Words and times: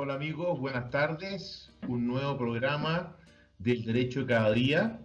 Hola 0.00 0.14
amigos, 0.14 0.60
buenas 0.60 0.90
tardes. 0.90 1.72
Un 1.88 2.06
nuevo 2.06 2.38
programa 2.38 3.16
del 3.58 3.84
Derecho 3.84 4.20
de 4.20 4.26
Cada 4.26 4.52
Día. 4.52 5.00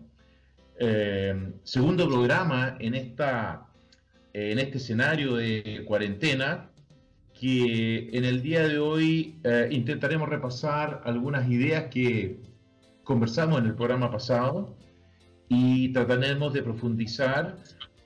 Eh, 0.77 1.51
segundo 1.63 2.07
programa 2.07 2.77
en, 2.79 2.93
esta, 2.93 3.65
en 4.33 4.59
este 4.59 4.77
escenario 4.77 5.33
de 5.37 5.83
cuarentena 5.87 6.69
que 7.33 8.07
en 8.13 8.23
el 8.23 8.43
día 8.43 8.67
de 8.67 8.77
hoy 8.77 9.39
eh, 9.43 9.67
intentaremos 9.71 10.29
repasar 10.29 11.01
algunas 11.05 11.49
ideas 11.49 11.85
que 11.85 12.39
conversamos 13.03 13.61
en 13.61 13.65
el 13.65 13.73
programa 13.73 14.11
pasado 14.11 14.77
y 15.49 15.91
trataremos 15.91 16.53
de 16.53 16.61
profundizar 16.61 17.57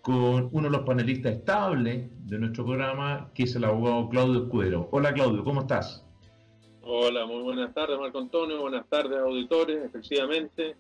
con 0.02 0.48
uno 0.54 0.70
de 0.70 0.78
los 0.78 0.86
panelistas 0.86 1.34
estables 1.34 2.10
de 2.28 2.40
nuestro 2.40 2.64
programa, 2.64 3.30
que 3.34 3.44
es 3.44 3.54
el 3.58 3.66
abogado 3.66 4.08
Claudio 4.08 4.44
Escudero. 4.46 4.88
Hola 4.94 5.12
Claudio, 5.12 5.44
¿cómo 5.44 5.60
estás? 5.60 6.07
Hola, 6.90 7.26
muy 7.26 7.44
buenas 7.44 7.74
tardes 7.74 8.00
Marco 8.00 8.18
Antonio, 8.18 8.62
buenas 8.62 8.88
tardes 8.88 9.20
auditores. 9.20 9.84
Efectivamente, 9.84 10.78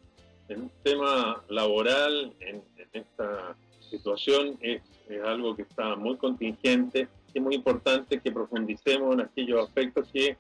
el 0.48 0.70
tema 0.82 1.44
laboral 1.50 2.34
en, 2.40 2.64
esta 2.94 3.58
situación 3.90 4.58
es, 4.62 4.82
algo 5.26 5.54
que 5.54 5.64
está 5.64 5.98
muy 5.98 6.16
contingente 6.16 7.10
es 7.34 7.42
muy 7.42 7.56
importante 7.56 8.22
que 8.22 8.32
profundicemos 8.32 9.16
en 9.16 9.22
aquellos 9.22 9.68
aspectos 9.68 10.08
que, 10.14 10.38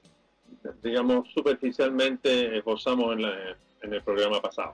digamos, 0.82 1.28
superficialmente 1.34 2.58
esbozamos 2.58 3.18
en, 3.18 3.26
en 3.82 3.94
el 3.94 4.02
programa 4.04 4.42
pasado. 4.42 4.74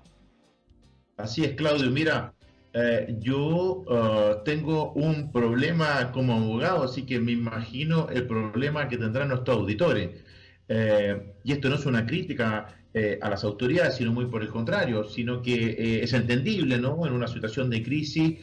Así 1.18 1.44
es, 1.44 1.56
Claudio. 1.56 1.90
Mira, 1.90 2.36
eh, 2.76 3.16
yo 3.20 3.84
uh, 3.86 4.44
tengo 4.44 4.94
un 4.94 5.32
problema 5.32 6.12
como 6.12 6.34
abogado, 6.34 6.84
así 6.84 7.06
que 7.06 7.20
me 7.20 7.32
imagino 7.32 8.10
el 8.10 8.26
problema 8.26 8.88
que 8.88 8.98
tendrán 8.98 9.30
nuestros 9.30 9.58
auditores. 9.58 10.23
Eh, 10.68 11.34
y 11.44 11.52
esto 11.52 11.70
no 11.70 11.76
es 11.76 11.86
una 11.86 12.06
crítica 12.06 12.76
eh, 12.94 13.20
a 13.22 13.30
las 13.30 13.44
autoridades, 13.44 13.96
sino 13.96 14.12
muy 14.12 14.26
por 14.26 14.42
el 14.42 14.50
contrario, 14.50 15.04
sino 15.04 15.42
que 15.42 16.04
es 16.04 16.14
entendible, 16.14 16.78
¿no? 16.78 17.06
En 17.06 17.14
una 17.14 17.28
situación 17.28 17.70
de 17.70 17.84
crisis, 17.84 18.40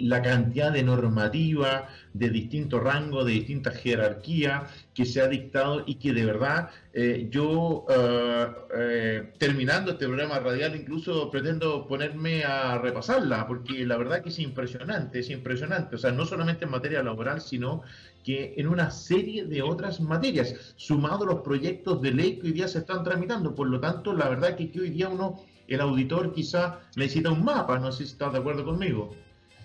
la 0.00 0.22
cantidad 0.22 0.72
de 0.72 0.82
normativa 0.82 1.88
de 2.14 2.30
distinto 2.30 2.80
rango, 2.80 3.22
de 3.22 3.32
distinta 3.34 3.70
jerarquía 3.70 4.66
que 4.94 5.04
se 5.04 5.20
ha 5.20 5.28
dictado 5.28 5.84
y 5.86 5.96
que 5.96 6.14
de 6.14 6.24
verdad 6.24 6.70
eh, 7.00 7.28
yo, 7.30 7.86
eh, 7.88 8.46
eh, 8.76 9.32
terminando 9.38 9.92
este 9.92 10.06
programa 10.06 10.40
radial, 10.40 10.74
incluso 10.74 11.30
pretendo 11.30 11.86
ponerme 11.86 12.42
a 12.42 12.78
repasarla, 12.78 13.46
porque 13.46 13.86
la 13.86 13.96
verdad 13.96 14.20
que 14.20 14.30
es 14.30 14.38
impresionante, 14.40 15.20
es 15.20 15.30
impresionante, 15.30 15.94
o 15.94 15.98
sea, 15.98 16.10
no 16.10 16.26
solamente 16.26 16.64
en 16.64 16.72
materia 16.72 17.00
laboral, 17.04 17.40
sino 17.40 17.82
que 18.28 18.52
en 18.58 18.68
una 18.68 18.90
serie 18.90 19.46
de 19.46 19.62
otras 19.62 20.02
materias, 20.02 20.74
sumado 20.76 21.24
los 21.24 21.40
proyectos 21.40 22.02
de 22.02 22.10
ley 22.10 22.38
que 22.38 22.48
hoy 22.48 22.52
día 22.52 22.68
se 22.68 22.80
están 22.80 23.02
tramitando. 23.02 23.54
Por 23.54 23.70
lo 23.70 23.80
tanto, 23.80 24.12
la 24.12 24.28
verdad 24.28 24.54
que, 24.54 24.70
que 24.70 24.80
hoy 24.80 24.90
día 24.90 25.08
uno, 25.08 25.40
el 25.66 25.80
auditor 25.80 26.34
quizá 26.34 26.78
necesita 26.94 27.30
un 27.30 27.42
mapa, 27.42 27.78
no 27.78 27.90
sé 27.90 28.04
si 28.04 28.12
estás 28.12 28.34
de 28.34 28.40
acuerdo 28.40 28.66
conmigo. 28.66 29.14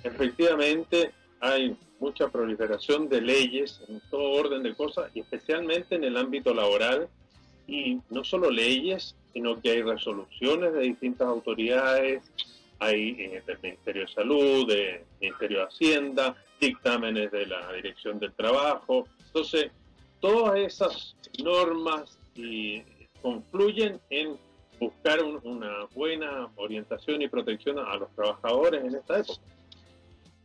Efectivamente, 0.06 1.12
hay 1.42 1.76
mucha 2.00 2.30
proliferación 2.30 3.10
de 3.10 3.20
leyes 3.20 3.82
en 3.90 4.02
todo 4.10 4.32
orden 4.32 4.64
de 4.64 4.74
cosas 4.76 5.12
y 5.14 5.20
especialmente 5.20 5.96
en 5.96 6.06
el 6.06 6.16
ámbito 6.16 6.54
laboral 6.54 7.10
y 7.68 8.00
no 8.12 8.24
solo 8.24 8.50
leyes, 8.50 9.18
sino 9.34 9.60
que 9.60 9.72
hay 9.72 9.82
resoluciones 9.82 10.72
de 10.72 10.84
distintas 10.84 11.28
autoridades, 11.28 12.24
hay 12.80 13.10
eh, 13.20 13.44
del 13.46 13.60
Ministerio 13.62 14.04
de 14.04 14.14
Salud, 14.14 14.68
del 14.70 15.02
Ministerio 15.20 15.58
de 15.58 15.64
Hacienda, 15.66 16.38
dictámenes 16.64 17.32
de 17.32 17.46
la 17.46 17.72
Dirección 17.74 18.20
del 18.20 18.34
Trabajo. 18.34 19.08
Entonces, 19.28 19.72
todas 20.20 20.58
esas 20.60 21.16
normas 21.44 22.18
y 22.36 22.82
confluyen 23.22 24.00
en 24.10 24.38
buscar 24.80 25.20
una 25.44 25.86
buena 25.94 26.50
orientación 26.56 27.22
y 27.22 27.28
protección 27.28 27.80
a 27.80 27.96
los 27.96 28.10
trabajadores 28.16 28.84
en 28.84 28.96
esta 28.96 29.20
época. 29.20 29.40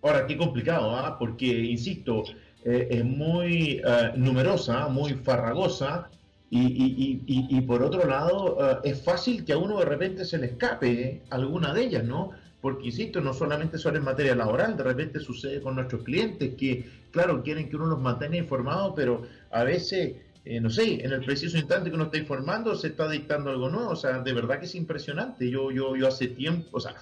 Ahora, 0.02 0.26
qué 0.26 0.36
complicado, 0.36 0.94
¿ah? 0.94 1.16
porque, 1.18 1.46
insisto, 1.46 2.22
eh, 2.64 2.88
es 2.90 3.04
muy 3.04 3.82
eh, 3.84 4.12
numerosa, 4.16 4.88
muy 4.88 5.14
farragosa, 5.14 6.10
y, 6.50 7.60
por 7.62 7.82
otro 7.82 8.08
lado, 8.08 8.56
eh, 8.58 8.90
es 8.90 9.04
fácil 9.04 9.44
que 9.44 9.52
a 9.52 9.58
uno 9.58 9.78
de 9.78 9.84
repente 9.84 10.24
se 10.24 10.38
le 10.38 10.46
escape 10.46 11.22
alguna 11.30 11.74
de 11.74 11.84
ellas, 11.84 12.04
¿no? 12.04 12.30
Porque, 12.60 12.86
insisto, 12.86 13.20
no 13.20 13.32
solamente 13.32 13.78
son 13.78 13.96
en 13.96 14.04
materia 14.04 14.34
laboral, 14.34 14.76
de 14.76 14.82
repente 14.82 15.20
sucede 15.20 15.60
con 15.60 15.76
nuestros 15.76 16.02
clientes 16.02 16.54
que, 16.56 16.84
claro, 17.12 17.42
quieren 17.42 17.68
que 17.68 17.76
uno 17.76 17.86
los 17.86 18.00
mantenga 18.00 18.36
informados, 18.36 18.94
pero 18.96 19.22
a 19.50 19.62
veces 19.62 20.16
no 20.60 20.70
sé, 20.70 21.04
en 21.04 21.12
el 21.12 21.22
preciso 21.24 21.58
instante 21.58 21.90
que 21.90 21.96
uno 21.96 22.04
está 22.04 22.16
informando, 22.16 22.74
se 22.74 22.88
está 22.88 23.08
dictando 23.08 23.50
algo 23.50 23.68
nuevo. 23.68 23.90
O 23.90 23.96
sea, 23.96 24.20
de 24.20 24.32
verdad 24.32 24.58
que 24.58 24.64
es 24.64 24.74
impresionante. 24.74 25.50
Yo, 25.50 25.70
yo, 25.70 25.94
yo 25.94 26.08
hace 26.08 26.28
tiempo, 26.28 26.68
o 26.72 26.80
sea, 26.80 26.94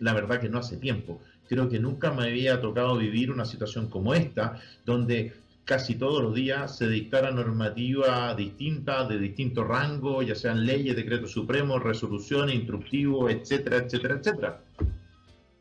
la 0.00 0.12
verdad 0.14 0.40
que 0.40 0.48
no 0.48 0.58
hace 0.58 0.76
tiempo, 0.76 1.20
creo 1.48 1.68
que 1.68 1.78
nunca 1.78 2.10
me 2.10 2.24
había 2.24 2.60
tocado 2.60 2.96
vivir 2.96 3.30
una 3.30 3.44
situación 3.44 3.88
como 3.88 4.14
esta, 4.14 4.60
donde 4.84 5.32
casi 5.64 5.94
todos 5.94 6.22
los 6.22 6.34
días 6.34 6.76
se 6.76 6.88
dictara 6.88 7.30
normativa 7.30 8.34
distinta, 8.34 9.04
de 9.06 9.18
distinto 9.18 9.64
rango, 9.64 10.22
ya 10.22 10.34
sean 10.34 10.66
leyes, 10.66 10.96
decretos 10.96 11.32
supremos, 11.32 11.82
resoluciones, 11.82 12.54
instructivos, 12.54 13.30
etcétera, 13.30 13.78
etcétera, 13.78 14.14
etcétera. 14.16 14.64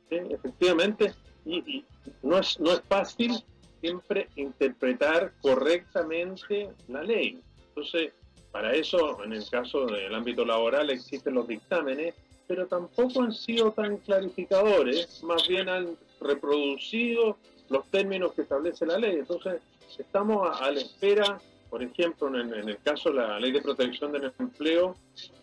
Efectivamente, 0.09 1.13
y, 1.45 1.85
no, 2.23 2.39
es, 2.39 2.59
no 2.59 2.71
es 2.71 2.81
fácil 2.87 3.43
siempre 3.81 4.27
interpretar 4.35 5.33
correctamente 5.41 6.69
la 6.87 7.03
ley. 7.03 7.39
Entonces, 7.69 8.13
para 8.51 8.73
eso, 8.73 9.23
en 9.23 9.33
el 9.33 9.47
caso 9.47 9.85
del 9.85 10.13
ámbito 10.13 10.43
laboral, 10.43 10.89
existen 10.89 11.35
los 11.35 11.47
dictámenes 11.47 12.15
pero 12.49 12.65
tampoco 12.65 13.21
han 13.21 13.31
sido 13.31 13.71
tan 13.73 13.97
clarificadores, 13.97 15.21
más 15.23 15.47
bien 15.47 15.69
han 15.69 15.95
reproducido 16.19 17.37
los 17.69 17.85
términos 17.91 18.33
que 18.33 18.41
establece 18.41 18.87
la 18.87 18.97
ley. 18.97 19.17
Entonces, 19.17 19.61
estamos 19.97 20.59
a, 20.59 20.71
la 20.71 20.79
espera, 20.79 21.39
por 21.69 21.81
ejemplo, 21.83 22.27
en, 22.39 22.53
el 22.53 22.77
caso 22.79 23.09
de 23.09 23.15
la 23.15 23.39
ley 23.39 23.51
de 23.51 23.61
protección 23.61 24.11
del 24.11 24.31
empleo, 24.37 24.95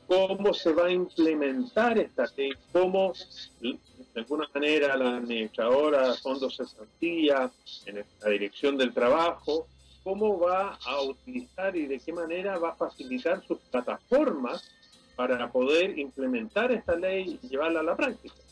cómo 0.06 0.54
se 0.54 0.72
va 0.72 0.86
a 0.86 0.90
implementar 0.90 1.98
esta 1.98 2.26
ley, 2.36 2.52
cómo 2.72 3.12
de 3.60 3.78
alguna 4.14 4.48
manera 4.54 4.96
la 4.96 5.16
administradora 5.16 6.14
Fondos 6.14 6.56
Cesantía, 6.56 7.50
en 7.86 8.04
la 8.22 8.30
dirección 8.30 8.76
del 8.76 8.92
trabajo, 8.92 9.66
cómo 10.04 10.38
va 10.38 10.78
a 10.86 11.02
utilizar 11.02 11.76
y 11.76 11.86
de 11.86 11.98
qué 11.98 12.12
manera 12.12 12.58
va 12.58 12.70
a 12.70 12.76
facilitar 12.76 13.44
sus 13.44 13.58
plataformas 13.58 14.70
para 15.16 15.50
poder 15.50 15.98
implementar 15.98 16.70
esta 16.70 16.94
ley 16.94 17.40
y 17.42 17.48
llevarla 17.48 17.80
a 17.80 17.82
la 17.82 17.96
práctica. 17.96 18.45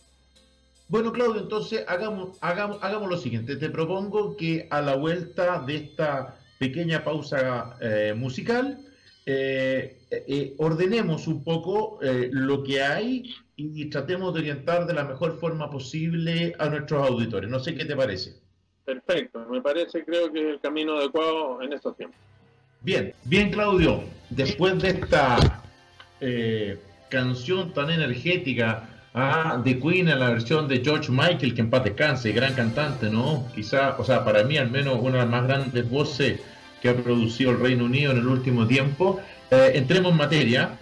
Bueno, 0.95 1.13
Claudio, 1.13 1.41
entonces 1.43 1.85
hagamos, 1.89 2.39
hagamos, 2.41 2.79
hagamos 2.81 3.11
lo 3.11 3.17
siguiente. 3.17 3.57
Te 3.57 3.69
propongo 3.69 4.37
que 4.37 4.69
a 4.71 4.81
la 4.81 4.95
vuelta 4.95 5.61
de 5.67 5.75
esta 5.75 6.37
pequeña 6.61 7.03
pausa 7.03 7.77
eh, 7.81 8.15
musical, 8.17 8.79
eh, 9.27 9.99
eh, 10.09 10.55
ordenemos 10.57 11.27
un 11.27 11.43
poco 11.43 11.99
lo 12.01 12.63
que 12.63 12.81
hay 12.81 13.35
y 13.57 13.87
tratemos 13.87 14.35
de 14.35 14.41
orientar 14.43 14.87
de 14.87 14.95
la 14.95 15.03
mejor 15.03 15.37
forma 15.41 15.69
posible 15.69 16.55
a 16.61 16.69
nuestros 16.69 17.09
auditores. 17.09 17.51
No 17.51 17.59
sé 17.59 17.75
qué 17.75 17.85
te 17.85 17.97
parece. 17.97 18.37
Perfecto, 18.85 19.45
me 19.51 19.61
parece, 19.61 20.05
creo 20.05 20.31
que 20.31 20.43
es 20.43 20.47
el 20.47 20.61
camino 20.61 20.97
adecuado 20.99 21.61
en 21.61 21.73
estos 21.73 21.97
tiempos. 21.97 22.21
Bien, 22.83 23.13
bien, 23.25 23.51
Claudio. 23.51 24.05
Después 24.31 24.81
de 24.81 24.91
esta 24.91 25.61
canción 27.11 27.73
tan 27.73 27.91
energética 27.91 28.94
ah, 29.15 29.61
de 29.65 29.79
Queen 29.81 30.09
en 30.09 30.21
la 30.21 30.31
versión 30.31 30.69
de 30.69 30.83
George 30.85 31.11
Michael, 31.11 31.55
que 31.55 31.61
en 31.61 31.71
paz 31.71 31.85
descanse, 31.85 32.33
gran 32.33 32.55
cantante, 32.55 33.09
¿no? 33.09 33.47
Quizá, 33.55 33.97
o 33.99 34.05
sea, 34.05 34.25
para 34.25 34.45
mí 34.45 34.57
al 34.59 34.71
menos 34.71 34.99
una 35.01 35.13
de 35.13 35.19
las 35.19 35.29
más 35.29 35.45
grandes 35.45 35.89
voces 35.89 36.41
que 36.83 36.91
ha 36.91 36.97
producido 36.97 37.53
el 37.53 37.61
Reino 37.61 37.85
Unido 37.87 38.13
en 38.13 38.19
el 38.19 38.27
último 38.27 38.67
tiempo. 38.67 39.21
Eh, 39.51 39.73
entremos 39.75 40.13
en 40.13 40.19
materia 40.19 40.79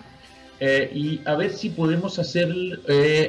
eh, 0.59 0.91
y 0.93 1.21
a 1.25 1.37
ver 1.37 1.53
si 1.53 1.71
podemos 1.71 2.19
hacer 2.19 2.49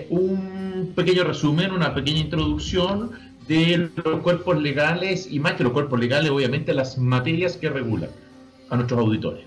un 0.09 0.93
pequeño 0.95 1.23
resumen, 1.23 1.71
una 1.71 1.93
pequeña 1.93 2.19
introducción 2.19 3.11
de 3.47 3.89
los 4.03 4.21
cuerpos 4.21 4.61
legales 4.61 5.27
y 5.29 5.39
más 5.39 5.53
que 5.53 5.63
los 5.63 5.73
cuerpos 5.73 5.99
legales, 5.99 6.31
obviamente 6.31 6.73
las 6.73 6.97
materias 6.97 7.57
que 7.57 7.69
regulan 7.69 8.09
a 8.69 8.75
nuestros 8.75 8.99
auditores. 8.99 9.45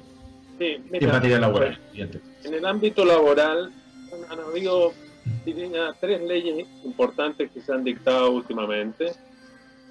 Sí, 0.59 0.77
en 0.91 1.09
materia 1.09 1.39
laboral. 1.39 1.79
En 1.95 2.55
el 2.55 2.65
ámbito 2.65 3.05
laboral 3.05 3.73
han, 4.31 4.41
habido 4.41 4.93
tres 6.01 6.23
leyes 6.23 6.67
importantes 6.85 7.51
que 7.51 7.61
se 7.61 7.73
han 7.73 7.85
dictado 7.85 8.33
últimamente. 8.33 9.13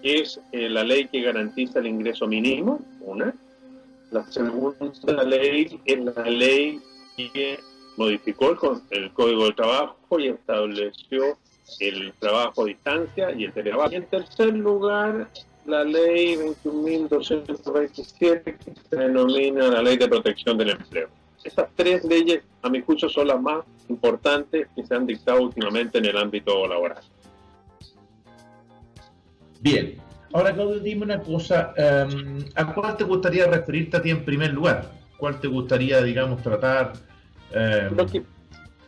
Es 0.03 0.39
eh, 0.51 0.69
la 0.69 0.83
ley 0.83 1.07
que 1.07 1.21
garantiza 1.21 1.79
el 1.79 1.87
ingreso 1.87 2.27
mínimo, 2.27 2.79
una. 3.01 3.33
La 4.11 4.23
segunda 4.31 5.23
ley 5.23 5.79
es 5.85 5.99
la 5.99 6.23
ley 6.23 6.79
que 7.17 7.59
modificó 7.97 8.51
el, 8.51 8.57
el 8.91 9.11
Código 9.13 9.45
de 9.45 9.53
Trabajo 9.53 10.19
y 10.19 10.27
estableció 10.27 11.37
el 11.79 12.13
trabajo 12.19 12.63
a 12.63 12.65
distancia 12.65 13.31
y 13.31 13.45
el 13.45 13.53
teletrabajo. 13.53 13.91
Y 13.91 13.95
en 13.95 14.05
tercer 14.05 14.53
lugar 14.53 15.29
la 15.65 15.83
ley 15.83 16.35
21.227 16.35 18.43
que 18.43 18.57
se 18.89 18.95
denomina 18.95 19.69
la 19.69 19.81
ley 19.81 19.97
de 19.97 20.07
protección 20.07 20.55
del 20.57 20.69
empleo. 20.71 21.09
Estas 21.43 21.69
tres 21.75 22.03
leyes, 22.03 22.43
a 22.61 22.69
mi 22.69 22.81
juicio, 22.81 23.09
son 23.09 23.27
las 23.27 23.41
más 23.41 23.65
importantes 23.89 24.67
que 24.75 24.85
se 24.85 24.95
han 24.95 25.05
dictado 25.05 25.41
últimamente 25.41 25.97
en 25.97 26.05
el 26.05 26.17
ámbito 26.17 26.67
laboral. 26.67 27.03
Bien, 29.61 29.95
ahora 30.33 30.53
Claudio, 30.53 30.79
dime 30.79 31.05
una 31.05 31.19
cosa, 31.19 31.73
em, 31.75 32.45
¿a 32.55 32.73
cuál 32.73 32.97
te 32.97 33.03
gustaría 33.03 33.47
referirte 33.47 33.97
a 33.97 34.01
ti 34.01 34.11
en 34.11 34.23
primer 34.23 34.53
lugar? 34.53 34.91
¿Cuál 35.17 35.39
te 35.39 35.47
gustaría, 35.47 36.01
digamos, 36.01 36.41
tratar 36.41 36.93
em, 37.51 37.95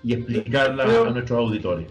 y 0.03 0.13
explicarla 0.13 0.83
a 0.83 1.09
nuestros 1.09 1.39
auditores? 1.39 1.87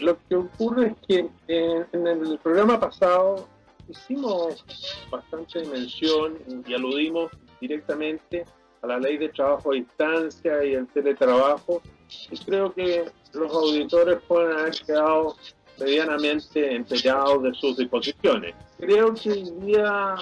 Lo 0.00 0.18
que 0.28 0.36
ocurre 0.36 0.86
es 0.88 0.94
que 1.06 1.28
eh, 1.48 1.84
en 1.92 2.06
el 2.06 2.38
programa 2.42 2.80
pasado 2.80 3.48
hicimos 3.88 4.64
bastante 5.10 5.64
mención 5.66 6.38
y 6.66 6.74
aludimos 6.74 7.30
directamente 7.60 8.44
a 8.82 8.86
la 8.86 8.98
ley 8.98 9.16
de 9.16 9.28
trabajo 9.30 9.72
a 9.72 9.74
distancia 9.74 10.64
y 10.64 10.74
el 10.74 10.86
teletrabajo 10.88 11.80
y 12.30 12.38
creo 12.38 12.72
que 12.72 13.04
los 13.32 13.52
auditores 13.52 14.20
pueden 14.26 14.58
haber 14.58 14.74
quedado 14.74 15.36
medianamente 15.78 16.74
enterados 16.74 17.42
de 17.42 17.54
sus 17.54 17.76
disposiciones. 17.76 18.54
Creo 18.78 19.14
que 19.14 19.30
hoy 19.30 19.52
día 19.62 20.14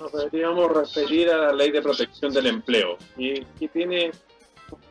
nos 0.00 0.12
deberíamos 0.12 0.72
referir 0.72 1.30
a 1.30 1.36
la 1.38 1.52
ley 1.52 1.70
de 1.70 1.80
protección 1.80 2.32
del 2.32 2.46
empleo 2.46 2.98
y 3.16 3.40
que 3.44 3.68
tiene 3.68 4.10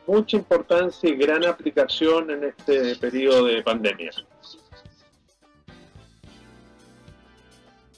mucha 0.06 0.36
importancia 0.36 1.10
y 1.10 1.16
gran 1.16 1.44
aplicación 1.44 2.30
en 2.30 2.44
este 2.44 2.96
periodo 2.96 3.44
de 3.46 3.62
pandemia. 3.62 4.10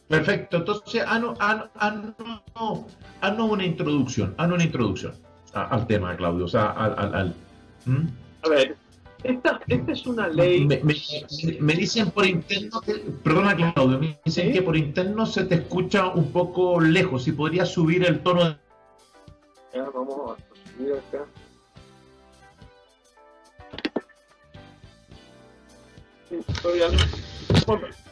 Perfecto, 0.09 0.57
entonces 0.57 1.05
haznos 1.07 1.39
una 3.39 3.65
introducción, 3.65 4.35
haznos 4.39 4.55
una 4.55 4.65
introducción 4.65 5.15
al 5.53 5.87
tema, 5.87 6.17
Claudio, 6.17 6.47
o 6.47 6.49
sea, 6.49 6.71
al... 6.71 7.35
A 8.43 8.49
ver, 8.49 8.77
esta, 9.25 9.61
esta, 9.67 9.93
es 9.93 10.07
una 10.07 10.29
ley... 10.29 10.67
Me, 10.67 11.75
dicen 11.75 12.11
por 12.11 12.25
interno, 12.25 12.81
que, 12.81 12.95
perdona 13.23 13.57
Claudio, 13.57 13.99
me 13.99 14.19
dicen 14.25 14.53
que 14.53 14.63
por 14.63 14.77
interno 14.77 15.27
se 15.27 15.45
te 15.45 15.57
escucha 15.57 16.09
un 16.09 16.31
poco 16.31 16.81
lejos, 16.81 17.25
si 17.25 17.33
podrías 17.33 17.69
subir 17.69 18.05
el 18.05 18.21
tono 18.23 18.45
de... 18.45 18.57
Ya, 19.75 19.91
vamos 19.91 20.37
a 20.39 20.77
subir 20.77 20.95
acá. 20.95 21.27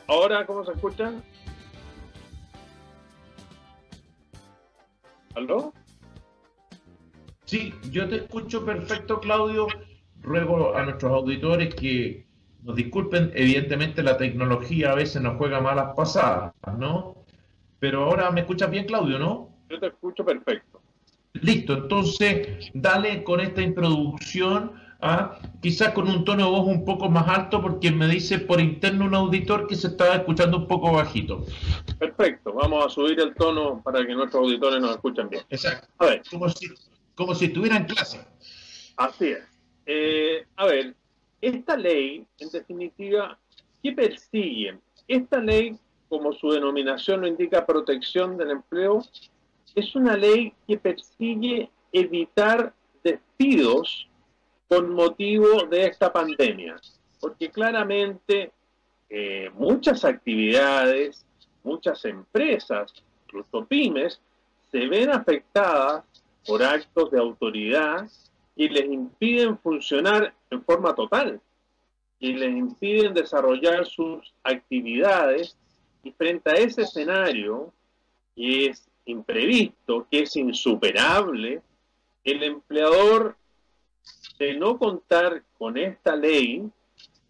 Ahora, 0.07 0.47
¿cómo 0.47 0.65
se 0.65 0.73
escucha? 0.73 1.13
¿Aló? 5.35 5.73
Sí, 7.45 7.75
yo 7.91 8.09
te 8.09 8.17
escucho 8.17 8.65
perfecto, 8.65 9.21
Claudio. 9.21 9.67
Ruego 10.27 10.77
a 10.77 10.83
nuestros 10.83 11.13
auditores 11.13 11.75
que 11.75 12.27
nos 12.63 12.77
disculpen. 12.77 13.33
Evidentemente 13.35 14.03
la 14.03 14.19
tecnología 14.19 14.93
a 14.93 14.95
veces 14.95 15.23
nos 15.23 15.39
juega 15.39 15.61
malas 15.61 15.95
pasadas, 15.97 16.53
¿no? 16.79 17.15
Pero 17.79 18.05
ahora 18.05 18.31
me 18.31 18.41
escuchas 18.41 18.71
bien, 18.71 18.85
Claudio, 18.85 19.19
¿no? 19.19 19.51
Yo 19.71 19.81
te 19.81 19.87
escucho 19.87 20.25
perfecto. 20.25 20.83
Listo, 21.33 21.75
entonces 21.75 22.71
dale 22.75 23.23
con 23.23 23.41
esta 23.41 23.63
introducción 23.63 24.73
¿ah? 25.01 25.39
quizás 25.61 25.93
con 25.93 26.09
un 26.09 26.25
tono 26.25 26.45
de 26.45 26.51
voz 26.51 26.67
un 26.67 26.85
poco 26.85 27.09
más 27.09 27.29
alto 27.29 27.61
porque 27.61 27.91
me 27.91 28.09
dice 28.09 28.39
por 28.39 28.61
interno 28.61 29.05
un 29.05 29.15
auditor 29.15 29.67
que 29.67 29.77
se 29.77 29.89
estaba 29.89 30.17
escuchando 30.17 30.59
un 30.59 30.67
poco 30.67 30.93
bajito. 30.93 31.45
Perfecto, 31.99 32.53
vamos 32.53 32.87
a 32.87 32.89
subir 32.89 33.21
el 33.21 33.35
tono 33.35 33.83
para 33.83 34.07
que 34.07 34.15
nuestros 34.15 34.43
auditores 34.45 34.81
nos 34.81 34.93
escuchen 34.93 35.29
bien. 35.29 35.45
Exacto. 35.51 35.89
A 35.99 36.07
ver. 36.07 36.23
Como 36.31 36.49
si, 36.49 36.69
como 37.15 37.35
si 37.35 37.47
estuvieran 37.47 37.83
en 37.83 37.89
clase. 37.89 38.27
Así 38.97 39.29
es. 39.29 39.56
Eh, 39.87 40.45
a 40.57 40.67
ver, 40.67 40.95
esta 41.41 41.77
ley, 41.77 42.27
en 42.41 42.51
definitiva, 42.51 43.39
¿qué 43.83 43.93
persigue? 43.93 44.79
Esta 45.07 45.39
ley, 45.39 45.79
como 46.09 46.33
su 46.33 46.51
denominación 46.51 47.21
lo 47.21 47.29
indica, 47.29 47.65
protección 47.65 48.37
del 48.37 48.51
empleo, 48.51 49.05
es 49.75 49.95
una 49.95 50.17
ley 50.17 50.53
que 50.67 50.77
persigue 50.79 51.71
evitar 51.93 52.75
despidos 53.05 54.09
con 54.69 54.93
motivo 54.93 55.65
de 55.67 55.87
esta 55.87 56.13
pandemia, 56.13 56.77
porque 57.21 57.51
claramente 57.51 58.53
eh, 59.09 59.51
muchas 59.55 60.05
actividades, 60.05 61.25
muchas 61.63 62.05
empresas, 62.05 62.93
incluso 63.27 63.65
pymes, 63.67 64.21
se 64.73 64.87
ven 64.89 65.11
afectadas 65.11 66.05
por 66.45 66.63
actos 66.63 67.11
de 67.13 67.19
autoridad 67.19 68.09
y 68.57 68.69
les 68.71 68.87
impiden 68.87 69.59
funcionar 69.59 70.35
en 70.51 70.65
forma 70.65 70.95
total, 70.95 71.41
y 72.19 72.33
les 72.33 72.57
impiden 72.57 73.13
desarrollar 73.13 73.87
sus 73.87 74.33
actividades, 74.43 75.57
y 76.03 76.11
frente 76.13 76.51
a 76.51 76.55
ese 76.55 76.83
escenario, 76.83 77.73
que 78.35 78.67
es 78.67 78.89
imprevisto, 79.05 80.07
que 80.11 80.21
es 80.23 80.35
insuperable, 80.37 81.61
el 82.25 82.43
empleador 82.43 83.37
de 84.39 84.55
no 84.55 84.79
contar 84.79 85.43
con 85.59 85.77
esta 85.77 86.17
ley, 86.17 86.69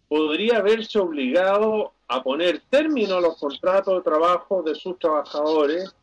podría 0.07 0.61
verse 0.61 0.97
obligado 0.99 1.93
a 2.07 2.23
poner 2.23 2.61
término 2.69 3.17
a 3.17 3.21
los 3.21 3.37
contratos 3.37 3.95
de 3.95 4.09
trabajo 4.09 4.63
de 4.63 4.75
sus 4.75 4.97
trabajadores 4.97 5.93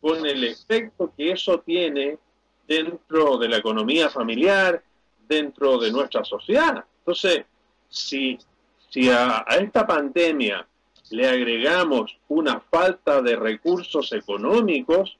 con 0.00 0.26
el 0.26 0.44
efecto 0.44 1.10
que 1.16 1.30
eso 1.30 1.60
tiene 1.60 2.18
dentro 2.66 3.38
de 3.38 3.48
la 3.48 3.58
economía 3.58 4.08
familiar, 4.08 4.82
dentro 5.28 5.78
de 5.78 5.90
nuestra 5.90 6.24
sociedad. 6.24 6.84
Entonces, 6.98 7.44
si, 7.88 8.38
si 8.90 9.10
a, 9.10 9.44
esta 9.60 9.86
pandemia 9.86 10.66
le 11.10 11.28
agregamos 11.28 12.16
una 12.28 12.60
falta 12.60 13.20
de 13.22 13.36
recursos 13.36 14.12
económicos, 14.12 15.16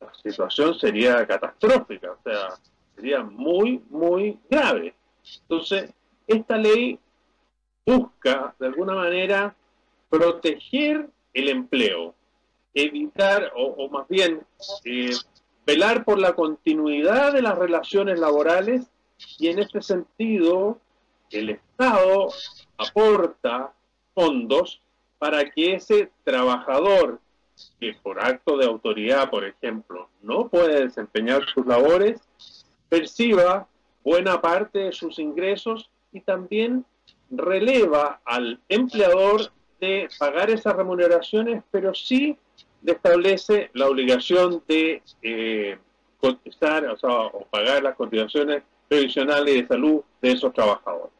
la 0.00 0.12
situación 0.14 0.78
sería 0.78 1.26
catastrófica. 1.26 2.12
O 2.12 2.18
sea, 2.22 2.54
sería 2.94 3.22
muy, 3.22 3.82
muy 3.90 4.38
grave. 4.48 4.94
Entonces, 5.42 5.92
esta 6.26 6.56
ley 6.56 6.98
busca, 7.84 8.54
de 8.58 8.66
alguna 8.66 8.94
manera, 8.94 9.54
proteger 10.08 11.08
el 11.34 11.48
empleo, 11.48 12.14
evitar, 12.74 13.52
o, 13.56 13.88
más 13.88 14.06
bien, 14.08 14.42
eh, 14.84 15.10
velar 15.68 16.02
por 16.02 16.18
la 16.18 16.32
continuidad 16.32 17.34
de 17.34 17.42
las 17.42 17.58
relaciones 17.58 18.18
laborales 18.18 18.90
y 19.38 19.48
en 19.48 19.58
este 19.58 19.82
sentido, 19.82 20.78
el 21.30 21.50
Estado 21.50 22.30
aporta 22.78 23.74
fondos 24.14 24.80
para 25.18 25.44
que 25.50 25.74
ese 25.74 26.10
trabajador 26.24 27.20
que 27.78 27.92
por 28.02 28.18
acto 28.18 28.56
de 28.56 28.64
autoridad, 28.64 29.28
por 29.28 29.44
ejemplo, 29.44 30.08
no 30.22 30.48
puede 30.48 30.84
desempeñar 30.84 31.44
sus 31.52 31.66
labores, 31.66 32.18
perciba 32.88 33.68
buena 34.02 34.40
parte 34.40 34.78
de 34.78 34.92
sus 34.92 35.18
ingresos 35.18 35.90
y 36.12 36.20
también 36.20 36.86
releva 37.30 38.22
al 38.24 38.58
empleador 38.70 39.52
de 39.82 40.08
pagar 40.18 40.48
esas 40.48 40.74
remuneraciones, 40.74 41.62
pero 41.70 41.92
sí 41.94 42.38
establece 42.84 43.70
la 43.74 43.88
obligación 43.88 44.62
de 44.68 45.02
eh, 45.22 45.78
contestar 46.20 46.84
o, 46.86 46.98
sea, 46.98 47.10
o, 47.10 47.46
pagar 47.50 47.82
las 47.82 47.96
cotizaciones 47.96 48.62
previsionales 48.88 49.54
de 49.54 49.66
salud 49.66 50.00
de 50.22 50.32
esos 50.32 50.52
trabajadores. 50.52 51.12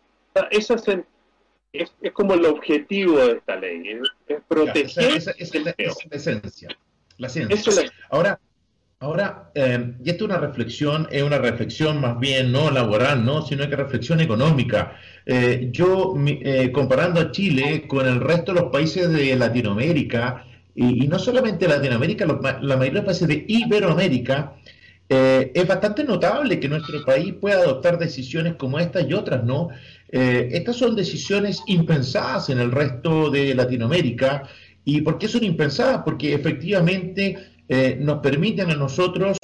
esa 0.50 0.74
es, 0.74 1.92
es, 2.00 2.12
como 2.12 2.34
el 2.34 2.46
objetivo 2.46 3.18
de 3.18 3.32
esta 3.32 3.56
ley, 3.56 4.00
es, 4.26 4.40
proteger 4.48 5.16
esa, 5.16 5.32
es 5.32 5.54
la, 5.54 5.74
esencia. 6.10 6.68
La 7.18 7.28
ciencia. 7.28 7.90
Ahora, 8.10 8.40
Ahora, 9.00 9.52
eh, 9.54 9.94
y 10.04 10.10
esto 10.10 10.24
es 10.24 10.30
una 10.30 10.40
reflexión, 10.40 11.06
es 11.12 11.22
una 11.22 11.38
reflexión 11.38 12.00
más 12.00 12.18
bien 12.18 12.50
no 12.50 12.68
laboral, 12.72 13.24
no, 13.24 13.42
sino 13.42 13.68
que 13.68 13.76
reflexión 13.76 14.18
económica. 14.20 14.96
Eh, 15.24 15.68
yo, 15.70 16.14
eh, 16.26 16.72
comparando 16.72 17.20
a 17.20 17.30
Chile 17.30 17.86
con 17.86 18.08
el 18.08 18.20
resto 18.20 18.52
de 18.52 18.60
los 18.60 18.72
países 18.72 19.08
de 19.12 19.36
Latinoamérica, 19.36 20.44
y, 20.80 21.08
no 21.08 21.18
solamente 21.18 21.66
Latinoamérica, 21.66 22.24
la 22.26 22.76
mayoría 22.76 23.00
de 23.00 23.06
países 23.06 23.26
de 23.26 23.44
Iberoamérica, 23.48 24.54
es 25.08 25.66
bastante 25.66 26.04
notable 26.04 26.60
que 26.60 26.68
nuestro 26.68 27.02
país 27.04 27.32
pueda 27.40 27.60
adoptar 27.60 27.98
decisiones 27.98 28.56
como 28.56 28.78
estas 28.78 29.08
y 29.08 29.14
otras, 29.14 29.42
¿no? 29.42 29.70
estas 30.10 30.76
son 30.76 30.94
decisiones 30.94 31.62
impensadas 31.66 32.50
en 32.50 32.60
el 32.60 32.70
resto 32.70 33.30
de 33.30 33.54
Latinoamérica. 33.54 34.44
¿Y 34.84 35.00
por 35.00 35.18
qué 35.18 35.28
son 35.28 35.44
impensadas? 35.44 36.02
Porque 36.04 36.34
efectivamente 36.34 37.36
eh, 37.68 37.98
nos 38.00 38.20
permiten 38.20 38.70
a 38.70 38.74
nosotros 38.74 39.36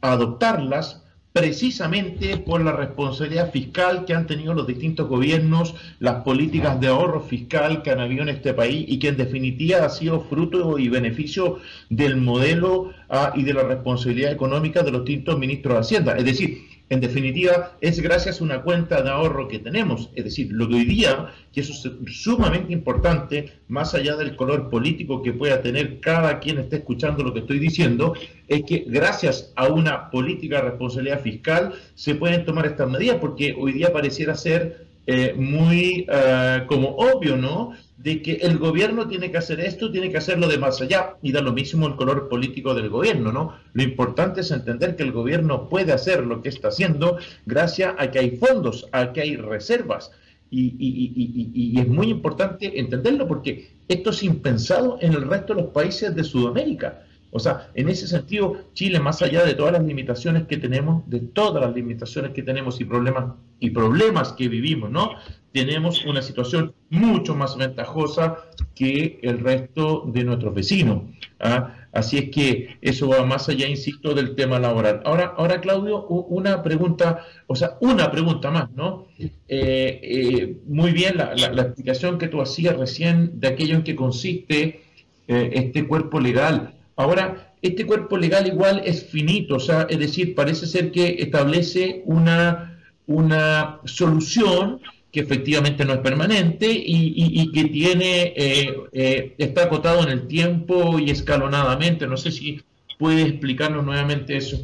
adoptarlas 0.00 1.04
precisamente 1.32 2.36
por 2.38 2.60
la 2.60 2.72
responsabilidad 2.72 3.52
fiscal 3.52 4.04
que 4.04 4.14
han 4.14 4.26
tenido 4.26 4.52
los 4.52 4.66
distintos 4.66 5.08
gobiernos, 5.08 5.74
las 6.00 6.22
políticas 6.22 6.80
de 6.80 6.88
ahorro 6.88 7.20
fiscal 7.20 7.82
que 7.82 7.90
han 7.90 8.00
habido 8.00 8.22
en 8.22 8.30
este 8.30 8.52
país 8.52 8.84
y 8.88 8.98
que 8.98 9.08
en 9.08 9.16
definitiva 9.16 9.84
ha 9.84 9.88
sido 9.90 10.20
fruto 10.22 10.78
y 10.78 10.88
beneficio 10.88 11.58
del 11.88 12.16
modelo 12.16 12.92
ah, 13.08 13.32
y 13.34 13.44
de 13.44 13.54
la 13.54 13.62
responsabilidad 13.62 14.32
económica 14.32 14.82
de 14.82 14.90
los 14.90 15.04
distintos 15.04 15.38
ministros 15.38 15.74
de 15.74 15.80
Hacienda. 15.80 16.16
Es 16.16 16.24
decir, 16.24 16.69
en 16.90 17.00
definitiva, 17.00 17.76
es 17.80 18.00
gracias 18.00 18.40
a 18.40 18.44
una 18.44 18.62
cuenta 18.62 19.00
de 19.00 19.10
ahorro 19.10 19.46
que 19.46 19.60
tenemos. 19.60 20.10
Es 20.16 20.24
decir, 20.24 20.48
lo 20.50 20.68
que 20.68 20.74
hoy 20.74 20.84
día, 20.84 21.32
que 21.52 21.60
eso 21.60 21.72
es 21.72 22.14
sumamente 22.20 22.72
importante, 22.72 23.52
más 23.68 23.94
allá 23.94 24.16
del 24.16 24.34
color 24.34 24.68
político 24.70 25.22
que 25.22 25.32
pueda 25.32 25.62
tener 25.62 26.00
cada 26.00 26.40
quien 26.40 26.58
esté 26.58 26.76
escuchando 26.76 27.22
lo 27.22 27.32
que 27.32 27.40
estoy 27.40 27.60
diciendo, 27.60 28.14
es 28.48 28.64
que 28.64 28.84
gracias 28.88 29.52
a 29.54 29.68
una 29.68 30.10
política 30.10 30.56
de 30.56 30.70
responsabilidad 30.70 31.20
fiscal 31.20 31.74
se 31.94 32.16
pueden 32.16 32.44
tomar 32.44 32.66
estas 32.66 32.90
medidas, 32.90 33.18
porque 33.20 33.54
hoy 33.56 33.72
día 33.72 33.92
pareciera 33.92 34.34
ser 34.34 34.89
eh, 35.12 35.34
muy 35.34 36.06
eh, 36.08 36.62
como 36.68 36.90
obvio, 36.90 37.36
¿no? 37.36 37.72
de 37.96 38.22
que 38.22 38.34
el 38.34 38.58
gobierno 38.58 39.08
tiene 39.08 39.32
que 39.32 39.38
hacer 39.38 39.58
esto, 39.58 39.90
tiene 39.90 40.08
que 40.10 40.18
hacerlo 40.18 40.46
de 40.46 40.56
más 40.56 40.80
allá, 40.80 41.16
y 41.20 41.32
da 41.32 41.40
lo 41.40 41.52
mismo 41.52 41.88
el 41.88 41.96
color 41.96 42.28
político 42.28 42.74
del 42.74 42.88
gobierno, 42.88 43.32
¿no? 43.32 43.56
Lo 43.74 43.82
importante 43.82 44.40
es 44.40 44.52
entender 44.52 44.94
que 44.94 45.02
el 45.02 45.12
gobierno 45.12 45.68
puede 45.68 45.92
hacer 45.92 46.24
lo 46.24 46.40
que 46.40 46.48
está 46.48 46.68
haciendo 46.68 47.18
gracias 47.44 47.94
a 47.98 48.10
que 48.10 48.20
hay 48.20 48.36
fondos, 48.36 48.86
a 48.92 49.12
que 49.12 49.20
hay 49.20 49.36
reservas, 49.36 50.12
y, 50.50 50.76
y 50.78 51.78
es 51.78 51.88
muy 51.88 52.08
importante 52.08 52.80
entenderlo 52.80 53.26
porque 53.28 53.70
esto 53.88 54.10
es 54.10 54.22
impensado 54.22 54.96
en 55.00 55.12
el 55.12 55.22
resto 55.28 55.54
de 55.54 55.62
los 55.62 55.72
países 55.72 56.14
de 56.14 56.24
Sudamérica. 56.24 57.02
O 57.32 57.38
sea, 57.38 57.70
en 57.74 57.88
ese 57.88 58.06
sentido, 58.06 58.56
Chile, 58.74 59.00
más 59.00 59.22
allá 59.22 59.44
de 59.44 59.54
todas 59.54 59.72
las 59.72 59.84
limitaciones 59.84 60.46
que 60.46 60.56
tenemos, 60.56 61.08
de 61.08 61.20
todas 61.20 61.62
las 61.62 61.74
limitaciones 61.74 62.32
que 62.32 62.42
tenemos 62.42 62.80
y 62.80 62.84
problemas 62.84 63.34
y 63.60 63.70
problemas 63.70 64.32
que 64.32 64.48
vivimos, 64.48 64.90
¿no? 64.90 65.10
Tenemos 65.52 66.04
una 66.04 66.22
situación 66.22 66.74
mucho 66.88 67.34
más 67.34 67.56
ventajosa 67.56 68.38
que 68.74 69.18
el 69.22 69.40
resto 69.40 70.04
de 70.06 70.24
nuestros 70.24 70.54
vecinos. 70.54 71.02
¿ah? 71.40 71.74
Así 71.92 72.18
es 72.18 72.30
que 72.30 72.78
eso 72.80 73.08
va 73.08 73.24
más 73.26 73.48
allá, 73.48 73.68
insisto, 73.68 74.14
del 74.14 74.34
tema 74.36 74.58
laboral. 74.58 75.02
Ahora, 75.04 75.34
ahora 75.36 75.60
Claudio, 75.60 76.06
una 76.06 76.62
pregunta, 76.62 77.26
o 77.46 77.56
sea, 77.56 77.76
una 77.80 78.10
pregunta 78.10 78.50
más, 78.50 78.70
¿no? 78.72 79.08
Eh, 79.18 79.28
eh, 79.48 80.56
muy 80.66 80.92
bien 80.92 81.16
la, 81.16 81.32
explicación 81.34 82.18
que 82.18 82.28
tú 82.28 82.40
hacías 82.40 82.76
recién 82.76 83.40
de 83.40 83.48
aquello 83.48 83.74
en 83.74 83.82
que 83.82 83.96
consiste 83.96 84.82
eh, 85.26 85.50
este 85.52 85.86
cuerpo 85.86 86.20
legal. 86.20 86.74
Ahora, 87.00 87.54
este 87.62 87.86
cuerpo 87.86 88.18
legal 88.18 88.46
igual 88.46 88.82
es 88.84 89.06
finito, 89.06 89.56
o 89.56 89.60
sea, 89.60 89.86
es 89.88 89.98
decir, 89.98 90.34
parece 90.34 90.66
ser 90.66 90.92
que 90.92 91.16
establece 91.18 92.02
una, 92.04 92.78
una 93.06 93.80
solución 93.84 94.82
que 95.10 95.20
efectivamente 95.20 95.86
no 95.86 95.94
es 95.94 96.00
permanente 96.00 96.66
y, 96.70 97.50
que 97.52 97.64
tiene 97.64 98.34
eh, 98.36 98.76
eh, 98.92 99.34
está 99.38 99.64
acotado 99.64 100.02
en 100.02 100.10
el 100.10 100.28
tiempo 100.28 100.98
y 100.98 101.10
escalonadamente. 101.10 102.06
No 102.06 102.18
sé 102.18 102.30
si 102.30 102.60
puede 102.98 103.22
explicarnos 103.22 103.82
nuevamente 103.82 104.36
eso. 104.36 104.58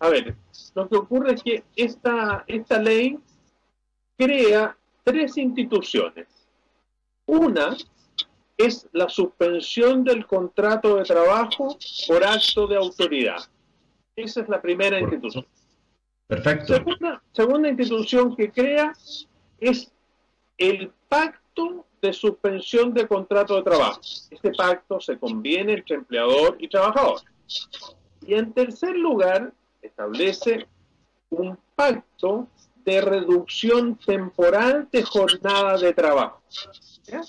A 0.00 0.10
ver, 0.10 0.36
lo 0.74 0.88
que 0.88 0.96
ocurre 0.96 1.32
es 1.32 1.42
que 1.42 1.64
esta, 1.74 2.44
esta 2.46 2.78
ley 2.78 3.18
crea 4.18 4.76
tres 5.02 5.38
instituciones. 5.38 6.26
Una 7.24 7.74
es 8.64 8.88
la 8.92 9.08
suspensión 9.08 10.04
del 10.04 10.26
contrato 10.26 10.96
de 10.96 11.04
trabajo 11.04 11.76
por 12.06 12.24
acto 12.24 12.66
de 12.66 12.76
autoridad. 12.76 13.38
Esa 14.16 14.42
es 14.42 14.48
la 14.48 14.60
primera 14.60 15.00
institución. 15.00 15.46
Perfecto. 16.26 16.74
Segunda, 16.74 17.22
segunda 17.32 17.68
institución 17.68 18.36
que 18.36 18.50
crea 18.50 18.92
es 19.58 19.92
el 20.58 20.90
pacto 21.08 21.86
de 22.00 22.12
suspensión 22.12 22.92
de 22.92 23.06
contrato 23.06 23.56
de 23.56 23.62
trabajo. 23.62 24.00
Este 24.30 24.52
pacto 24.52 25.00
se 25.00 25.18
conviene 25.18 25.74
entre 25.74 25.96
empleador 25.96 26.56
y 26.58 26.68
trabajador. 26.68 27.20
Y 28.26 28.34
en 28.34 28.52
tercer 28.52 28.96
lugar, 28.96 29.52
establece 29.80 30.66
un 31.30 31.58
pacto 31.74 32.48
de 32.84 33.00
reducción 33.00 33.96
temporal 33.96 34.88
de 34.90 35.02
jornada 35.02 35.78
de 35.78 35.92
trabajo. 35.92 36.42
¿Ya? 37.04 37.22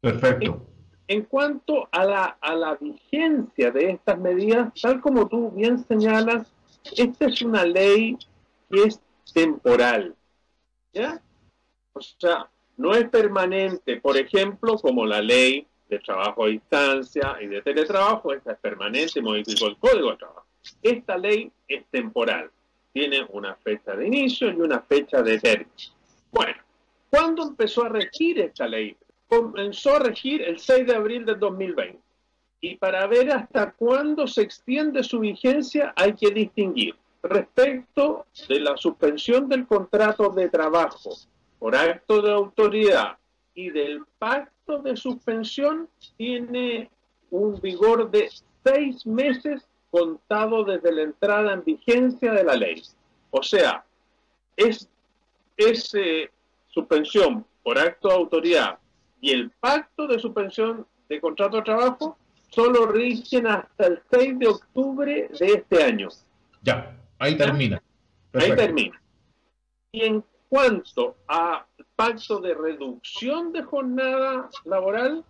Perfecto. 0.00 0.66
En, 1.08 1.22
cuanto 1.24 1.88
a 1.90 2.04
la, 2.04 2.78
vigencia 2.80 3.70
de 3.70 3.90
estas 3.90 4.18
medidas, 4.18 4.72
tal 4.80 5.00
como 5.00 5.28
tú 5.28 5.50
bien 5.50 5.84
señalas, 5.84 6.52
esta 6.96 7.26
es 7.26 7.42
una 7.42 7.64
ley 7.64 8.16
que 8.70 8.84
es 8.84 9.00
temporal. 9.32 10.14
¿Ya? 10.92 11.20
O 11.92 12.00
sea, 12.00 12.48
no 12.76 12.94
es 12.94 13.08
permanente, 13.08 14.00
por 14.00 14.16
ejemplo, 14.16 14.76
como 14.76 15.04
la 15.04 15.20
ley 15.20 15.66
de 15.88 15.98
trabajo 15.98 16.44
a 16.44 16.48
distancia 16.48 17.36
y 17.40 17.46
de 17.46 17.60
teletrabajo, 17.62 18.32
esta 18.32 18.52
es 18.52 18.58
permanente, 18.58 19.20
modificó 19.20 19.66
el 19.66 19.76
código 19.76 20.12
de 20.12 20.16
trabajo. 20.16 20.46
Esta 20.82 21.18
ley 21.18 21.50
es 21.68 21.84
temporal, 21.90 22.50
tiene 22.92 23.26
una 23.30 23.54
fecha 23.56 23.94
de 23.96 24.06
inicio 24.06 24.50
y 24.50 24.60
una 24.60 24.80
fecha 24.80 25.22
de 25.22 25.38
término. 25.38 25.70
Bueno, 26.30 26.54
¿cuándo 27.10 27.42
empezó 27.42 27.84
a 27.84 27.88
regir 27.88 28.38
esta 28.38 28.66
ley? 28.66 28.96
Comenzó 29.30 29.94
a 29.94 30.00
regir 30.00 30.42
el 30.42 30.58
6 30.58 30.88
de 30.88 30.94
abril 30.96 31.24
del 31.24 31.38
2020. 31.38 32.00
Y 32.62 32.76
para 32.76 33.06
ver 33.06 33.30
hasta 33.30 33.70
cuándo 33.72 34.26
se 34.26 34.42
extiende 34.42 35.04
su 35.04 35.20
vigencia 35.20 35.94
hay 35.96 36.14
que 36.14 36.30
distinguir 36.30 36.96
respecto 37.22 38.26
de 38.48 38.60
la 38.60 38.76
suspensión 38.76 39.48
del 39.48 39.66
contrato 39.66 40.30
de 40.30 40.48
trabajo 40.48 41.16
por 41.58 41.76
acto 41.76 42.20
de 42.20 42.32
autoridad 42.32 43.18
y 43.54 43.70
del 43.70 44.02
pacto 44.18 44.78
de 44.78 44.96
suspensión 44.96 45.88
tiene 46.16 46.90
un 47.30 47.60
vigor 47.60 48.10
de 48.10 48.30
seis 48.64 49.06
meses 49.06 49.66
contado 49.90 50.64
desde 50.64 50.92
la 50.92 51.02
entrada 51.02 51.52
en 51.52 51.64
vigencia 51.64 52.32
de 52.32 52.44
la 52.44 52.56
ley. 52.56 52.82
O 53.30 53.42
sea, 53.42 53.84
es, 54.56 54.88
es 55.56 55.94
eh, 55.94 56.30
suspensión 56.68 57.44
por 57.62 57.78
acto 57.78 58.08
de 58.08 58.14
autoridad 58.14 58.78
y 59.20 59.30
el 59.32 59.50
pacto 59.50 60.06
de 60.06 60.18
suspensión 60.18 60.86
de 61.08 61.20
contrato 61.20 61.56
de 61.56 61.62
trabajo 61.62 62.16
solo 62.50 62.86
rigen 62.86 63.46
hasta 63.46 63.86
el 63.86 64.00
6 64.10 64.38
de 64.38 64.48
octubre 64.48 65.30
de 65.38 65.46
este 65.46 65.82
año. 65.82 66.08
Ya, 66.62 66.96
ahí 67.18 67.36
termina. 67.36 67.82
Ahí 68.32 68.54
termina. 68.54 69.00
Y 69.92 70.04
en 70.04 70.24
cuanto 70.48 71.16
a 71.28 71.66
pacto 71.96 72.40
de 72.40 72.54
reducción 72.54 73.52
de 73.52 73.62
jornada 73.62 74.48
laboral, 74.64 75.24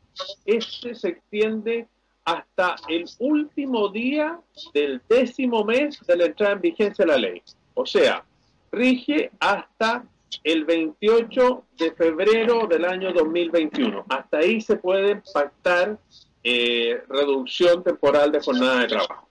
este 0.45 0.95
se 0.95 1.09
extiende 1.09 1.89
hasta 2.25 2.77
el 2.89 3.07
último 3.19 3.89
día 3.89 4.39
del 4.73 5.03
décimo 5.09 5.65
mes 5.65 5.99
de 6.07 6.17
la 6.17 6.27
entrada 6.27 6.53
en 6.55 6.61
vigencia 6.61 7.05
de 7.05 7.11
la 7.11 7.19
ley. 7.19 7.43
O 7.75 7.87
sea, 7.87 8.25
rige 8.71 9.31
hasta 9.41 10.05
el 10.45 10.65
28 10.65 11.65
de 11.79 11.93
febrero 11.93 12.67
del 12.67 12.85
año 12.85 13.13
2021. 13.13 14.05
Hasta 14.09 14.39
ahí 14.39 14.61
se 14.61 14.77
puede 14.77 15.23
pactar 15.33 15.99
eh, 16.43 17.03
reducción 17.09 17.83
temporal 17.83 18.33
de 18.33 18.41
jornada 18.41 18.81
de 18.81 18.89
trabajo. 18.89 19.29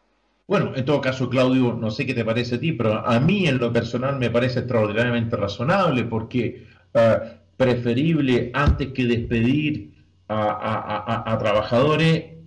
Bueno, 0.48 0.72
en 0.75 0.84
todo 0.84 1.00
caso, 1.00 1.29
Claudio, 1.29 1.74
no 1.74 1.91
sé 1.91 2.06
qué 2.06 2.13
te 2.13 2.25
parece 2.25 2.56
a 2.56 2.60
ti, 2.60 2.72
pero 2.72 3.06
a 3.06 3.20
mí 3.20 3.46
en 3.46 3.60
lo 3.60 3.72
personal 3.72 4.18
me 4.18 4.32
parece 4.32 4.60
extraordinariamente 4.60 5.36
razonable 5.36 6.06
porque 6.06 6.65
ah, 6.96 7.22
preferible 7.56 8.50
antes 8.53 8.88
que 8.94 9.06
despedir 9.06 9.94
a, 10.27 11.38
trabajadores 11.39 12.38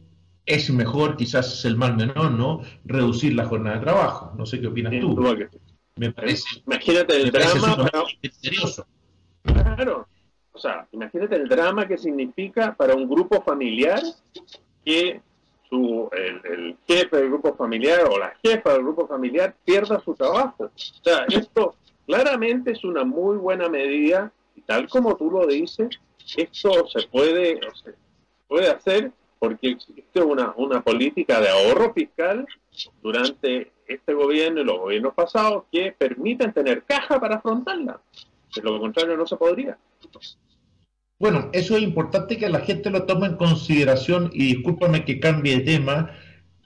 es 0.47 0.71
mejor, 0.71 1.17
quizás 1.17 1.53
es 1.53 1.65
el 1.65 1.77
mal 1.77 1.97
menor, 1.97 2.31
¿no? 2.33 2.63
Reducir 2.85 3.35
la 3.35 3.45
jornada 3.45 3.77
de 3.77 3.83
trabajo. 3.83 4.33
No 4.37 4.47
sé 4.47 4.61
qué 4.61 4.69
opinas 4.69 4.93
tú. 5.01 5.17
Me 5.97 6.11
parece. 6.11 6.63
Imagínate 6.67 7.17
el 7.17 7.31
drama. 7.31 7.91
Claro. 9.43 10.07
O 10.53 10.59
sea, 10.59 10.87
imagínate 10.93 11.37
el 11.37 11.49
drama 11.49 11.89
que 11.89 11.97
significa 11.97 12.75
para 12.75 12.95
un 12.95 13.09
grupo 13.09 13.43
familiar 13.43 14.03
que 14.85 15.21
su, 15.69 16.11
el, 16.13 16.77
jefe 16.87 17.17
del 17.17 17.29
grupo 17.29 17.55
familiar 17.55 18.07
o 18.11 18.19
la 18.19 18.35
jefa 18.43 18.75
del 18.75 18.83
grupo 18.83 19.07
familiar 19.07 19.55
pierda 19.65 20.01
su 20.01 20.15
trabajo. 20.15 20.65
O 20.65 21.05
sea, 21.05 21.25
esto 21.29 21.75
claramente 22.07 22.73
es 22.73 22.85
una 22.85 23.05
muy 23.05 23.39
buena 23.39 23.69
medida 23.69 24.31
y 24.55 24.61
tal 24.61 24.89
como 24.89 25.17
tú 25.17 25.31
lo 25.31 25.47
dices, 25.47 25.89
esto 26.37 26.87
se 26.89 27.09
puede, 27.09 27.59
se 27.83 27.95
puede 28.47 28.69
hacer 28.71 29.13
porque 29.39 29.71
existe 29.71 30.21
una, 30.23 30.53
una 30.57 30.83
política 30.83 31.41
de 31.41 31.49
ahorro 31.49 31.93
fiscal 31.95 32.47
durante 33.03 33.73
este 33.95 34.15
gobierno 34.15 34.61
y 34.61 34.65
los 34.65 34.79
gobiernos 34.79 35.15
pasados 35.15 35.65
que 35.71 35.95
permiten 35.97 36.53
tener 36.53 36.83
caja 36.85 37.21
para 37.21 37.37
afrontarla. 37.37 38.01
De 38.55 38.63
lo 38.63 38.79
contrario 38.81 39.17
no 39.17 39.27
se 39.27 39.37
podría. 39.37 39.79
Bueno, 41.19 41.51
eso 41.53 41.77
es 41.77 41.83
importante 41.83 42.37
que 42.37 42.49
la 42.49 42.61
gente 42.61 42.91
lo 42.91 43.05
tome 43.05 43.29
en 43.29 43.37
consideración 43.37 44.31
y 44.33 44.55
discúlpame 44.55 45.05
que 45.05 45.21
cambie 45.21 45.59
de 45.59 45.65
tema. 45.65 46.11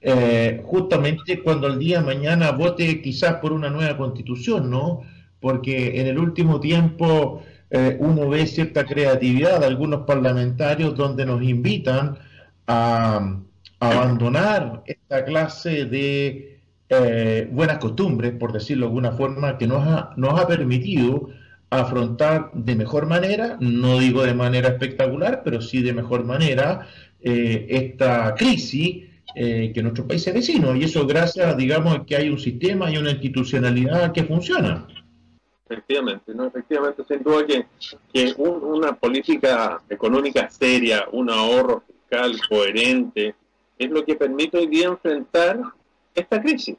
eh, 0.02 0.62
justamente 0.64 1.42
cuando 1.42 1.66
el 1.66 1.78
día 1.78 1.98
de 1.98 2.06
mañana 2.06 2.52
vote 2.52 3.02
quizás 3.02 3.36
por 3.36 3.52
una 3.52 3.70
nueva 3.70 3.96
constitución, 3.96 4.70
¿no? 4.70 5.02
Porque 5.40 6.00
en 6.00 6.06
el 6.06 6.18
último 6.18 6.60
tiempo 6.60 7.42
eh, 7.70 7.96
uno 7.98 8.28
ve 8.28 8.46
cierta 8.46 8.84
creatividad 8.84 9.60
de 9.60 9.66
algunos 9.66 10.06
parlamentarios 10.06 10.94
donde 10.96 11.26
nos 11.26 11.42
invitan 11.42 12.18
a, 12.66 13.40
abandonar 13.78 14.82
esta 14.86 15.24
clase 15.24 15.84
de 15.84 16.55
eh, 16.88 17.48
buenas 17.50 17.78
costumbres, 17.78 18.32
por 18.32 18.52
decirlo 18.52 18.86
de 18.86 18.90
alguna 18.90 19.12
forma, 19.12 19.58
que 19.58 19.66
nos 19.66 19.86
ha, 19.86 20.12
nos 20.16 20.38
ha 20.38 20.46
permitido 20.46 21.30
afrontar 21.70 22.50
de 22.54 22.76
mejor 22.76 23.06
manera, 23.06 23.56
no 23.60 23.98
digo 23.98 24.22
de 24.22 24.34
manera 24.34 24.68
espectacular, 24.68 25.42
pero 25.44 25.60
sí 25.60 25.82
de 25.82 25.92
mejor 25.92 26.24
manera, 26.24 26.86
eh, 27.20 27.66
esta 27.70 28.34
crisis 28.36 29.04
eh, 29.34 29.72
que 29.74 29.82
nuestro 29.82 30.06
país 30.06 30.26
es 30.26 30.34
vecino. 30.34 30.76
Y 30.76 30.84
eso 30.84 31.06
gracias, 31.06 31.56
digamos, 31.56 32.06
que 32.06 32.16
hay 32.16 32.28
un 32.28 32.38
sistema 32.38 32.90
y 32.90 32.98
una 32.98 33.10
institucionalidad 33.10 34.12
que 34.12 34.24
funciona. 34.24 34.86
Efectivamente, 35.68 36.32
¿no? 36.32 36.46
efectivamente, 36.46 37.02
sin 37.08 37.24
duda 37.24 37.44
que 37.44 38.34
una 38.36 38.94
política 38.94 39.82
económica 39.90 40.48
seria, 40.48 41.06
un 41.10 41.28
ahorro 41.28 41.82
fiscal 41.84 42.38
coherente, 42.48 43.34
es 43.76 43.90
lo 43.90 44.04
que 44.04 44.14
permite 44.14 44.58
hoy 44.58 44.68
día 44.68 44.86
enfrentar 44.86 45.60
esta 46.16 46.40
crisis 46.40 46.76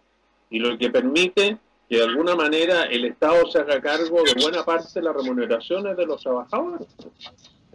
y 0.50 0.60
lo 0.60 0.78
que 0.78 0.90
permite 0.90 1.58
que 1.90 1.98
de 1.98 2.04
alguna 2.04 2.36
manera 2.36 2.84
el 2.84 3.06
Estado 3.06 3.50
se 3.50 3.60
haga 3.60 3.82
cargo 3.82 4.24
de 4.24 4.42
buena 4.42 4.64
parte 4.64 4.88
de 4.96 5.02
las 5.02 5.16
remuneraciones 5.16 5.96
de 5.96 6.06
los 6.06 6.22
trabajadores. 6.22 6.88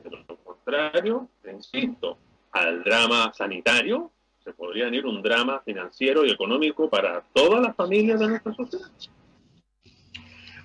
De 0.02 0.10
lo 0.10 0.36
contrario, 0.44 1.28
insisto, 1.50 2.18
al 2.50 2.82
drama 2.84 3.32
sanitario 3.32 4.10
se 4.44 4.52
podría 4.52 4.86
venir 4.86 5.06
un 5.06 5.22
drama 5.22 5.60
financiero 5.64 6.24
y 6.24 6.30
económico 6.30 6.90
para 6.90 7.22
todas 7.32 7.62
las 7.62 7.76
familias 7.76 8.18
de 8.20 8.28
nuestra 8.28 8.54
sociedad. 8.54 8.90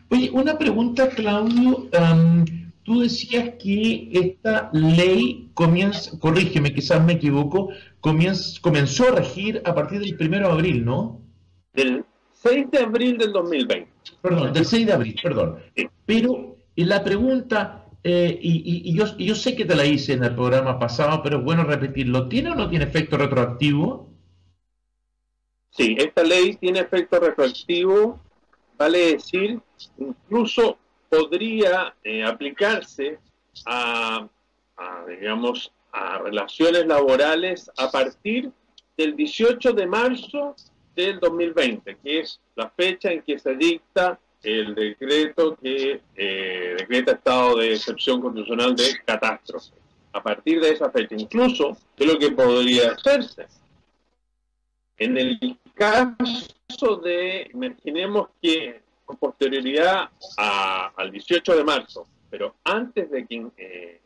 Oye, 0.10 0.30
una 0.32 0.58
pregunta, 0.58 1.10
Claudio. 1.10 1.90
Tú 2.88 3.02
decías 3.02 3.56
que 3.62 4.10
esta 4.14 4.70
ley 4.72 5.52
comienza, 5.54 6.18
corrígeme, 6.20 6.74
quizás 6.74 7.04
me 7.04 7.14
equivoco, 7.14 7.68
comienza, 8.00 8.62
comenzó 8.62 9.10
a 9.10 9.16
regir 9.18 9.62
a 9.66 9.76
partir 9.76 10.00
del 10.00 10.16
1 10.18 10.40
de 10.40 10.46
abril, 10.46 10.86
¿no? 10.86 11.20
Del 11.74 12.06
6 12.32 12.72
de 12.72 12.80
abril 12.80 13.18
del 13.18 13.34
2020. 13.34 13.92
Perdón, 14.22 14.54
del 14.54 14.64
6 14.64 14.88
de 14.88 14.94
abril, 14.94 15.20
perdón. 15.22 15.60
Pero 16.06 16.56
la 16.78 17.04
pregunta, 17.04 17.86
eh, 18.06 18.40
y, 18.42 18.96
yo, 18.96 19.18
yo, 19.18 19.36
sé 19.36 19.58
que 19.58 19.66
te 19.66 19.76
la 19.76 19.84
hice 19.84 20.14
en 20.14 20.24
el 20.24 20.34
programa 20.34 20.80
pasado, 20.80 21.22
pero 21.22 21.40
es 21.40 21.44
bueno 21.44 21.66
repetirlo, 21.66 22.30
¿tiene 22.30 22.52
o 22.52 22.56
no 22.56 22.70
tiene 22.70 22.86
efecto 22.86 23.18
retroactivo? 23.18 24.08
Sí, 25.72 25.98
esta 26.00 26.24
ley 26.24 26.56
tiene 26.56 26.80
efecto 26.80 27.20
retroactivo, 27.20 28.18
vale 28.78 29.16
decir, 29.16 29.60
incluso 29.98 30.78
podría 31.10 31.96
eh, 32.04 32.24
aplicarse 32.24 33.20
a, 33.66 34.28
digamos, 35.08 35.72
a 35.92 36.20
relaciones 36.20 36.86
laborales 36.86 37.72
a 37.78 37.90
partir 37.90 38.52
del 38.96 39.16
18 39.16 39.74
de 39.74 39.88
marzo 39.88 40.56
del 40.96 41.20
2020, 41.20 41.98
que 42.04 42.20
es 42.20 42.40
la 42.56 42.70
fecha 42.70 43.12
en 43.12 43.22
que 43.22 43.38
se 43.40 43.56
dicta 43.56 44.20
el 44.44 44.76
decreto 44.76 45.56
que 45.56 46.02
eh, 46.16 46.76
decreta 46.78 47.14
estado 47.14 47.58
de 47.58 47.74
excepción 47.74 48.22
constitucional 48.22 48.76
de 48.76 48.98
catástrofe. 49.06 49.76
A 50.14 50.24
partir 50.24 50.60
de 50.62 50.72
esa 50.72 50.90
fecha, 50.90 51.16
incluso, 51.16 51.78
¿qué 51.96 52.06
es 52.06 52.14
lo 52.14 52.20
que 52.20 52.32
podría 52.32 52.92
hacerse? 52.92 53.46
En 54.98 55.18
el 55.18 55.58
caso 55.76 56.98
de, 56.98 57.50
imaginemos 57.54 58.30
que 58.42 58.82
con 59.08 59.16
posterioridad 59.18 60.10
al 60.38 61.12
18 61.12 61.56
de 61.56 61.64
marzo, 61.64 62.06
pero 62.30 62.56
antes 62.66 63.10
de 63.10 63.26
que, 63.26 63.52
eh, 63.58 64.02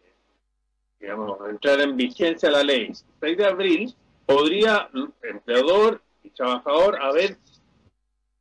digamos, 1.00 1.40
entrar 1.50 1.82
en 1.82 1.98
vigencia 1.98 2.52
la 2.52 2.64
ley, 2.64 2.92
6 3.20 3.38
de 3.38 3.46
abril, 3.46 3.96
podría 4.28 4.90
empleador 5.24 6.02
y 6.24 6.30
trabajador 6.30 7.02
haber 7.02 7.38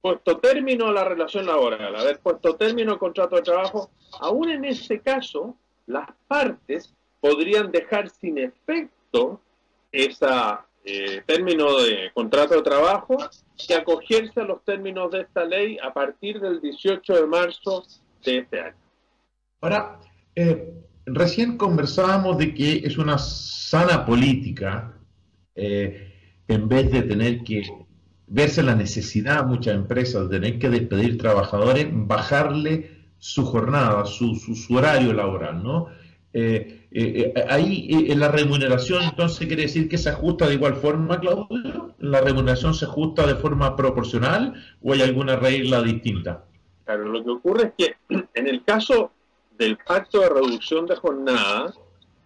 puesto 0.02 0.38
término 0.38 0.88
a 0.88 0.92
la 0.92 1.04
relación 1.04 1.46
laboral, 1.46 1.96
haber 1.96 2.20
puesto 2.20 2.54
término 2.56 2.92
al 2.92 2.98
contrato 2.98 3.36
de 3.36 3.42
trabajo, 3.42 3.90
aún 4.20 4.50
en 4.50 4.66
ese 4.66 5.00
caso, 5.00 5.56
las 5.86 6.10
partes 6.28 6.94
podrían 7.20 7.72
dejar 7.72 8.10
sin 8.10 8.36
efecto 8.36 9.40
ese 9.92 10.66
eh, 10.84 11.22
término 11.26 11.78
de 11.78 12.10
contrato 12.14 12.54
de 12.54 12.62
trabajo 12.62 13.18
y 13.68 13.72
acogerse 13.72 14.40
a 14.40 14.44
los 14.44 14.64
términos 14.64 15.10
de 15.10 15.20
esta 15.22 15.44
ley 15.44 15.76
a 15.82 15.92
partir 15.92 16.40
del 16.40 16.60
18 16.60 17.12
de 17.14 17.26
marzo 17.26 17.84
de 18.24 18.38
este 18.38 18.60
año. 18.60 18.76
Ahora, 19.60 20.00
eh, 20.34 20.72
recién 21.04 21.56
conversábamos 21.58 22.38
de 22.38 22.54
que 22.54 22.78
es 22.78 22.96
una 22.96 23.18
sana 23.18 24.06
política 24.06 24.94
eh, 25.54 26.42
en 26.48 26.68
vez 26.68 26.90
de 26.90 27.02
tener 27.02 27.44
que 27.44 27.62
verse 28.26 28.62
la 28.62 28.74
necesidad 28.74 29.44
muchas 29.44 29.74
empresas 29.74 30.30
de 30.30 30.40
tener 30.40 30.58
que 30.58 30.70
despedir 30.70 31.18
trabajadores, 31.18 31.88
bajarle 31.90 33.00
su 33.18 33.44
jornada, 33.44 34.06
su, 34.06 34.34
su, 34.36 34.74
horario 34.74 35.12
laboral, 35.12 35.62
¿no? 35.62 35.88
Eh, 36.32 36.86
eh, 36.92 37.32
eh, 37.34 37.44
ahí 37.48 37.88
en 37.90 38.20
la 38.20 38.28
remuneración 38.28 39.02
entonces 39.02 39.48
quiere 39.48 39.62
decir 39.62 39.88
que 39.88 39.98
se 39.98 40.10
ajusta 40.10 40.46
de 40.46 40.54
igual 40.54 40.76
forma, 40.76 41.18
Claudio, 41.18 41.94
la 41.98 42.20
remuneración 42.20 42.72
se 42.72 42.84
ajusta 42.84 43.26
de 43.26 43.34
forma 43.34 43.74
proporcional 43.74 44.54
o 44.80 44.92
hay 44.92 45.02
alguna 45.02 45.36
regla 45.36 45.82
distinta. 45.82 46.44
Claro, 46.84 47.06
lo 47.06 47.24
que 47.24 47.30
ocurre 47.30 47.72
es 47.76 47.96
que 48.08 48.16
en 48.34 48.46
el 48.46 48.64
caso 48.64 49.10
del 49.58 49.76
pacto 49.76 50.20
de 50.20 50.28
reducción 50.28 50.86
de 50.86 50.96
jornada, 50.96 51.74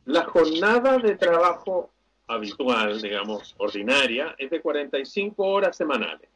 la 0.04 0.24
jornada 0.24 0.98
de 0.98 1.16
trabajo 1.16 1.90
habitual, 2.26 3.00
digamos, 3.00 3.54
ordinaria, 3.58 4.34
es 4.38 4.50
de 4.50 4.60
45 4.60 5.44
horas 5.44 5.76
semanales. 5.76 6.28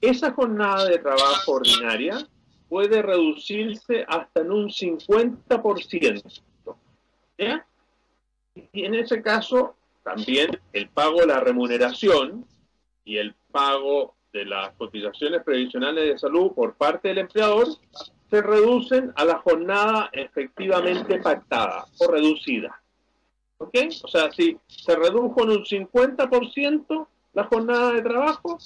Esa 0.00 0.32
jornada 0.32 0.86
de 0.86 0.98
trabajo 0.98 1.52
ordinaria 1.52 2.26
puede 2.68 3.02
reducirse 3.02 4.04
hasta 4.06 4.40
en 4.40 4.52
un 4.52 4.68
50%. 4.68 6.42
¿ya? 7.38 7.66
Y 8.72 8.84
en 8.84 8.94
ese 8.94 9.22
caso, 9.22 9.76
también 10.02 10.60
el 10.72 10.88
pago 10.88 11.20
de 11.20 11.26
la 11.26 11.40
remuneración 11.40 12.46
y 13.04 13.18
el 13.18 13.34
pago 13.50 14.14
de 14.32 14.44
las 14.44 14.72
cotizaciones 14.74 15.42
previsionales 15.42 16.04
de 16.04 16.18
salud 16.18 16.52
por 16.52 16.74
parte 16.74 17.08
del 17.08 17.18
empleador 17.18 17.68
se 18.30 18.42
reducen 18.42 19.12
a 19.16 19.24
la 19.24 19.38
jornada 19.38 20.10
efectivamente 20.12 21.18
pactada 21.20 21.86
o 21.98 22.10
reducida. 22.10 22.80
¿Ok? 23.58 23.74
O 24.02 24.08
sea, 24.08 24.30
si 24.30 24.58
se 24.66 24.94
redujo 24.94 25.42
en 25.42 25.50
un 25.50 25.64
50% 25.64 27.06
la 27.32 27.44
jornada 27.44 27.92
de 27.92 28.02
trabajo, 28.02 28.58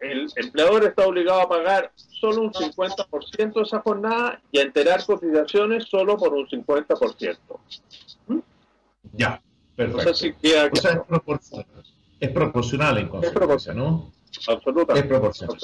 el 0.00 0.28
empleador 0.36 0.84
está 0.84 1.06
obligado 1.06 1.40
a 1.40 1.48
pagar 1.48 1.92
solo 1.96 2.42
un 2.42 2.52
50% 2.52 3.54
de 3.54 3.62
esa 3.62 3.80
jornada 3.80 4.40
y 4.52 4.58
a 4.58 4.62
enterar 4.62 5.04
cotizaciones 5.04 5.84
solo 5.88 6.16
por 6.16 6.34
un 6.34 6.46
50%. 6.46 7.36
¿Mm? 8.28 8.38
Ya, 9.12 9.40
perfecto. 9.74 10.10
O 10.10 10.14
sea, 10.76 10.92
es, 10.92 11.00
proporcional, 11.06 11.66
es 12.20 12.30
proporcional 12.30 12.98
en 12.98 13.08
consecuencia, 13.08 13.74
¿no? 13.74 14.12
Absoluta. 14.48 14.94
Es 14.94 15.04
proporcional. 15.04 15.56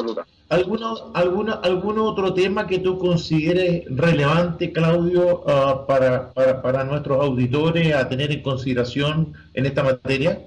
¿Alguno, 0.49 1.13
alguna, 1.15 1.53
¿Algún 1.55 1.99
otro 1.99 2.33
tema 2.33 2.67
que 2.67 2.79
tú 2.79 2.99
consideres 2.99 3.85
relevante, 3.91 4.73
Claudio, 4.73 5.45
ah, 5.47 5.85
para, 5.87 6.33
para, 6.33 6.63
para, 6.63 6.85
nuestros 6.85 7.21
auditores 7.21 7.95
a 7.95 8.09
tener 8.09 8.33
en 8.33 8.43
consideración 8.43 9.35
en 9.53 9.67
esta 9.67 9.83
materia? 9.83 10.41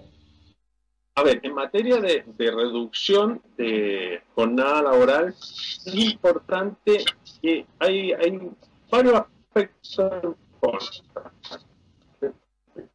A 1.16 1.24
ver, 1.24 1.40
en 1.44 1.54
materia 1.54 1.98
de, 1.98 2.26
de 2.26 2.52
reducción 2.52 3.42
de 3.58 4.22
jornada 4.36 4.82
laboral, 4.84 5.30
es 5.30 5.96
importante 5.96 7.06
que 7.42 7.66
hay, 7.80 8.12
hay 8.12 8.52
varios 8.92 9.22
aspectos 9.22 10.36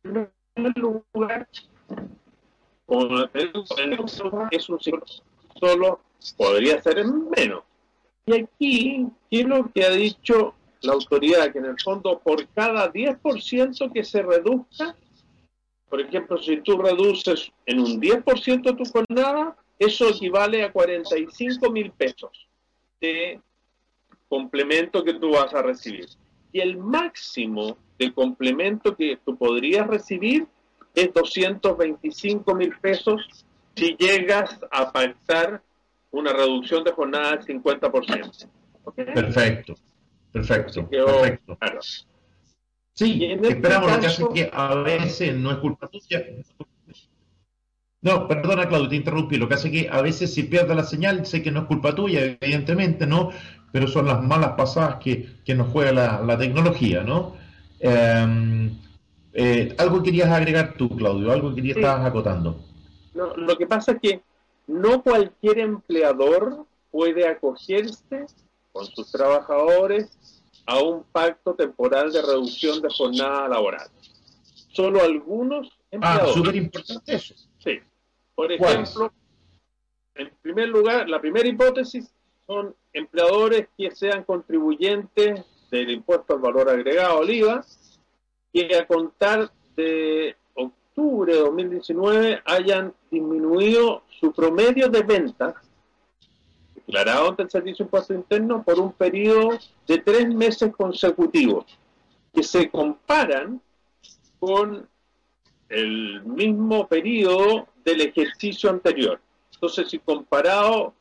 En 0.05 0.31
primer 0.55 0.79
lugar, 0.79 1.49
es 4.51 4.69
un 4.69 4.81
ciclo 4.81 5.05
solo 5.59 6.01
podría 6.37 6.83
ser 6.83 6.99
en 6.99 7.31
menos. 7.31 7.63
Y 8.27 8.35
aquí, 8.35 9.07
¿qué 9.31 9.41
es 9.41 9.47
lo 9.47 9.71
que 9.73 9.85
ha 9.85 9.91
dicho 9.91 10.55
la 10.83 10.93
autoridad? 10.93 11.53
Que 11.53 11.59
en 11.59 11.67
el 11.67 11.81
fondo, 11.83 12.19
por 12.19 12.47
cada 12.49 12.93
10% 12.93 13.93
que 13.93 14.05
se 14.05 14.23
reduzca, 14.23 14.95
por 15.91 16.01
ejemplo, 16.01 16.39
si 16.39 16.59
tú 16.59 16.79
reduces 16.79 17.53
en 17.67 17.81
un 17.81 18.01
10% 18.01 18.77
tu 18.77 18.85
jornada, 18.85 19.57
eso 19.77 20.09
equivale 20.09 20.63
a 20.63 20.73
45 20.73 21.71
mil 21.71 21.91
pesos 21.91 22.49
de 23.01 23.41
complemento 24.29 25.03
que 25.03 25.15
tú 25.15 25.33
vas 25.33 25.53
a 25.53 25.63
recibir. 25.63 26.07
Y 26.53 26.61
el 26.61 26.79
máximo 26.79 27.77
de 27.99 28.13
complemento 28.15 28.97
que 28.97 29.19
tú 29.25 29.37
podrías 29.37 29.87
recibir 29.89 30.47
es 30.95 31.13
225 31.13 32.55
mil 32.55 32.73
pesos 32.79 33.45
si 33.75 33.97
llegas 33.99 34.61
a 34.71 34.93
pactar 34.93 35.61
una 36.13 36.33
reducción 36.33 36.85
de 36.85 36.93
jornada 36.93 37.37
del 37.37 37.63
50%. 37.63 38.49
Perfecto, 38.95 39.75
perfecto, 40.33 40.89
perfecto. 40.89 41.59
Sí, 43.01 43.25
este 43.25 43.49
esperamos 43.49 43.91
lo 43.91 43.99
que 43.99 44.07
hace 44.07 44.25
que 44.35 44.51
a 44.53 44.75
veces 44.75 45.35
no 45.35 45.51
es 45.51 45.57
culpa 45.57 45.89
tuya. 45.89 46.23
No, 48.03 48.29
perdona 48.29 48.69
Claudio, 48.69 48.91
te 48.91 48.97
interrumpí. 48.97 49.39
Lo 49.39 49.49
que 49.49 49.55
hace 49.55 49.71
que 49.71 49.89
a 49.91 50.03
veces 50.03 50.35
si 50.35 50.43
pierda 50.43 50.75
la 50.75 50.85
señal, 50.85 51.25
sé 51.25 51.43
que 51.43 51.51
no 51.51 51.61
es 51.61 51.67
culpa 51.67 51.95
tuya, 51.95 52.37
evidentemente, 52.39 53.07
¿no? 53.07 53.31
Pero 53.73 53.89
son 53.89 54.07
las 54.07 54.23
malas 54.23 54.53
pasadas 54.53 54.97
que, 54.97 55.55
nos 55.55 55.69
juega 55.69 56.21
la, 56.21 56.37
tecnología, 56.37 57.03
¿no? 57.03 57.37
Em, 57.79 58.77
eh, 59.33 59.75
algo 59.79 60.03
querías 60.03 60.29
agregar 60.29 60.75
tú, 60.75 60.91
Claudio, 60.91 61.33
algo 61.33 61.55
que 61.55 61.71
estabas 61.71 62.05
acotando. 62.05 62.61
No, 63.15 63.35
lo 63.35 63.57
que 63.57 63.67
pasa 63.67 63.93
es 63.93 64.01
que 64.03 64.21
no 64.67 65.03
cualquier 65.03 65.61
empleador 65.61 66.67
puede 66.91 67.27
acogerse 67.27 68.27
con 68.73 68.85
sus 68.85 69.11
trabajadores 69.11 70.40
a 70.71 70.79
un 70.79 71.03
pacto 71.03 71.55
temporal 71.55 72.13
de 72.13 72.23
reducción 72.23 72.81
de 72.81 72.89
jornada 72.97 73.49
laboral. 73.49 73.89
Solo 74.73 75.03
algunos 75.03 75.69
ah, 75.69 75.87
empleadores. 75.91 76.31
Ah, 76.31 76.33
súper 76.33 76.55
importante 76.55 77.15
eso. 77.15 77.35
Sí. 77.59 77.81
Por 78.37 78.53
ejemplo, 78.53 79.13
en 80.15 80.31
primer 80.41 80.69
lugar, 80.69 81.09
la 81.09 81.21
primera 81.21 81.49
hipótesis 81.49 82.15
son 82.47 82.77
empleadores 82.93 83.67
que 83.77 83.91
sean 83.91 84.23
contribuyentes 84.23 85.45
del 85.73 85.91
impuesto 85.91 86.35
al 86.35 86.41
valor 86.41 86.71
agregado, 86.71 87.19
oliva, 87.19 87.65
que 88.53 88.77
a 88.77 88.87
contar 88.87 89.51
de 89.75 90.37
octubre 90.55 91.35
de 91.35 91.41
2019 91.41 92.43
hayan 92.45 92.95
disminuido 93.11 94.05
su 94.21 94.33
promedio 94.33 94.89
de 94.89 95.03
ventas 95.03 95.55
declarado 96.91 97.29
ante 97.29 97.45
el 97.45 97.51
Servicio 97.51 97.85
de 97.85 97.87
Impuesto 97.87 98.15
Interno 98.15 98.63
por 98.65 98.81
un 98.81 98.93
periodo 98.93 99.59
de 99.87 99.99
tres 99.99 100.29
meses 100.29 100.73
consecutivos, 100.77 101.65
que 102.35 102.43
se 102.43 102.69
comparan 102.69 103.61
con 104.41 104.89
el 105.69 106.23
mismo 106.25 106.89
periodo 106.89 107.69
del 107.85 108.01
ejercicio 108.01 108.71
anterior. 108.71 109.21
Entonces, 109.55 109.89
si 109.89 110.01
comparado 110.01 110.93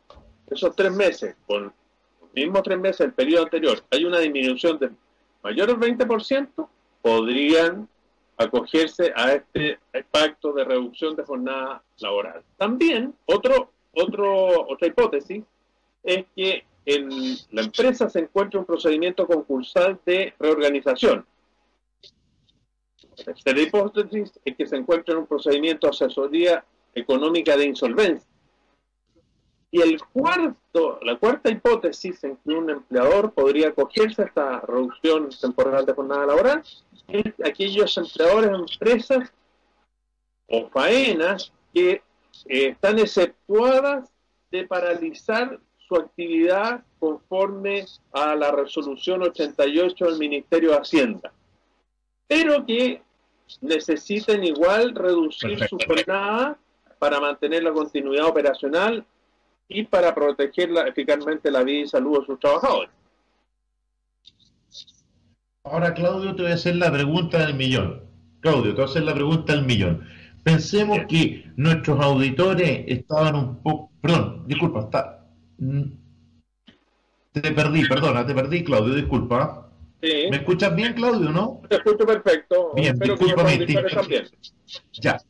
esos 0.49 0.75
tres 0.75 0.91
meses 0.91 1.35
con 1.47 1.63
los 1.63 2.33
mismos 2.33 2.61
tres 2.63 2.79
meses 2.79 2.99
del 2.99 3.13
periodo 3.13 3.43
anterior, 3.45 3.83
hay 3.89 4.05
una 4.05 4.19
disminución 4.19 4.77
de 4.77 4.91
mayor 5.41 5.71
al 5.71 5.77
20%, 5.77 6.67
podrían 7.01 7.87
acogerse 8.37 9.11
a 9.15 9.33
este 9.33 9.79
pacto 10.11 10.53
de 10.53 10.65
reducción 10.65 11.15
de 11.15 11.23
jornada 11.23 11.81
laboral. 11.97 12.43
También, 12.57 13.15
otro, 13.25 13.71
otro, 13.93 14.67
otra 14.69 14.87
hipótesis 14.87 15.43
es 16.03 16.25
que 16.35 16.65
en 16.85 17.09
la 17.51 17.61
empresa 17.61 18.09
se 18.09 18.19
encuentra 18.19 18.59
un 18.59 18.65
procedimiento 18.65 19.27
concursal 19.27 19.99
de 20.05 20.33
reorganización. 20.39 21.25
La 23.17 23.25
tercera 23.25 23.61
hipótesis 23.61 24.39
es 24.43 24.55
que 24.55 24.65
se 24.65 24.75
encuentra 24.77 25.13
en 25.13 25.19
un 25.19 25.27
procedimiento 25.27 25.87
de 25.87 25.91
asesoría 25.91 26.65
económica 26.95 27.55
de 27.57 27.65
insolvencia. 27.65 28.27
Y 29.71 29.81
el 29.81 30.01
cuarto, 30.03 30.99
la 31.03 31.17
cuarta 31.17 31.51
hipótesis 31.51 32.23
en 32.23 32.37
que 32.37 32.49
un 32.49 32.71
empleador 32.71 33.33
podría 33.33 33.67
acogerse 33.69 34.23
a 34.23 34.25
esta 34.25 34.61
reducción 34.61 35.29
temporal 35.29 35.85
de 35.85 35.93
jornada 35.93 36.25
laboral 36.25 36.63
es 37.07 37.33
aquellos 37.45 37.95
empleadores, 37.97 38.49
empresas 38.49 39.31
o 40.47 40.69
faenas 40.69 41.53
que 41.71 42.01
eh, 42.45 42.69
están 42.69 42.97
exceptuadas 42.97 44.09
de 44.49 44.65
paralizar 44.65 45.59
su 45.89 45.95
actividad 45.95 46.83
conforme 46.99 47.85
a 48.13 48.35
la 48.35 48.51
resolución 48.51 49.23
88 49.23 50.05
del 50.05 50.19
Ministerio 50.19 50.69
de 50.69 50.77
Hacienda, 50.77 51.33
pero 52.27 52.63
que 52.63 53.01
necesiten 53.61 54.43
igual 54.43 54.93
reducir 54.93 55.67
su 55.67 55.77
jornada 55.79 56.59
para 56.99 57.19
mantener 57.19 57.63
la 57.63 57.73
continuidad 57.73 58.27
operacional 58.27 59.03
y 59.67 59.83
para 59.83 60.13
proteger 60.13 60.69
eficazmente 60.87 61.49
la 61.49 61.63
vida 61.63 61.79
y 61.79 61.87
salud 61.87 62.19
de 62.19 62.25
sus 62.27 62.39
trabajadores. 62.39 62.91
Ahora, 65.63 65.93
Claudio, 65.93 66.35
te 66.35 66.43
voy 66.43 66.51
a 66.51 66.55
hacer 66.55 66.75
la 66.75 66.91
pregunta 66.91 67.39
del 67.39 67.55
millón. 67.55 68.03
Claudio, 68.41 68.71
te 68.71 68.81
voy 68.81 68.83
a 68.83 68.85
hacer 68.85 69.03
la 69.03 69.13
pregunta 69.13 69.53
del 69.53 69.65
millón. 69.65 70.07
Pensemos 70.43 70.99
que 71.07 71.51
nuestros 71.57 71.99
auditores 71.99 72.85
estaban 72.87 73.35
un 73.35 73.61
poco... 73.61 73.91
Perdón, 74.01 74.43
disculpa, 74.47 74.81
está. 74.81 75.18
Te 77.31 77.51
perdí, 77.51 77.87
perdona, 77.87 78.25
te 78.25 78.33
perdí, 78.33 78.63
Claudio, 78.63 78.95
disculpa. 78.95 79.69
¿Me 80.01 80.37
escuchas 80.37 80.75
bien, 80.75 80.93
Claudio, 80.93 81.29
no? 81.29 81.61
Te 81.69 81.75
escucho 81.75 82.05
perfecto. 82.05 82.71
Bien, 82.75 82.97
discúlpame. 82.97 83.67
Ya. 84.93 85.21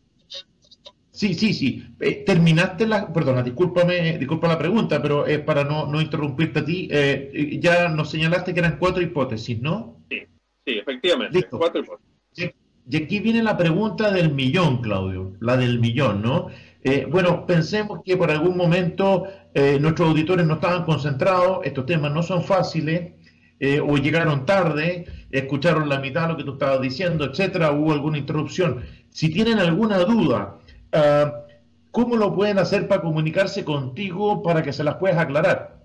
Sí, 1.12 1.34
sí, 1.34 1.54
sí. 1.54 1.84
Eh, 2.00 2.24
terminaste 2.26 2.88
la... 2.88 3.12
Perdona, 3.12 3.44
discúlpame, 3.44 4.18
disculpa 4.18 4.48
la 4.48 4.58
pregunta, 4.58 5.02
pero 5.02 5.26
es 5.26 5.40
para 5.40 5.66
no, 5.66 5.86
no 5.88 6.00
interrumpirte 6.00 6.60
a 6.60 6.66
ti. 6.66 6.88
Eh, 6.90 7.60
ya 7.62 7.90
nos 7.90 8.10
señalaste 8.10 8.54
que 8.54 8.60
eran 8.60 8.78
cuatro 8.78 9.02
hipótesis, 9.02 9.60
¿no? 9.60 9.98
Sí, 10.10 10.20
sí, 10.66 10.78
efectivamente. 10.78 11.44
Cuatro 11.50 11.82
hipótesis. 11.82 12.54
Y 12.92 12.98
aquí 12.98 13.20
viene 13.20 13.44
la 13.44 13.58
pregunta 13.58 14.12
del 14.12 14.34
millón, 14.34 14.82
Claudio, 14.82 15.34
la 15.42 15.58
del 15.58 15.80
millón, 15.80 16.22
¿no? 16.22 16.48
Eh, 16.82 17.06
bueno, 17.10 17.46
pensemos 17.46 18.02
que 18.06 18.16
por 18.16 18.32
algún 18.32 18.56
momento 18.56 19.28
eh, 19.54 19.78
nuestros 19.80 20.10
auditores 20.10 20.46
no 20.46 20.54
estaban 20.56 20.86
concentrados, 20.86 21.60
estos 21.66 21.86
temas 21.86 22.14
no 22.14 22.24
son 22.24 22.44
fáciles, 22.44 23.14
eh, 23.60 23.82
o 23.82 23.98
llegaron 23.98 24.46
tarde, 24.46 25.06
escucharon 25.32 25.90
la 25.90 26.00
mitad 26.00 26.24
de 26.24 26.30
lo 26.30 26.38
que 26.38 26.46
tú 26.46 26.54
estabas 26.54 26.80
diciendo, 26.80 27.26
etcétera, 27.26 27.74
hubo 27.74 27.92
alguna 27.92 28.18
interrupción. 28.18 28.86
Si 29.10 29.30
tienen 29.30 29.60
alguna 29.60 29.98
duda, 30.00 30.58
ah, 30.94 31.44
¿cómo 31.92 32.16
lo 32.16 32.34
pueden 32.34 32.60
hacer 32.60 32.88
para 32.88 33.02
comunicarse 33.02 33.66
contigo 33.66 34.42
para 34.42 34.64
que 34.64 34.72
se 34.72 34.86
las 34.86 34.96
puedas 34.96 35.18
aclarar? 35.18 35.84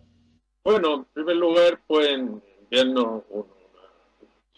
Bueno, 0.63 0.95
en 0.95 1.05
primer 1.13 1.37
lugar, 1.37 1.81
pueden 1.89 2.41
enviarnos 2.63 3.25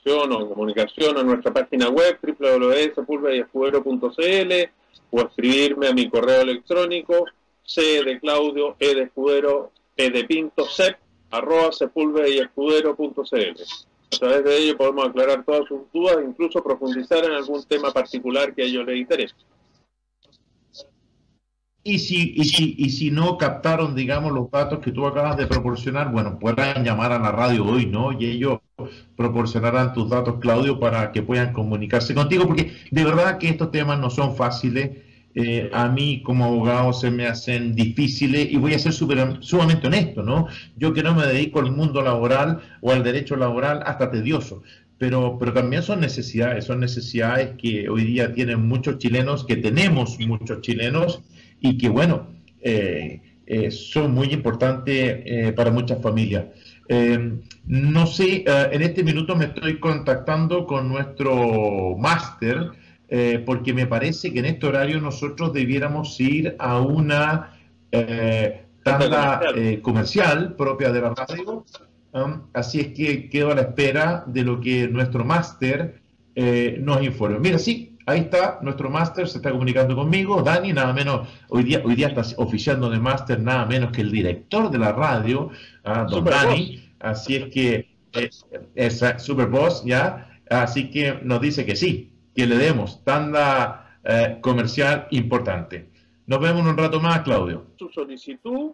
una 0.05 0.37
o 0.37 0.49
comunicación 0.49 1.19
a 1.19 1.25
nuestra 1.25 1.53
página 1.53 1.89
web 1.89 2.17
www.sepulveraescudero.cl 2.23 4.86
o 5.11 5.21
escribirme 5.21 5.89
a 5.89 5.93
mi 5.93 6.09
correo 6.09 6.43
electrónico 6.43 7.27
c 7.65 8.05
de 8.05 8.21
Claudio, 8.21 8.77
e 8.79 8.95
de 8.95 9.03
Escudero, 9.03 9.73
e 9.97 10.11
de 10.11 10.25
Pinto, 10.25 10.67
cep, 10.67 10.97
arroba 11.31 11.71
y 12.29 12.39
escudero.cl. 12.39 13.63
A 14.13 14.19
través 14.19 14.45
de 14.45 14.59
ello 14.59 14.77
podemos 14.77 15.09
aclarar 15.09 15.45
todas 15.45 15.67
sus 15.67 15.81
dudas, 15.93 16.19
incluso 16.25 16.63
profundizar 16.63 17.25
en 17.25 17.33
algún 17.33 17.63
tema 17.65 17.93
particular 17.93 18.55
que 18.55 18.63
a 18.63 18.65
ellos 18.67 18.87
les 18.87 18.99
interese. 18.99 19.35
Y 21.89 22.01
si, 22.01 22.35
y, 22.37 22.45
si, 22.47 22.75
y 22.77 22.91
si 22.91 23.13
no 23.13 23.39
captaron, 23.39 23.95
digamos, 23.95 24.33
los 24.33 24.51
datos 24.51 24.81
que 24.81 24.91
tú 24.91 25.07
acabas 25.07 25.37
de 25.37 25.47
proporcionar, 25.47 26.11
bueno, 26.11 26.37
puedan 26.37 26.83
llamar 26.83 27.13
a 27.13 27.19
la 27.21 27.31
radio 27.31 27.65
hoy, 27.65 27.87
¿no? 27.87 28.11
Y 28.11 28.27
ellos 28.27 28.59
proporcionarán 29.17 29.93
tus 29.93 30.11
datos, 30.11 30.41
Claudio, 30.41 30.81
para 30.81 31.13
que 31.13 31.23
puedan 31.23 31.53
comunicarse 31.53 32.13
contigo, 32.13 32.45
porque 32.45 32.73
de 32.91 33.05
verdad 33.05 33.39
que 33.39 33.51
estos 33.51 33.71
temas 33.71 34.01
no 34.01 34.11
son 34.11 34.35
fáciles. 34.35 34.97
Eh, 35.37 35.71
a 35.73 35.89
mí 35.89 36.23
como 36.25 36.47
abogado 36.47 36.93
se 36.93 37.09
me 37.13 37.29
hacen 37.29 37.77
difíciles 37.77 38.49
y 38.51 38.57
voy 38.57 38.75
a 38.75 38.81
ser 38.81 38.93
super, 38.93 39.37
sumamente 39.39 39.87
honesto, 39.87 40.25
¿no? 40.25 40.49
Yo 40.77 40.93
que 40.93 41.05
no 41.05 41.15
me 41.15 41.25
dedico 41.25 41.61
al 41.61 41.71
mundo 41.71 42.03
laboral 42.03 42.63
o 42.81 42.91
al 42.91 43.05
derecho 43.05 43.37
laboral, 43.37 43.83
hasta 43.87 44.11
tedioso. 44.11 44.65
Pero, 44.99 45.37
pero 45.39 45.53
también 45.53 45.85
son 45.85 46.01
necesidades, 46.01 46.65
son 46.65 46.81
necesidades 46.81 47.51
que 47.59 47.89
hoy 47.89 48.07
día 48.07 48.33
tienen 48.33 48.67
muchos 48.67 48.99
chilenos, 48.99 49.45
que 49.45 49.57
tenemos 49.57 50.19
muchos 50.19 50.63
chilenos 50.63 51.23
y 51.61 51.79
que, 51.79 51.89
bueno, 51.89 52.29
eh, 52.61 53.21
eh, 53.47 53.71
son 53.71 54.13
muy 54.13 54.29
importantes 54.29 55.55
para 55.55 55.71
muchas 55.71 56.01
familias. 56.03 56.47
no 57.67 58.07
sé, 58.07 58.45
en 58.47 58.83
este 58.83 59.03
minuto 59.03 59.37
me 59.37 59.47
estoy 59.47 59.79
contactando 59.79 60.67
con 60.67 60.89
nuestro 60.89 61.97
máster 61.99 62.71
eh, 63.09 63.43
porque 63.47 63.73
me 63.73 63.87
parece 63.87 64.33
que 64.33 64.41
en 64.41 64.47
este 64.47 64.67
horario 64.67 65.01
nosotros 65.01 65.53
debiéramos 65.53 66.19
ir 66.21 66.57
a 66.59 66.81
una 66.81 67.53
eh, 67.93 68.65
tanda 68.83 69.41
eh, 69.55 69.81
comercial 69.81 70.57
propia 70.57 70.91
de 70.91 71.01
la 71.01 71.15
radio. 71.15 71.65
Um, 72.13 72.43
así 72.53 72.81
es 72.81 72.89
que 72.89 73.29
quedo 73.29 73.53
a 73.53 73.55
la 73.55 73.61
espera 73.63 74.25
de 74.27 74.43
lo 74.43 74.61
que 74.61 74.89
nuestro 74.89 75.25
máster 75.25 76.01
nos 76.81 77.03
informe. 77.03 77.39
Mira, 77.39 77.59
sí, 77.59 77.96
ahí 78.07 78.21
está, 78.21 78.61
nuestro 78.63 78.89
máster 78.89 79.29
se 79.29 79.39
está 79.39 79.51
comunicando 79.51 79.95
conmigo. 79.95 80.41
Dani, 80.43 80.73
nada 80.73 80.93
menos, 80.93 81.29
hoy 81.49 81.65
día, 81.65 81.83
hoy 81.85 81.97
día 81.97 82.09
está 82.09 82.23
oficiando 82.41 82.89
de 82.89 82.99
máster 82.99 83.41
nada 83.41 83.67
menos 83.67 83.93
que 83.93 84.01
el 84.01 84.11
director 84.11 84.71
de 84.71 84.79
la 84.79 84.93
radio, 84.93 85.51
ah, 85.85 86.07
don 86.09 86.25
Dani. 86.25 86.83
Así 87.01 87.37
es 87.37 87.53
que 87.53 87.97
es 88.75 89.05
Super 89.19 89.49
Boss, 89.49 89.85
¿ya? 89.85 90.41
Así 90.49 90.91
que 90.91 91.21
nos 91.23 91.41
dice 91.41 91.67
que 91.67 91.77
sí, 91.77 92.13
que 92.35 92.47
le 92.47 92.57
demos 92.57 93.05
tanda 93.05 93.99
eh, 94.05 94.39
comercial 94.41 95.09
importante. 95.11 95.91
Nos 96.27 96.41
vemos 96.41 96.63
en 96.63 96.69
un 96.69 96.77
rato 96.77 97.01
más, 97.01 97.21
Claudio. 97.23 97.67
Su 97.77 97.91
solicitud 97.91 98.73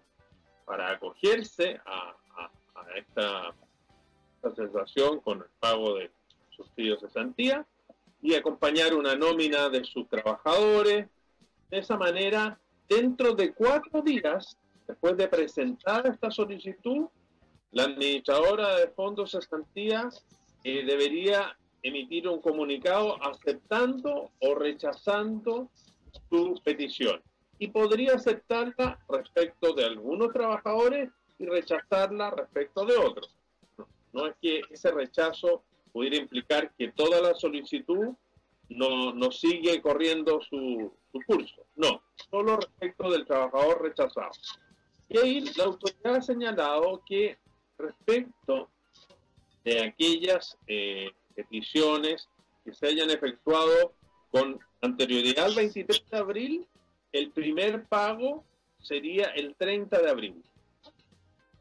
para 0.64 0.92
acogerse 0.92 1.80
a, 1.86 2.14
esta, 2.96 3.54
esta 4.36 4.54
sensación 4.54 5.20
con 5.20 5.38
el 5.38 5.48
pago 5.58 5.96
de 5.96 6.10
subsidios 6.50 7.00
de 7.00 7.08
cesantía 7.08 7.66
y 8.22 8.34
acompañar 8.34 8.94
una 8.94 9.16
nómina 9.16 9.68
de 9.68 9.84
sus 9.84 10.08
trabajadores. 10.08 11.08
De 11.68 11.78
esa 11.78 11.96
manera, 11.96 12.58
dentro 12.88 13.34
de 13.34 13.52
cuatro 13.52 14.00
días, 14.00 14.56
después 14.86 15.16
de 15.16 15.26
presentar 15.26 16.06
esta 16.06 16.30
solicitud, 16.30 17.08
la 17.72 17.84
administradora 17.84 18.76
de 18.76 18.88
fondos 18.88 19.32
de 19.32 19.40
cesantía 19.40 20.08
eh, 20.62 20.84
debería 20.84 21.56
emitir 21.82 22.28
un 22.28 22.40
comunicado 22.40 23.20
aceptando 23.24 24.30
o 24.38 24.54
rechazando 24.54 25.68
su 26.30 26.60
petición. 26.64 27.20
Y 27.58 27.68
podría 27.68 28.14
aceptarla 28.14 28.98
respecto 29.08 29.72
de 29.72 29.84
algunos 29.84 30.32
trabajadores 30.32 31.10
y 31.38 31.46
rechazarla 31.46 32.30
respecto 32.30 32.84
de 32.84 32.96
otros. 32.96 33.34
No, 34.12 34.26
es 34.26 34.34
que 34.40 34.60
ese 34.70 34.90
rechazo 34.90 35.64
pudiera 35.92 36.16
implicar 36.16 36.72
que 36.76 36.88
toda 36.92 37.20
la 37.20 37.34
solicitud 37.34 38.14
no, 38.68 39.12
no 39.12 39.30
sigue 39.30 39.80
corriendo 39.82 40.40
su, 40.40 40.92
su 41.12 41.20
curso. 41.26 41.66
No, 41.76 42.02
solo 42.30 42.56
respecto 42.56 43.10
del 43.10 43.26
trabajador 43.26 43.82
rechazado. 43.82 44.30
Y 45.08 45.18
ahí 45.18 45.40
la 45.56 45.64
autoridad 45.64 46.16
ha 46.16 46.22
señalado 46.22 47.02
que 47.06 47.36
respecto 47.76 48.70
de 49.64 49.84
aquellas 49.84 50.56
eh, 50.66 51.10
peticiones 51.34 52.28
que 52.64 52.72
se 52.72 52.86
hayan 52.86 53.10
efectuado 53.10 53.94
con 54.30 54.58
anterioridad 54.80 55.46
al 55.46 55.54
23 55.54 56.10
de 56.10 56.16
abril, 56.16 56.66
el 57.12 57.30
primer 57.30 57.84
pago 57.84 58.44
sería 58.80 59.26
el 59.26 59.54
30 59.54 60.00
de 60.00 60.10
abril. 60.10 60.42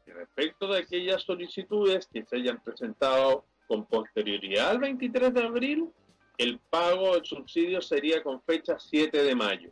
Y 0.06 0.10
respecto 0.10 0.68
de 0.68 0.80
aquellas 0.80 1.22
solicitudes 1.22 2.08
que 2.12 2.24
se 2.24 2.36
hayan 2.36 2.62
presentado 2.62 3.44
con 3.66 3.84
posterioridad 3.86 4.70
al 4.70 4.78
23 4.78 5.34
de 5.34 5.42
abril, 5.42 5.90
el 6.38 6.58
pago 6.70 7.14
del 7.14 7.24
subsidio 7.24 7.80
sería 7.80 8.22
con 8.22 8.42
fecha 8.42 8.78
7 8.78 9.22
de 9.22 9.34
mayo. 9.34 9.70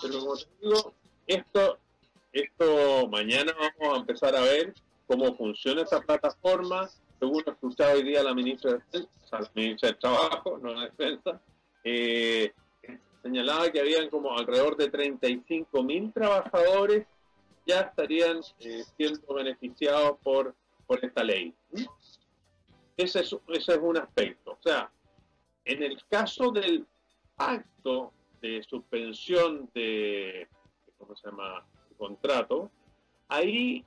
Pero 0.00 0.20
como 0.20 0.36
te 0.36 0.46
digo, 0.60 0.94
esto, 1.26 1.78
esto 2.32 3.08
mañana 3.08 3.52
vamos 3.58 3.96
a 3.96 4.00
empezar 4.00 4.36
a 4.36 4.40
ver 4.42 4.74
cómo 5.06 5.34
funciona 5.34 5.82
esta 5.82 6.00
plataforma, 6.00 6.88
según 7.18 7.42
he 7.46 7.84
hoy 7.84 8.02
día 8.02 8.22
la 8.22 8.34
ministra 8.34 8.72
de 8.92 9.06
la 9.30 9.50
ministra 9.54 9.88
de 9.90 9.94
Trabajo, 9.96 10.58
no 10.58 10.74
la 10.74 10.84
Defensa, 10.84 11.40
eh, 11.84 12.52
señalaba 13.22 13.70
que 13.70 13.80
habían 13.80 14.08
como 14.10 14.36
alrededor 14.36 14.76
de 14.76 14.88
35 14.88 15.82
mil 15.82 16.12
trabajadores 16.12 17.06
ya 17.66 17.80
estarían 17.80 18.40
eh, 18.60 18.84
siendo 18.96 19.34
beneficiados 19.34 20.18
por, 20.22 20.54
por 20.86 21.04
esta 21.04 21.22
ley. 21.22 21.54
Ese 22.98 23.20
es, 23.20 23.36
ese 23.46 23.72
es 23.72 23.78
un 23.80 23.96
aspecto. 23.96 24.50
O 24.50 24.58
sea, 24.60 24.90
en 25.64 25.84
el 25.84 26.04
caso 26.08 26.50
del 26.50 26.84
acto 27.36 28.12
de 28.42 28.60
suspensión 28.64 29.70
de, 29.72 30.48
¿cómo 30.98 31.14
se 31.14 31.30
llama?, 31.30 31.64
contrato, 31.96 32.70
ahí 33.28 33.84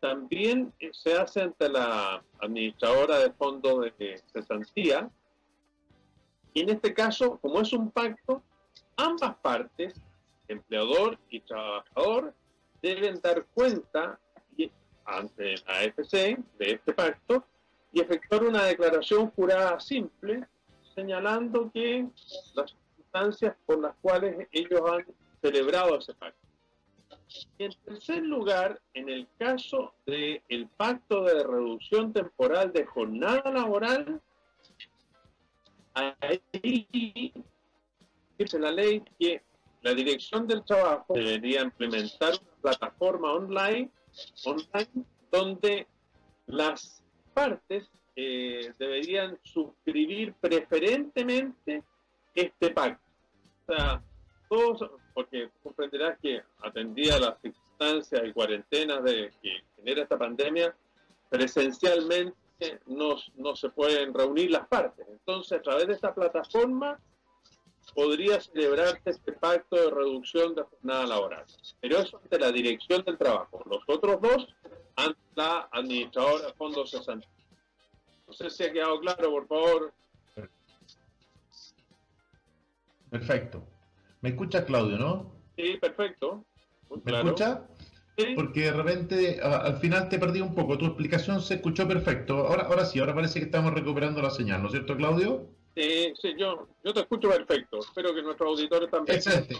también 0.00 0.72
se 0.92 1.14
hace 1.14 1.42
ante 1.42 1.68
la 1.68 2.22
administradora 2.40 3.18
de 3.18 3.32
fondos 3.32 3.92
de 3.98 4.22
cesantía. 4.32 5.10
Y 6.54 6.60
en 6.60 6.70
este 6.70 6.94
caso, 6.94 7.38
como 7.38 7.60
es 7.60 7.72
un 7.72 7.90
pacto, 7.90 8.42
ambas 8.96 9.34
partes, 9.36 9.94
empleador 10.46 11.18
y 11.30 11.40
trabajador, 11.40 12.32
deben 12.80 13.20
dar 13.20 13.44
cuenta 13.54 14.20
ante 15.04 15.56
la 15.66 15.80
AFC 15.80 16.38
de 16.58 16.70
este 16.74 16.92
pacto 16.92 17.44
y 17.92 18.00
efectuar 18.00 18.44
una 18.44 18.64
declaración 18.64 19.30
jurada 19.30 19.78
simple 19.80 20.46
señalando 20.94 21.70
que 21.72 22.06
las 22.54 22.70
circunstancias 22.70 23.56
por 23.66 23.80
las 23.80 23.94
cuales 24.00 24.48
ellos 24.52 24.80
han 24.90 25.06
celebrado 25.40 25.98
ese 25.98 26.14
pacto. 26.14 26.38
Y 27.58 27.64
en 27.64 27.72
tercer 27.84 28.22
lugar, 28.22 28.80
en 28.94 29.08
el 29.08 29.26
caso 29.38 29.94
del 30.06 30.42
el 30.48 30.68
pacto 30.68 31.24
de 31.24 31.42
reducción 31.44 32.12
temporal 32.12 32.72
de 32.72 32.84
jornada 32.84 33.50
laboral, 33.50 34.20
ahí 35.94 37.32
dice 38.38 38.58
la 38.58 38.70
ley 38.70 39.02
que 39.18 39.42
la 39.82 39.94
dirección 39.94 40.46
del 40.46 40.64
trabajo 40.64 41.14
debería 41.14 41.62
implementar 41.62 42.34
una 42.40 42.62
plataforma 42.62 43.32
online, 43.32 43.90
online 44.44 45.04
donde 45.30 45.86
las 46.46 47.01
partes 47.32 47.90
eh, 48.14 48.72
deberían 48.78 49.38
suscribir 49.42 50.34
preferentemente 50.34 51.82
este 52.34 52.70
pacto. 52.70 53.02
O 53.66 53.74
sea, 53.74 54.02
todos 54.48 54.90
porque 55.14 55.50
comprenderás 55.62 56.18
que 56.20 56.42
atendía 56.62 57.18
las 57.18 57.40
circunstancias 57.40 58.22
y 58.24 58.32
cuarentenas 58.32 59.02
de, 59.04 59.30
que 59.42 59.50
genera 59.76 60.02
esta 60.02 60.18
pandemia, 60.18 60.74
presencialmente 61.28 62.34
no, 62.86 63.16
no 63.36 63.56
se 63.56 63.70
pueden 63.70 64.14
reunir 64.14 64.50
las 64.50 64.66
partes. 64.68 65.06
Entonces, 65.08 65.58
a 65.58 65.62
través 65.62 65.86
de 65.86 65.94
esta 65.94 66.14
plataforma 66.14 66.98
podría 67.94 68.40
celebrarse 68.40 69.10
este 69.10 69.32
pacto 69.32 69.76
de 69.76 69.90
reducción 69.90 70.54
de 70.54 70.62
jornada 70.62 71.06
laboral. 71.06 71.44
Pero 71.80 71.98
eso 71.98 72.18
ante 72.22 72.38
la 72.38 72.52
dirección 72.52 73.02
del 73.04 73.18
trabajo. 73.18 73.62
Los 73.66 73.82
otros 73.86 74.20
dos 74.20 74.48
ante 74.96 75.20
la 75.34 75.68
administradora 75.72 76.46
de 76.46 76.52
fondos 76.54 76.90
cesantes. 76.90 77.28
No 78.26 78.32
sé 78.32 78.50
si 78.50 78.64
ha 78.64 78.72
quedado 78.72 79.00
claro, 79.00 79.30
por 79.30 79.46
favor. 79.46 79.92
Perfecto. 83.10 83.62
¿Me 84.22 84.30
escuchas, 84.30 84.64
Claudio, 84.64 84.96
no? 84.96 85.32
Sí, 85.56 85.76
perfecto. 85.78 86.44
¿Me 87.04 87.18
escuchas? 87.18 87.60
Sí. 88.16 88.26
Porque 88.34 88.62
de 88.62 88.72
repente 88.72 89.40
al 89.42 89.78
final 89.78 90.08
te 90.08 90.18
perdí 90.18 90.40
un 90.40 90.54
poco. 90.54 90.78
Tu 90.78 90.86
explicación 90.86 91.40
se 91.40 91.54
escuchó 91.54 91.88
perfecto. 91.88 92.46
Ahora, 92.46 92.64
ahora 92.64 92.84
sí, 92.84 93.00
ahora 93.00 93.14
parece 93.14 93.38
que 93.38 93.46
estamos 93.46 93.72
recuperando 93.72 94.22
la 94.22 94.30
señal, 94.30 94.60
¿no 94.60 94.68
es 94.68 94.72
cierto, 94.72 94.96
Claudio? 94.96 95.48
Sí, 95.74 96.12
sí, 96.20 96.34
yo, 96.38 96.68
yo 96.84 96.92
te 96.92 97.00
escucho 97.00 97.28
perfecto. 97.28 97.78
Espero 97.80 98.14
que 98.14 98.22
nuestros 98.22 98.48
auditores 98.48 98.90
también. 98.90 99.16
Excelente. 99.16 99.56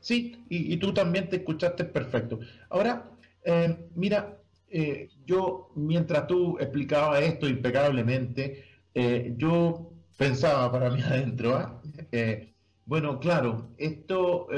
sí, 0.00 0.44
y, 0.48 0.76
tú 0.76 0.92
también 0.92 1.28
te 1.28 1.36
escuchaste 1.36 1.84
perfecto. 1.84 2.38
Ahora, 2.68 3.10
eh, 3.46 3.76
mira, 3.94 4.38
eh, 4.68 5.08
yo 5.24 5.70
mientras 5.76 6.26
tú 6.26 6.58
explicabas 6.58 7.22
esto 7.22 7.48
impecablemente, 7.48 8.64
eh, 8.92 9.34
yo 9.36 9.92
pensaba 10.18 10.70
para 10.72 10.90
mí 10.90 11.00
adentro, 11.06 11.56
¿ah? 11.56 11.80
Bueno, 12.86 13.18
claro, 13.20 13.70
esto 13.78 14.48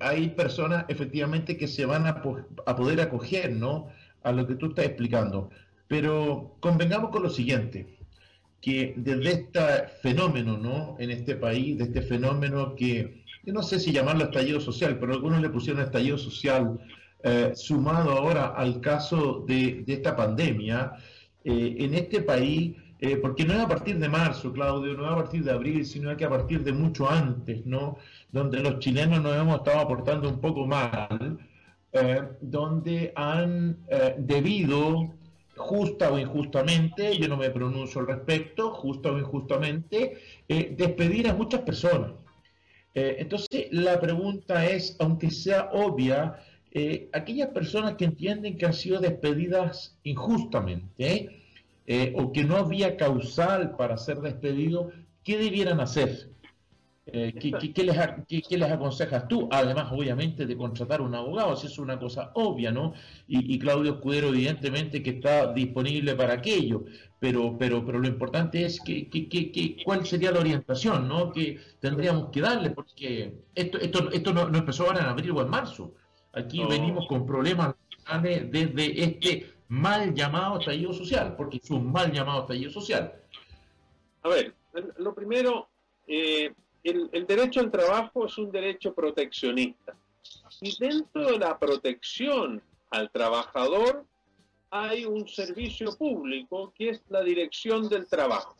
hay 0.00 0.28
personas 0.30 0.84
efectivamente 0.88 1.56
que 1.56 1.68
se 1.68 1.86
van 1.86 2.06
a, 2.06 2.22
poder 2.22 3.00
acoger, 3.00 3.52
¿no? 3.52 3.88
A 4.22 4.32
lo 4.32 4.46
que 4.46 4.54
tú 4.56 4.66
estás 4.66 4.86
explicando. 4.86 5.50
Pero 5.88 6.56
convengamos 6.60 7.10
con 7.10 7.22
lo 7.22 7.30
siguiente, 7.30 7.98
que 8.60 8.94
desde 8.96 9.30
este 9.32 9.60
fenómeno, 10.02 10.58
¿no? 10.58 10.96
En 10.98 11.10
este 11.10 11.36
país, 11.36 11.78
de 11.78 11.84
este 11.84 12.02
fenómeno 12.02 12.74
que, 12.74 13.24
yo 13.44 13.52
no 13.52 13.62
sé 13.62 13.78
si 13.78 13.92
llamarlo 13.92 14.24
estallido 14.24 14.60
social, 14.60 14.98
pero 14.98 15.14
algunos 15.14 15.40
le 15.40 15.50
pusieron 15.50 15.82
estallido 15.82 16.18
social, 16.18 16.78
eh, 17.22 17.52
sumado 17.54 18.12
ahora 18.12 18.54
al 18.56 18.80
caso 18.80 19.44
de, 19.46 19.84
esta 19.86 20.14
pandemia, 20.14 20.92
en 21.44 21.94
este 21.94 22.22
país 22.22 22.74
eh, 22.98 23.16
porque 23.16 23.44
no 23.44 23.52
es 23.52 23.60
a 23.60 23.68
partir 23.68 23.98
de 23.98 24.08
marzo, 24.08 24.52
Claudio, 24.52 24.94
no 24.94 25.04
es 25.04 25.12
a 25.12 25.16
partir 25.16 25.44
de 25.44 25.52
abril, 25.52 25.84
sino 25.84 26.16
que 26.16 26.24
a 26.24 26.30
partir 26.30 26.64
de 26.64 26.72
mucho 26.72 27.10
antes, 27.10 27.66
¿no? 27.66 27.98
Donde 28.32 28.60
los 28.60 28.78
chilenos 28.78 29.22
nos 29.22 29.36
hemos 29.36 29.58
estado 29.58 29.80
aportando 29.80 30.30
un 30.30 30.40
poco 30.40 30.66
mal, 30.66 31.38
eh, 31.92 32.22
donde 32.40 33.12
han 33.14 33.76
eh, 33.88 34.14
debido, 34.18 35.14
justa 35.56 36.10
o 36.10 36.18
injustamente, 36.18 37.16
yo 37.18 37.28
no 37.28 37.36
me 37.36 37.50
pronuncio 37.50 38.00
al 38.00 38.06
respecto, 38.06 38.72
justa 38.72 39.10
o 39.10 39.18
injustamente, 39.18 40.18
despedir 40.48 41.28
a 41.28 41.34
muchas 41.34 41.62
personas. 41.62 42.12
entonces, 42.94 43.68
la 43.70 43.98
pregunta 43.98 44.66
es, 44.66 44.96
aunque 45.00 45.30
sea 45.30 45.70
obvia, 45.72 46.36
aquellas 47.12 47.48
personas 47.48 47.94
que 47.94 48.04
entienden 48.04 48.58
que 48.58 48.66
han 48.66 48.74
sido 48.74 49.00
despedidas 49.00 49.96
injustamente, 50.02 51.36
eh, 51.86 52.12
o 52.16 52.32
que 52.32 52.42
no 52.42 52.56
había 52.56 52.96
causal 52.96 53.76
para 53.76 53.96
ser 53.96 54.18
despedido, 54.18 54.90
¿qué 55.22 55.38
debieran 55.38 55.80
hacer? 55.80 56.30
Eh, 57.08 57.32
¿qué, 57.72 57.84
les, 57.84 58.68
aconsejas 58.68 59.28
tú? 59.28 59.48
Además, 59.52 59.92
obviamente, 59.92 60.44
de 60.44 60.56
contratar 60.56 61.00
un 61.00 61.14
abogado, 61.14 61.54
eso 61.54 61.68
es 61.68 61.78
una 61.78 61.96
cosa 62.00 62.32
obvia, 62.34 62.72
¿no? 62.72 62.94
Y, 63.28 63.56
Claudio 63.60 63.94
Escudero, 63.94 64.30
evidentemente, 64.30 65.00
que 65.00 65.10
está 65.10 65.52
disponible 65.52 66.16
para 66.16 66.34
aquello, 66.34 66.84
pero, 67.20 67.56
pero, 67.56 67.86
pero 67.86 68.00
lo 68.00 68.08
importante 68.08 68.64
es 68.64 68.80
que, 68.80 69.76
cuál 69.84 70.04
sería 70.04 70.32
la 70.32 70.40
orientación, 70.40 71.06
¿no? 71.06 71.30
Que 71.30 71.60
tendríamos 71.78 72.30
que 72.30 72.40
darle, 72.40 72.70
porque 72.70 73.32
esto, 73.54 73.78
esto, 73.78 74.10
esto 74.10 74.32
no, 74.32 74.58
empezó 74.58 74.86
ahora 74.88 75.02
en 75.02 75.06
abril 75.06 75.30
o 75.30 75.42
en 75.42 75.48
marzo. 75.48 75.94
Aquí 76.36 76.62
venimos 76.66 77.06
con 77.08 77.26
problemas 77.26 77.74
desde 78.22 79.02
este 79.02 79.54
mal 79.68 80.14
llamado 80.14 80.60
estallido 80.60 80.92
social, 80.92 81.34
porque 81.34 81.56
es 81.62 81.70
un 81.70 81.90
mal 81.90 82.12
llamado 82.12 82.42
estallido 82.42 82.70
social. 82.70 83.14
A 84.22 84.28
ver, 84.28 84.54
lo 84.98 85.14
primero, 85.14 85.68
eh, 86.06 86.52
el, 86.84 87.26
derecho 87.26 87.60
al 87.60 87.70
trabajo 87.70 88.26
es 88.26 88.36
un 88.36 88.52
derecho 88.52 88.94
proteccionista. 88.94 89.96
Y 90.60 90.76
dentro 90.78 91.24
de 91.32 91.38
la 91.38 91.58
protección 91.58 92.62
al 92.90 93.10
trabajador 93.10 94.04
hay 94.70 95.06
un 95.06 95.26
servicio 95.26 95.96
público 95.96 96.72
que 96.76 96.90
es 96.90 97.02
la 97.08 97.22
dirección 97.22 97.88
del 97.88 98.06
trabajo. 98.06 98.56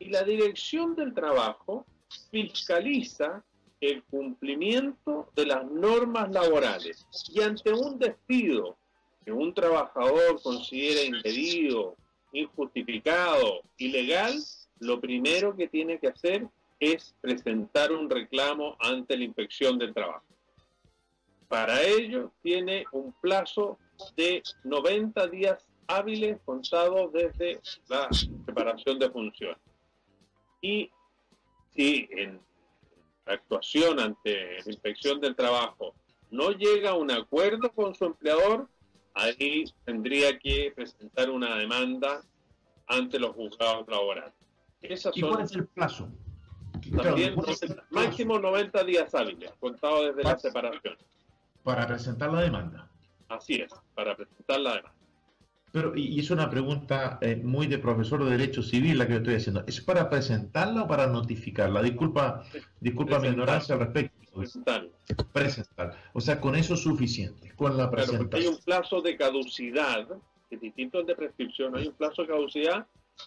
Y 0.00 0.06
la 0.06 0.24
dirección 0.24 0.96
del 0.96 1.14
trabajo 1.14 1.86
fiscaliza 2.32 3.44
el 3.86 4.02
cumplimiento 4.04 5.28
de 5.34 5.46
las 5.46 5.70
normas 5.70 6.30
laborales. 6.30 7.06
Y 7.32 7.42
ante 7.42 7.72
un 7.72 7.98
despido 7.98 8.76
que 9.24 9.32
un 9.32 9.52
trabajador 9.52 10.40
considera 10.42 11.02
impedido, 11.02 11.96
injustificado, 12.32 13.60
ilegal, 13.78 14.34
lo 14.80 15.00
primero 15.00 15.56
que 15.56 15.68
tiene 15.68 15.98
que 15.98 16.08
hacer 16.08 16.48
es 16.80 17.14
presentar 17.20 17.92
un 17.92 18.10
reclamo 18.10 18.76
ante 18.80 19.16
la 19.16 19.24
inspección 19.24 19.78
del 19.78 19.94
trabajo. 19.94 20.24
Para 21.48 21.82
ello 21.82 22.32
tiene 22.42 22.84
un 22.92 23.12
plazo 23.20 23.78
de 24.16 24.42
90 24.64 25.26
días 25.28 25.64
hábiles 25.86 26.38
contados 26.44 27.12
desde 27.12 27.60
la 27.88 28.08
separación 28.10 28.98
de 28.98 29.10
funciones. 29.10 29.58
Y 30.60 30.90
si 31.74 32.08
en 32.10 32.40
la 33.26 33.34
actuación 33.34 34.00
ante 34.00 34.58
la 34.64 34.70
inspección 34.70 35.20
del 35.20 35.34
trabajo 35.34 35.94
no 36.30 36.50
llega 36.50 36.90
a 36.90 36.94
un 36.94 37.10
acuerdo 37.10 37.70
con 37.72 37.94
su 37.94 38.04
empleador, 38.04 38.68
ahí 39.14 39.64
tendría 39.84 40.38
que 40.38 40.72
presentar 40.74 41.30
una 41.30 41.56
demanda 41.56 42.22
ante 42.86 43.18
los 43.18 43.34
juzgados 43.34 43.86
laborales. 43.88 44.34
¿Y 44.82 45.20
cuál 45.20 45.44
es 45.44 45.52
el 45.52 45.66
plazo? 45.68 46.08
También 47.02 47.34
máximo 47.90 48.38
90 48.38 48.84
días 48.84 49.14
hábiles, 49.14 49.52
contado 49.58 50.06
desde 50.06 50.22
la 50.22 50.38
separación. 50.38 50.98
Para 51.62 51.86
presentar 51.86 52.32
la 52.32 52.42
demanda. 52.42 52.90
Así 53.28 53.54
es, 53.54 53.72
para 53.94 54.14
presentar 54.16 54.60
la 54.60 54.76
demanda. 54.76 55.03
Pero, 55.74 55.92
y 55.96 56.20
es 56.20 56.30
una 56.30 56.48
pregunta 56.48 57.18
eh, 57.20 57.34
muy 57.34 57.66
de 57.66 57.78
profesor 57.78 58.22
de 58.22 58.30
Derecho 58.30 58.62
Civil 58.62 58.96
la 58.96 59.08
que 59.08 59.16
estoy 59.16 59.34
haciendo. 59.34 59.64
¿Es 59.66 59.80
para 59.80 60.08
presentarla 60.08 60.84
o 60.84 60.86
para 60.86 61.08
notificarla? 61.08 61.82
Disculpa, 61.82 62.44
disculpa 62.78 63.18
mi 63.18 63.26
ignorancia 63.26 63.74
al 63.74 63.80
respecto. 63.80 64.14
Presentarla. 64.36 64.90
Presentar. 65.32 65.96
O 66.12 66.20
sea, 66.20 66.40
con 66.40 66.54
eso 66.54 66.74
es 66.74 66.80
suficiente, 66.80 67.52
con 67.56 67.76
la 67.76 67.90
presentación. 67.90 68.40
hay 68.40 68.46
un 68.46 68.62
plazo 68.62 69.00
de 69.00 69.16
caducidad, 69.16 70.06
que 70.48 70.54
es 70.54 70.60
distinto 70.60 70.98
al 70.98 71.06
de 71.06 71.16
prescripción, 71.16 71.76
hay 71.76 71.88
un 71.88 71.94
plazo 71.94 72.22
de 72.22 72.28
caducidad 72.28 72.86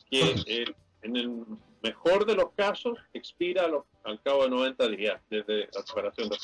que 0.10 0.42
eh, 0.48 0.74
en 1.02 1.18
el 1.18 1.44
mejor 1.84 2.26
de 2.26 2.36
los 2.36 2.52
casos, 2.56 2.98
expira 3.14 3.70
al 4.06 4.22
cabo 4.22 4.44
de 4.44 4.52
90 4.52 4.88
días 4.88 5.22
desde 5.30 5.68
la 5.74 5.82
separación 5.86 6.30
de 6.30 6.38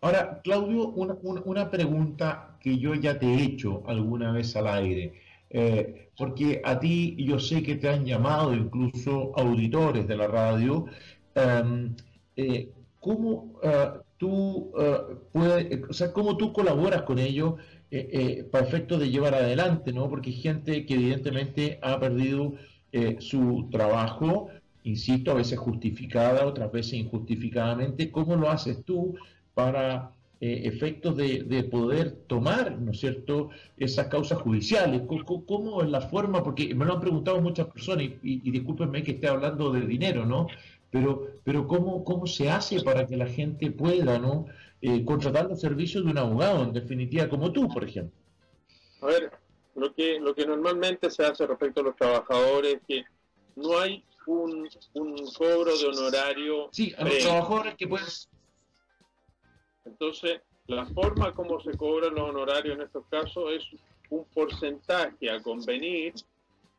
Ahora, 0.00 0.40
Claudio, 0.44 0.90
una, 0.90 1.70
pregunta 1.70 2.56
que 2.60 2.78
yo 2.78 2.94
ya 2.94 3.18
te 3.18 3.26
he 3.26 3.42
hecho 3.42 3.82
alguna 3.86 4.30
vez 4.30 4.54
al 4.54 4.68
aire, 4.68 5.14
eh, 5.50 6.10
porque 6.16 6.60
a 6.64 6.78
ti 6.78 7.16
yo 7.18 7.40
sé 7.40 7.62
que 7.64 7.74
te 7.76 7.88
han 7.88 8.04
llamado 8.04 8.54
incluso 8.54 9.32
auditores 9.36 10.06
de 10.06 10.16
la 10.16 10.28
radio. 10.28 10.86
Em, 11.34 11.96
eh, 12.36 12.70
¿Cómo 13.00 13.58
eh, 13.62 13.90
tú 14.18 14.72
puedes, 15.32 15.88
o 15.88 15.92
sea, 15.92 16.12
cómo 16.12 16.36
tú 16.36 16.52
colaboras 16.52 17.02
con 17.02 17.18
ellos 17.18 17.54
para 18.50 18.66
efecto 18.66 18.98
de 18.98 19.10
llevar 19.10 19.34
adelante, 19.34 19.92
¿no? 19.92 20.08
Porque 20.08 20.30
hay 20.30 20.36
gente 20.36 20.86
que 20.86 20.94
evidentemente 20.94 21.78
ha 21.82 21.98
perdido 21.98 22.54
su 23.18 23.68
trabajo, 23.70 24.48
insisto, 24.84 25.30
a 25.32 25.34
veces 25.34 25.58
justificada, 25.58 26.46
otras 26.46 26.70
veces 26.72 26.94
injustificadamente. 26.94 28.10
¿Cómo 28.10 28.36
lo 28.36 28.50
haces 28.50 28.84
tú 28.84 29.14
para 29.58 30.12
eh, 30.40 30.60
efectos 30.66 31.16
de, 31.16 31.68
poder 31.68 32.12
tomar, 32.28 32.78
¿no 32.78 32.92
es 32.92 33.00
cierto?, 33.00 33.50
esas 33.76 34.06
causas 34.06 34.40
judiciales. 34.40 35.02
¿Cómo, 35.26 35.82
es 35.82 35.88
la 35.88 36.00
forma? 36.00 36.44
Porque 36.44 36.72
me 36.76 36.84
lo 36.84 36.92
han 36.92 37.00
preguntado 37.00 37.40
muchas 37.40 37.66
personas 37.66 38.04
y, 38.22 38.50
discúlpenme 38.52 39.02
que 39.02 39.12
esté 39.12 39.26
hablando 39.26 39.72
de 39.72 39.80
dinero, 39.80 40.24
¿no? 40.24 40.46
Pero, 40.92 41.26
pero 41.42 41.66
¿cómo, 41.66 42.04
¿cómo 42.04 42.28
se 42.28 42.48
hace 42.48 42.80
para 42.82 43.04
que 43.04 43.16
la 43.16 43.26
gente 43.26 43.72
pueda, 43.72 44.20
¿no?, 44.20 44.46
eh, 44.80 45.04
contratar 45.04 45.46
los 45.46 45.60
servicios 45.60 46.04
de 46.04 46.12
un 46.12 46.18
abogado, 46.18 46.62
en 46.62 46.72
definitiva, 46.72 47.28
como 47.28 47.50
tú, 47.50 47.66
por 47.66 47.82
ejemplo. 47.82 48.16
A 49.00 49.06
ver, 49.06 49.32
lo 49.74 49.92
que, 49.92 50.20
lo 50.20 50.36
que 50.36 50.46
normalmente 50.46 51.10
se 51.10 51.24
hace 51.24 51.48
respecto 51.48 51.80
a 51.80 51.82
los 51.82 51.96
trabajadores 51.96 52.74
es 52.74 52.80
que 52.86 53.04
no 53.56 53.76
hay 53.76 54.04
un, 54.28 54.68
cobro 55.36 55.76
de 55.76 55.86
honorario. 55.86 56.68
Sí, 56.70 56.94
a 56.96 57.02
los 57.02 57.18
trabajadores 57.18 57.74
que 57.74 57.88
puedes. 57.88 58.28
Entonces, 59.88 60.40
la 60.66 60.86
forma 60.86 61.34
como 61.34 61.60
se 61.60 61.76
cobran 61.76 62.14
los 62.14 62.28
honorarios 62.28 62.76
en 62.76 62.82
estos 62.82 63.04
casos 63.06 63.52
es 63.52 63.64
un 64.10 64.24
porcentaje 64.26 65.30
a 65.30 65.42
convenir 65.42 66.14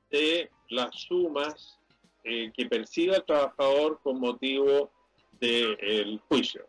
de 0.09 0.49
las 0.69 0.95
sumas 0.95 1.79
eh, 2.23 2.51
que 2.55 2.65
perciba 2.67 3.15
el 3.15 3.25
trabajador 3.25 3.99
con 4.03 4.19
motivo 4.19 4.91
del 5.39 6.19
juicio. 6.27 6.67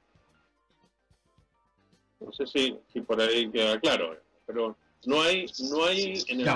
No 2.21 2.33
sé 2.33 2.47
si, 2.47 2.79
si 2.93 3.01
por 3.01 3.21
ahí 3.21 3.51
queda 3.51 3.81
claro, 3.81 4.17
pero 4.47 4.77
no 5.07 5.23
hay, 5.23 5.47
no 5.71 5.85
hay 5.85 6.23
en 6.29 6.41
el 6.41 6.47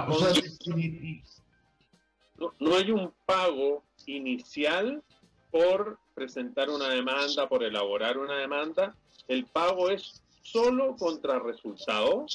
no, 2.58 2.74
hay 2.74 2.90
un 2.90 3.12
pago 3.24 3.84
inicial 4.06 5.02
por 5.50 5.98
presentar 6.14 6.68
una 6.68 6.88
demanda, 6.88 7.48
por 7.48 7.62
elaborar 7.62 8.18
una 8.18 8.36
demanda. 8.36 8.94
El 9.28 9.46
pago 9.46 9.90
es 9.90 10.22
solo 10.42 10.96
contra 10.96 11.38
resultado, 11.38 12.26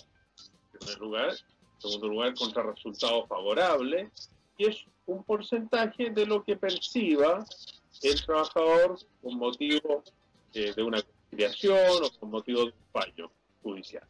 en 0.73 0.79
primer 0.79 0.99
lugar. 0.99 1.29
En 1.29 1.81
segundo 1.81 2.07
lugar, 2.09 2.33
contra 2.33 2.63
resultado 2.63 3.25
favorable. 3.27 4.11
Y 4.57 4.65
es 4.65 4.85
un 5.05 5.23
porcentaje 5.23 6.09
de 6.09 6.25
lo 6.25 6.43
que 6.43 6.57
perciba 6.57 7.45
el 8.01 8.25
trabajador 8.25 8.97
con 9.21 9.37
motivo 9.37 10.03
de, 10.53 10.73
de 10.73 10.83
una 10.83 11.01
conciliación 11.01 12.03
o 12.03 12.19
con 12.19 12.31
motivo 12.31 12.59
de 12.59 12.65
un 12.65 12.73
fallo 12.91 13.31
judicial. 13.61 14.03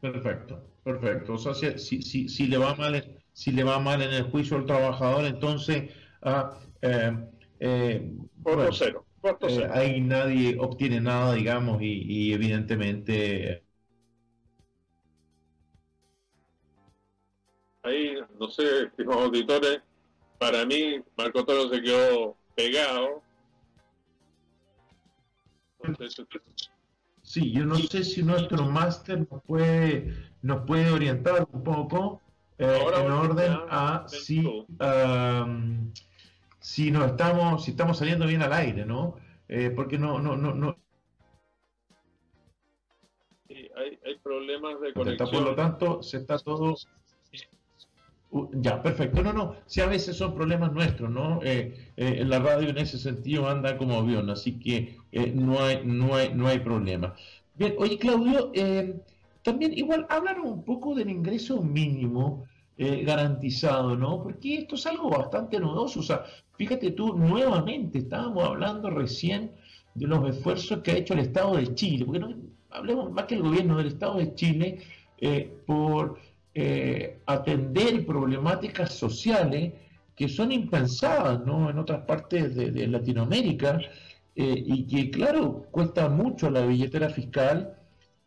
Perfecto, 0.00 0.62
perfecto. 0.82 1.32
O 1.34 1.38
sea, 1.38 1.54
si, 1.54 2.02
si, 2.02 2.28
si, 2.28 2.46
le 2.46 2.58
va 2.58 2.74
mal, 2.74 3.18
si 3.32 3.52
le 3.52 3.64
va 3.64 3.78
mal 3.78 4.02
en 4.02 4.12
el 4.12 4.24
juicio 4.24 4.56
al 4.58 4.66
trabajador, 4.66 5.24
entonces 5.24 5.90
ah, 6.22 6.58
eh, 6.82 7.10
eh, 7.60 8.12
cero. 8.72 9.06
Eh, 9.24 9.68
ahí 9.72 10.00
nadie 10.02 10.58
obtiene 10.60 11.00
nada, 11.00 11.32
digamos, 11.34 11.80
y, 11.80 12.32
evidentemente 12.34 13.64
ahí, 17.82 18.16
no 18.38 18.48
sé, 18.48 18.84
estimados 18.84 19.24
auditores, 19.24 19.80
para 20.38 20.66
mí 20.66 21.02
Marco 21.16 21.42
Toro 21.44 21.70
se 21.70 21.80
quedó 21.80 22.36
pegado. 22.54 23.22
Sí, 27.22 27.50
yo 27.52 27.64
no 27.64 27.76
sé 27.76 28.04
si 28.04 28.22
nuestro 28.22 28.66
máster 28.66 29.26
nos 29.30 29.42
puede, 29.44 30.14
nos 30.42 30.66
puede 30.66 30.90
orientar 30.90 31.48
un 31.50 31.64
poco 31.64 32.20
eh, 32.58 32.78
en 32.96 33.10
orden 33.10 33.52
a 33.70 34.04
si, 34.06 34.66
si 36.64 36.90
no 36.90 37.04
estamos, 37.04 37.62
si 37.62 37.72
estamos 37.72 37.98
saliendo 37.98 38.26
bien 38.26 38.40
al 38.40 38.54
aire, 38.54 38.86
¿no? 38.86 39.16
Eh, 39.48 39.70
porque 39.76 39.98
no, 39.98 40.18
no, 40.18 40.34
no, 40.34 40.54
no. 40.54 40.78
Sí, 43.46 43.68
hay, 43.76 43.98
hay 44.02 44.16
problemas 44.22 44.80
de 44.80 44.94
conexión. 44.94 45.30
Por 45.30 45.42
lo 45.42 45.54
tanto, 45.54 46.02
se 46.02 46.16
está 46.16 46.38
todo 46.38 46.74
ya, 48.52 48.82
perfecto. 48.82 49.22
No, 49.22 49.34
no, 49.34 49.56
si 49.66 49.82
a 49.82 49.86
veces 49.86 50.16
son 50.16 50.34
problemas 50.34 50.72
nuestros, 50.72 51.10
¿no? 51.10 51.40
Eh, 51.42 51.92
eh, 51.98 52.24
la 52.24 52.38
radio 52.38 52.70
en 52.70 52.78
ese 52.78 52.98
sentido 52.98 53.46
anda 53.46 53.76
como 53.76 53.98
avión, 53.98 54.30
así 54.30 54.58
que 54.58 54.96
eh, 55.12 55.32
no, 55.34 55.62
hay, 55.62 55.82
no, 55.84 56.14
hay, 56.14 56.32
no 56.32 56.48
hay 56.48 56.60
problema. 56.60 57.14
Bien, 57.56 57.74
oye 57.78 57.98
Claudio, 57.98 58.50
también 59.42 59.74
igual 59.76 60.06
hablar 60.08 60.40
un 60.40 60.64
poco 60.64 60.94
del 60.94 61.10
ingreso 61.10 61.60
mínimo 61.60 62.46
eh, 62.76 63.04
garantizado, 63.04 63.96
¿no? 63.96 64.20
Porque 64.20 64.58
esto 64.58 64.74
es 64.74 64.84
algo 64.86 65.08
bastante 65.08 65.60
novedoso. 65.60 66.00
O 66.00 66.02
sea, 66.02 66.24
fíjate 66.56 66.90
tú, 66.90 67.16
nuevamente 67.16 67.98
estábamos 67.98 68.42
hablando 68.42 68.90
recién 68.90 69.52
de 69.94 70.08
los 70.08 70.28
esfuerzos 70.28 70.80
que 70.80 70.90
ha 70.90 70.96
hecho 70.96 71.14
el 71.14 71.20
Estado 71.20 71.54
de 71.54 71.72
Chile, 71.76 72.04
porque 72.04 72.18
no, 72.18 72.34
hablemos 72.70 73.12
más 73.12 73.26
que 73.26 73.36
el 73.36 73.42
gobierno 73.42 73.76
del 73.76 73.86
Estado 73.86 74.18
de 74.18 74.34
Chile 74.34 74.80
eh, 75.18 75.56
por 75.64 76.18
eh, 76.52 77.20
atender 77.26 78.04
problemáticas 78.04 78.92
sociales 78.92 79.74
que 80.16 80.28
son 80.28 80.50
impensadas 80.50 81.46
¿no? 81.46 81.70
en 81.70 81.78
otras 81.78 82.04
partes 82.04 82.56
de, 82.56 82.88
Latinoamérica 82.88 83.78
y 84.34 84.84
que, 84.86 85.12
claro, 85.12 85.66
cuesta 85.70 86.08
mucho 86.08 86.50
la 86.50 86.66
billetera 86.66 87.08
fiscal. 87.08 87.76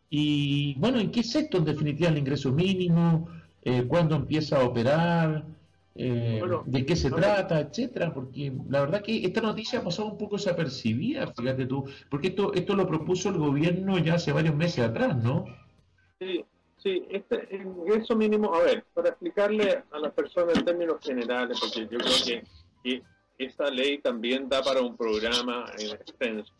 Y 0.08 0.74
bueno, 0.78 1.00
¿en 1.00 1.10
qué 1.10 1.22
sector 1.22 1.60
en 1.60 1.66
definitiva 1.66 2.08
el 2.08 2.18
ingreso 2.18 2.50
mínimo? 2.50 3.28
Eh, 3.62 3.84
cuándo 3.86 4.16
empieza 4.16 4.60
a 4.60 4.64
operar, 4.64 5.44
eh, 6.00 6.40
de 6.66 6.86
qué 6.86 6.94
se 6.94 7.10
trata, 7.10 7.58
etcétera, 7.58 8.14
porque 8.14 8.52
la 8.68 8.82
verdad 8.82 9.02
que 9.02 9.24
esta 9.24 9.40
noticia 9.40 9.80
ha 9.80 9.82
pasado 9.82 10.08
un 10.08 10.16
poco 10.16 10.36
desapercibida, 10.36 11.26
fíjate 11.34 11.66
tú, 11.66 11.84
porque 12.08 12.28
esto, 12.28 12.54
esto 12.54 12.76
lo 12.76 12.86
propuso 12.86 13.30
el 13.30 13.38
gobierno 13.38 13.98
ya 13.98 14.14
hace 14.14 14.30
varios 14.30 14.54
meses 14.54 14.84
atrás, 14.84 15.16
¿no? 15.16 15.44
Sí, 16.20 16.44
sí, 16.76 17.04
este 17.10 17.48
ingreso 17.50 18.14
mínimo, 18.14 18.54
a 18.54 18.62
ver, 18.62 18.84
para 18.94 19.08
explicarle 19.08 19.82
a 19.90 19.98
las 19.98 20.12
personas 20.12 20.56
en 20.56 20.64
términos 20.64 20.98
generales, 21.02 21.58
porque 21.60 21.88
yo 21.90 21.98
creo 21.98 22.14
que, 22.24 22.44
que 22.84 23.02
esta 23.38 23.68
ley 23.68 23.98
también 23.98 24.48
da 24.48 24.62
para 24.62 24.80
un 24.80 24.96
programa 24.96 25.66
en 25.78 25.90
extenso. 25.90 26.52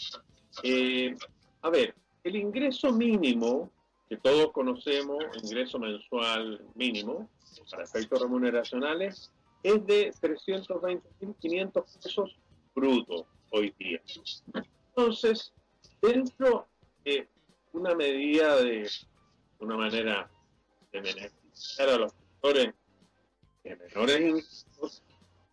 Eh, 0.65 1.15
a 1.63 1.71
ver, 1.71 1.95
el 2.25 2.35
ingreso 2.35 2.93
mínimo 2.93 3.71
que 4.09 4.17
todos 4.17 4.53
conocemos, 4.53 5.25
ingreso 5.43 5.79
mensual 5.79 6.65
mínimo 6.75 7.29
para 7.71 7.85
efectos 7.85 8.21
remuneracionales, 8.21 9.31
es 9.63 9.87
de 9.87 10.13
320.500 10.13 12.03
pesos 12.03 12.37
brutos 12.75 13.27
hoy 13.51 13.75
día. 13.79 14.01
Entonces, 14.89 15.53
dentro 16.01 16.67
de 17.05 17.29
una 17.73 17.95
medida 17.95 18.57
de 18.63 18.89
una 19.59 19.77
manera 19.77 20.31
de 20.93 21.01
beneficiar 21.01 21.89
a 21.91 21.99
los 21.99 22.13
sectores 22.13 22.75
de 23.65 23.77
menores 23.77 24.21
ingresos, 24.21 25.03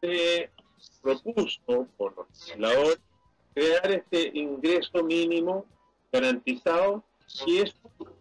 se 0.01 0.49
propuso 1.01 1.87
por 1.97 2.15
los 2.15 2.27
legisladores 2.29 2.99
crear 3.53 3.91
este 3.91 4.31
ingreso 4.33 5.03
mínimo 5.03 5.65
garantizado 6.11 7.03
y 7.45 7.59
es 7.59 7.75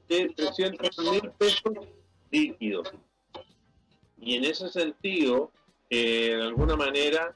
de 0.09 0.29
300 0.37 0.99
mil 0.99 1.31
pesos 1.39 1.73
líquidos. 2.31 2.93
Y 4.19 4.37
en 4.37 4.45
ese 4.45 4.69
sentido, 4.69 5.51
eh, 5.91 6.35
de 6.37 6.43
alguna 6.43 6.77
manera, 6.77 7.35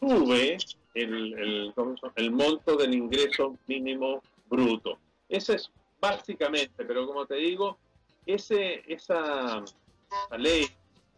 sube 0.00 0.56
el, 0.94 1.72
el, 2.16 2.30
monto 2.30 2.76
del 2.76 2.94
ingreso 2.94 3.58
mínimo 3.66 4.22
bruto. 4.48 4.98
Ese 5.28 5.56
es 5.56 5.70
básicamente, 6.00 6.84
pero 6.84 7.06
como 7.06 7.26
te 7.26 7.36
digo, 7.36 7.76
ese, 8.24 8.82
esa, 8.86 9.62
esa 9.62 10.38
ley 10.38 10.66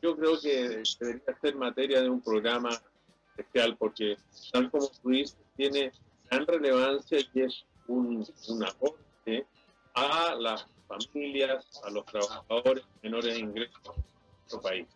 yo 0.02 0.16
creo 0.16 0.40
que 0.40 0.82
debería 1.00 1.38
ser 1.40 1.56
materia 1.56 2.00
de 2.02 2.08
un 2.08 2.20
programa 2.20 2.70
especial 3.36 3.76
porque 3.76 4.16
tal 4.52 4.70
como 4.70 4.88
tú 4.88 5.10
dices, 5.10 5.36
tiene 5.56 5.92
gran 6.30 6.46
relevancia 6.46 7.18
y 7.34 7.40
es 7.40 7.64
un, 7.86 8.26
un 8.48 8.64
aporte 8.64 9.46
a 9.98 10.34
las 10.34 10.66
familias, 10.86 11.64
a 11.84 11.90
los 11.90 12.06
trabajadores 12.06 12.84
menores 13.02 13.34
de 13.34 13.40
ingresos 13.40 13.80
en 13.84 13.92
nuestro 14.40 14.60
país. 14.60 14.86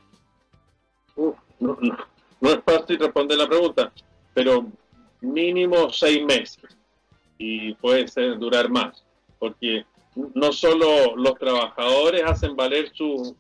no, 1.16 1.78
es 2.42 2.58
fácil 2.64 2.98
responder 2.98 3.38
la 3.38 3.48
pregunta, 3.48 3.92
pero 4.34 4.66
mínimo 5.20 5.90
seis 5.90 6.24
meses 6.24 6.76
y 7.38 7.74
puede 7.74 8.06
ser 8.08 8.38
durar 8.38 8.68
más, 8.68 9.04
porque 9.38 9.84
no 10.34 10.52
solo 10.52 11.16
los 11.16 11.38
trabajadores 11.38 12.22
hacen 12.24 12.54
valer 12.54 12.92
sus 12.94 13.34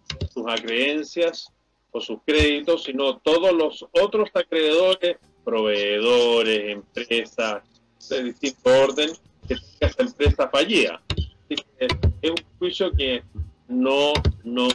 acreencias 0.46 1.52
o 1.90 2.00
sus 2.00 2.18
créditos, 2.24 2.84
sino 2.84 3.18
todos 3.18 3.52
los 3.52 3.86
otros 3.92 4.30
acreedores, 4.32 5.16
proveedores, 5.44 6.70
empresas 6.70 7.62
de 8.08 8.22
distinto 8.24 8.70
orden, 8.70 9.10
que 9.58 9.86
esa 9.86 10.02
empresa 10.02 10.48
fallida. 10.48 11.00
es 11.48 12.30
un 12.30 12.36
juicio 12.58 12.92
que 12.92 13.22
no, 13.68 14.12
no, 14.44 14.68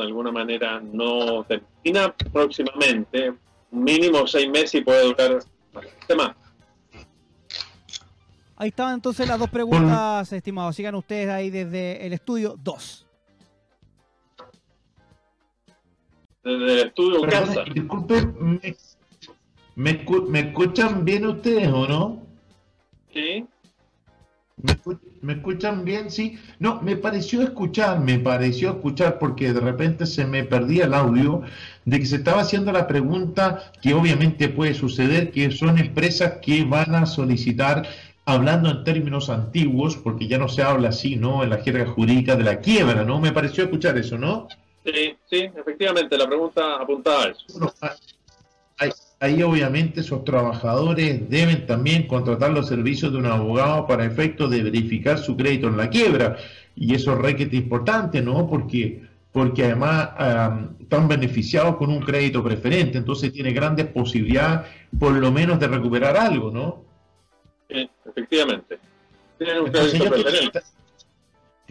de 0.00 0.06
alguna 0.06 0.32
manera, 0.32 0.80
no 0.80 1.44
termina 1.44 2.14
próximamente, 2.32 3.32
mínimo 3.70 4.26
seis 4.26 4.48
meses 4.50 4.74
y 4.76 4.80
puede 4.82 5.04
durar 5.04 5.38
bastante 5.72 6.14
más. 6.16 6.36
Ahí 8.56 8.68
estaban 8.68 8.94
entonces 8.94 9.26
las 9.26 9.38
dos 9.38 9.50
preguntas, 9.50 10.32
estimados. 10.32 10.76
Sigan 10.76 10.94
ustedes 10.94 11.28
ahí 11.28 11.50
desde 11.50 12.06
el 12.06 12.12
estudio 12.12 12.56
2. 12.62 13.06
Desde 16.44 16.72
el 16.72 16.88
estudio 16.88 17.22
casa. 17.22 17.64
Disculpen, 17.72 18.60
¿me, 19.74 20.04
¿me, 20.28 20.40
escuchan 20.40 21.04
bien 21.04 21.26
ustedes 21.26 21.68
o 21.68 21.88
no? 21.88 22.22
Sí. 23.12 23.46
¿Me, 25.22 25.32
escuchan 25.34 25.84
bien? 25.84 26.10
Sí. 26.10 26.38
No, 26.58 26.80
me 26.82 26.96
pareció 26.96 27.42
escuchar, 27.42 28.00
me 28.00 28.18
pareció 28.18 28.70
escuchar 28.70 29.18
porque 29.18 29.52
de 29.52 29.60
repente 29.60 30.06
se 30.06 30.24
me 30.24 30.44
perdía 30.44 30.84
el 30.84 30.94
audio 30.94 31.42
de 31.84 31.98
que 31.98 32.06
se 32.06 32.16
estaba 32.16 32.42
haciendo 32.42 32.72
la 32.72 32.86
pregunta 32.86 33.72
que 33.80 33.94
obviamente 33.94 34.48
puede 34.48 34.74
suceder, 34.74 35.30
que 35.32 35.50
son 35.50 35.78
empresas 35.78 36.34
que 36.42 36.64
van 36.64 36.94
a 36.94 37.06
solicitar 37.06 37.86
hablando 38.24 38.70
en 38.70 38.84
términos 38.84 39.30
antiguos, 39.30 39.96
porque 39.96 40.28
ya 40.28 40.38
no 40.38 40.48
se 40.48 40.62
habla 40.62 40.90
así, 40.90 41.16
¿no? 41.16 41.42
En 41.42 41.50
la 41.50 41.58
jerga 41.58 41.86
jurídica 41.86 42.36
de 42.36 42.44
la 42.44 42.60
quiebra, 42.60 43.04
¿no? 43.04 43.20
Me 43.20 43.32
pareció 43.32 43.64
escuchar 43.64 43.98
eso, 43.98 44.16
¿no? 44.16 44.48
Sí, 44.84 45.16
sí, 45.28 45.48
efectivamente, 45.54 46.16
la 46.16 46.26
pregunta 46.26 46.76
apuntaba 46.76 47.24
a 47.24 47.28
eso. 47.28 47.74
Ahí, 49.22 49.40
obviamente 49.40 50.00
esos 50.00 50.24
trabajadores 50.24 51.30
deben 51.30 51.64
también 51.64 52.08
contratar 52.08 52.50
los 52.50 52.66
servicios 52.66 53.12
de 53.12 53.18
un 53.18 53.26
abogado 53.26 53.86
para 53.86 54.04
efecto 54.04 54.48
de 54.48 54.64
verificar 54.64 55.16
su 55.16 55.36
crédito 55.36 55.68
en 55.68 55.76
la 55.76 55.88
quiebra. 55.88 56.36
Y 56.74 56.94
eso 56.94 57.12
es 57.12 57.18
requete 57.18 57.56
importante, 57.56 58.20
¿no? 58.20 58.48
Porque, 58.48 59.02
porque 59.30 59.64
además 59.64 60.08
están 60.80 61.06
beneficiados 61.06 61.76
con 61.76 61.90
un 61.90 62.00
crédito 62.00 62.42
preferente, 62.42 62.98
entonces 62.98 63.32
tiene 63.32 63.52
grandes 63.52 63.86
posibilidades 63.86 64.68
por 64.98 65.12
lo 65.12 65.30
menos 65.30 65.60
de 65.60 65.68
recuperar 65.68 66.16
algo, 66.16 66.50
¿no? 66.50 66.84
Sí, 67.70 67.88
efectivamente. 68.04 68.78
Tienen 69.38 69.60
un 69.60 69.70
crédito 69.70 70.10
preferente 70.10 70.60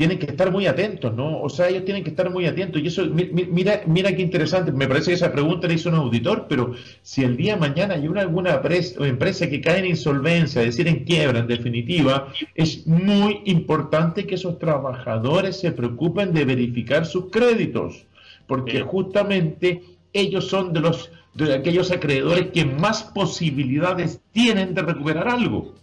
tienen 0.02 0.18
que 0.18 0.26
estar 0.26 0.52
muy 0.52 0.66
atentos, 0.66 1.14
¿no? 1.14 1.43
O 1.43 1.47
sea, 1.47 1.70
ellos 1.70 1.86
tienen 1.86 2.04
que 2.04 2.10
estar 2.10 2.28
muy 2.32 2.47
atentos. 2.47 2.82
Y 2.82 2.88
eso, 2.88 3.06
mira, 3.06 3.84
mira 3.86 4.16
qué 4.16 4.24
interesante, 4.24 4.72
me 4.72 4.88
parece 4.88 5.12
que 5.12 5.14
esa 5.14 5.32
pregunta 5.32 5.68
la 5.68 5.74
hizo 5.74 5.89
un 5.89 5.95
auditor, 5.95 6.47
pero 6.49 6.74
si 7.04 7.24
el 7.24 7.38
día 7.38 7.54
de 7.54 7.60
mañana 7.60 7.93
hay 7.93 8.08
una, 8.08 8.22
alguna 8.22 8.60
empresa 8.64 9.47
que 9.47 9.62
cae 9.62 9.78
en 9.78 9.86
insolvencia, 9.86 10.64
es 10.64 10.76
decir, 10.76 10.88
en 10.88 11.06
quiebra, 11.06 11.41
en 11.41 11.45
definitiva, 11.45 12.34
es 12.56 12.88
muy 12.88 13.41
importante 13.45 14.26
que 14.26 14.34
esos 14.34 14.58
trabajadores 14.58 15.60
se 15.60 15.72
preocupen 15.72 16.34
de 16.34 16.45
verificar 16.45 17.06
sus 17.06 17.30
créditos, 17.30 18.08
porque 18.47 18.82
justamente 18.82 19.84
ellos 20.14 20.47
son 20.47 20.74
de 20.74 20.80
los 20.80 21.12
de 21.36 21.54
aquellos 21.54 21.91
acreedores 21.91 22.47
que 22.47 22.66
más 22.66 23.04
posibilidades 23.04 24.20
tienen 24.32 24.74
de 24.74 24.82
recuperar 24.82 25.28
algo. 25.28 25.76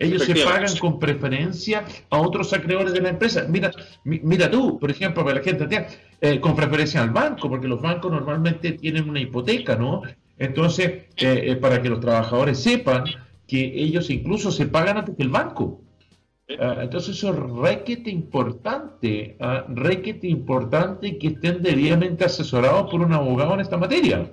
Ellos 0.00 0.22
se 0.22 0.34
pagan 0.34 0.74
con 0.78 0.98
preferencia 0.98 1.84
a 2.08 2.18
otros 2.18 2.54
acreedores 2.54 2.94
de 2.94 3.02
la 3.02 3.10
empresa. 3.10 3.44
Mira, 3.46 3.70
mira 4.04 4.50
tú, 4.50 4.78
por 4.78 4.90
ejemplo, 4.90 5.22
para 5.22 5.36
la 5.36 5.42
gente, 5.42 5.86
eh, 6.22 6.40
con 6.40 6.56
preferencia 6.56 7.02
al 7.02 7.10
banco, 7.10 7.50
porque 7.50 7.68
los 7.68 7.82
bancos 7.82 8.10
normalmente 8.10 8.72
tienen 8.72 9.10
una 9.10 9.20
hipoteca, 9.20 9.76
¿no? 9.76 10.00
Entonces, 10.38 10.86
eh, 10.86 11.04
eh, 11.18 11.56
para 11.56 11.82
que 11.82 11.90
los 11.90 12.00
trabajadores 12.00 12.62
sepan 12.62 13.04
que 13.46 13.60
ellos 13.60 14.08
incluso 14.08 14.50
se 14.50 14.66
pagan 14.66 14.96
antes 14.96 15.14
que 15.14 15.22
el 15.22 15.28
banco. 15.28 15.82
Ah, 16.58 16.78
entonces 16.80 17.16
eso 17.16 17.30
es 17.30 17.38
requete 17.38 18.10
importante, 18.10 19.36
uh, 19.38 19.72
requete 19.72 20.26
importante 20.26 21.16
que 21.16 21.28
estén 21.28 21.62
debidamente 21.62 22.24
asesorados 22.24 22.90
por 22.90 23.02
un 23.02 23.12
abogado 23.12 23.54
en 23.54 23.60
esta 23.60 23.76
materia. 23.76 24.32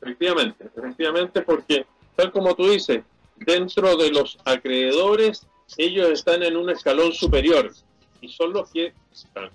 efectivamente, 0.00 0.64
efectivamente, 0.76 1.42
porque 1.42 1.86
tal 2.16 2.32
como 2.32 2.52
tú 2.56 2.68
dices, 2.70 3.02
dentro 3.44 3.96
de 3.96 4.10
los 4.10 4.38
acreedores, 4.44 5.46
ellos 5.76 6.08
están 6.10 6.42
en 6.42 6.56
un 6.56 6.70
escalón 6.70 7.12
superior 7.12 7.72
y 8.20 8.28
son 8.28 8.52
los 8.52 8.70
que, 8.70 8.92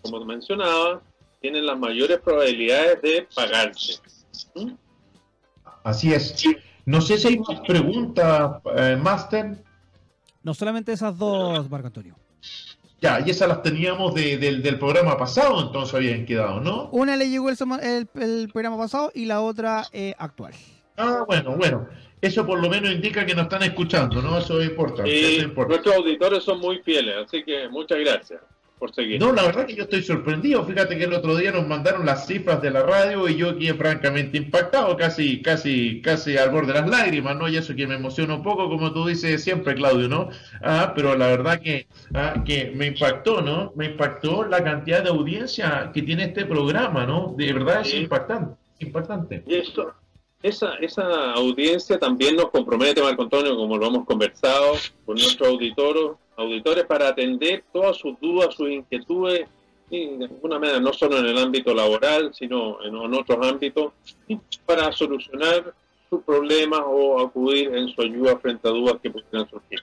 como 0.02 0.24
mencionaba, 0.26 1.02
tienen 1.42 1.66
las 1.66 1.78
mayores 1.78 2.20
probabilidades 2.22 3.02
de 3.02 3.28
pagarse. 3.36 4.00
¿Mm? 4.56 4.72
Así 5.84 6.14
es. 6.14 6.36
No 6.86 7.02
sé 7.02 7.18
si 7.18 7.28
hay 7.28 7.40
más 7.40 7.60
preguntas, 7.62 8.62
eh, 8.78 8.98
Master. 9.02 9.64
No 10.44 10.54
solamente 10.54 10.92
esas 10.92 11.18
dos, 11.18 11.70
Marco 11.70 11.88
Antonio. 11.88 12.16
Ya, 13.02 13.20
y 13.26 13.30
esas 13.32 13.50
las 13.50 13.62
teníamos 13.62 14.16
del 14.16 14.80
programa 14.80 15.18
pasado, 15.18 15.62
entonces 15.62 15.94
habían 15.94 16.26
quedado, 16.26 16.62
¿no? 16.62 16.88
Una 16.92 17.18
le 17.18 17.30
llegó 17.30 17.50
el, 17.50 18.08
el, 18.16 18.50
programa 18.50 18.78
pasado 18.78 19.12
y 19.14 19.26
la 19.26 19.42
otra 19.42 19.86
eh, 19.92 20.16
actual. 20.18 20.54
Ah, 20.98 21.24
bueno, 21.28 21.56
bueno 21.58 21.88
eso 22.24 22.46
por 22.46 22.62
lo 22.62 22.70
menos 22.70 22.90
indica 22.90 23.26
que 23.26 23.36
nos 23.36 23.44
están 23.44 23.64
escuchando, 23.64 24.22
¿no? 24.22 24.38
Eso 24.38 24.62
es 24.62 24.70
importante. 24.70 25.12
Y 25.12 25.46
nuestros 25.46 25.94
auditores 25.94 26.42
son 26.44 26.62
muy 26.62 26.80
fieles, 26.80 27.16
así 27.18 27.44
que 27.44 27.68
muchas 27.68 28.00
gracias 28.00 28.40
por 28.80 28.96
seguir. 28.96 29.20
No, 29.20 29.34
la 29.34 29.44
verdad 29.44 29.66
que 29.66 29.76
yo 29.76 29.84
estoy 29.84 30.04
sorprendido. 30.04 30.66
Fíjate 30.66 30.98
que 30.98 31.04
el 31.04 31.14
otro 31.14 31.36
día 31.36 31.52
nos 31.52 31.68
mandaron 31.68 32.06
las 32.06 32.26
cifras 32.26 32.62
de 32.62 32.72
la 32.72 32.84
radio 32.84 33.28
y 33.28 33.36
yo 33.36 33.58
quedé 33.58 33.74
francamente 33.74 34.38
impactado, 34.38 34.96
casi, 34.96 35.42
casi, 35.42 36.02
casi 36.02 36.38
al 36.38 36.52
borde 36.52 36.72
de 36.72 36.80
las 36.80 36.90
lágrimas, 36.90 37.36
¿no? 37.36 37.50
Y 37.50 37.58
eso 37.58 37.76
que 37.76 37.88
me 37.88 37.96
emociona 37.96 38.36
un 38.36 38.44
poco, 38.44 38.70
como 38.70 38.94
tú 38.94 39.06
dices 39.06 39.44
siempre, 39.44 39.76
Claudio, 39.76 40.08
¿no? 40.08 40.30
Ah, 40.62 40.94
pero 40.96 41.18
la 41.18 41.28
verdad 41.28 41.60
que, 41.60 41.88
ah, 42.14 42.42
que 42.46 42.72
me 42.74 42.88
impactó, 42.88 43.42
¿no? 43.42 43.74
Me 43.76 43.88
impactó 43.88 44.46
la 44.46 44.64
cantidad 44.64 45.04
de 45.04 45.10
audiencia 45.10 45.92
que 45.94 46.04
tiene 46.04 46.24
este 46.24 46.46
programa, 46.46 47.06
¿no? 47.06 47.36
De 47.38 47.52
verdad 47.52 47.82
es 47.82 47.94
impactante, 47.94 48.56
impactante. 48.80 49.44
Y 49.46 49.56
esto, 49.56 49.94
esa, 50.44 50.76
esa 50.76 51.32
audiencia 51.32 51.98
también 51.98 52.36
nos 52.36 52.52
compromete, 52.52 53.02
Marco 53.02 53.24
Antonio, 53.24 53.56
como 53.56 53.78
lo 53.78 53.88
hemos 53.88 54.06
conversado 54.06 54.74
con 55.06 55.16
nuestros 55.16 55.48
auditores, 55.48 56.12
auditores 56.36 56.86
para 56.86 57.08
atender 57.08 57.64
todas 57.72 57.98
sus 57.98 58.20
dudas, 58.20 58.54
sus 58.54 58.70
inquietudes, 58.70 59.48
y 59.90 60.18
de 60.18 60.26
alguna 60.26 60.60
manera 60.60 60.80
no 60.82 60.92
solo 60.92 61.18
en 61.18 61.28
el 61.28 61.38
ámbito 61.38 61.74
laboral, 61.74 62.34
sino 62.34 62.84
en, 62.84 62.96
otros 63.14 63.48
ámbitos, 63.48 63.94
para 64.66 64.92
solucionar 64.92 65.74
sus 66.10 66.22
problemas 66.24 66.82
o 66.86 67.22
acudir 67.22 67.74
en 67.74 67.88
su 67.88 68.02
ayuda 68.02 68.38
frente 68.38 68.68
a 68.68 68.72
dudas 68.72 68.96
que 69.02 69.12
pudieran 69.12 69.50
surgir. 69.50 69.82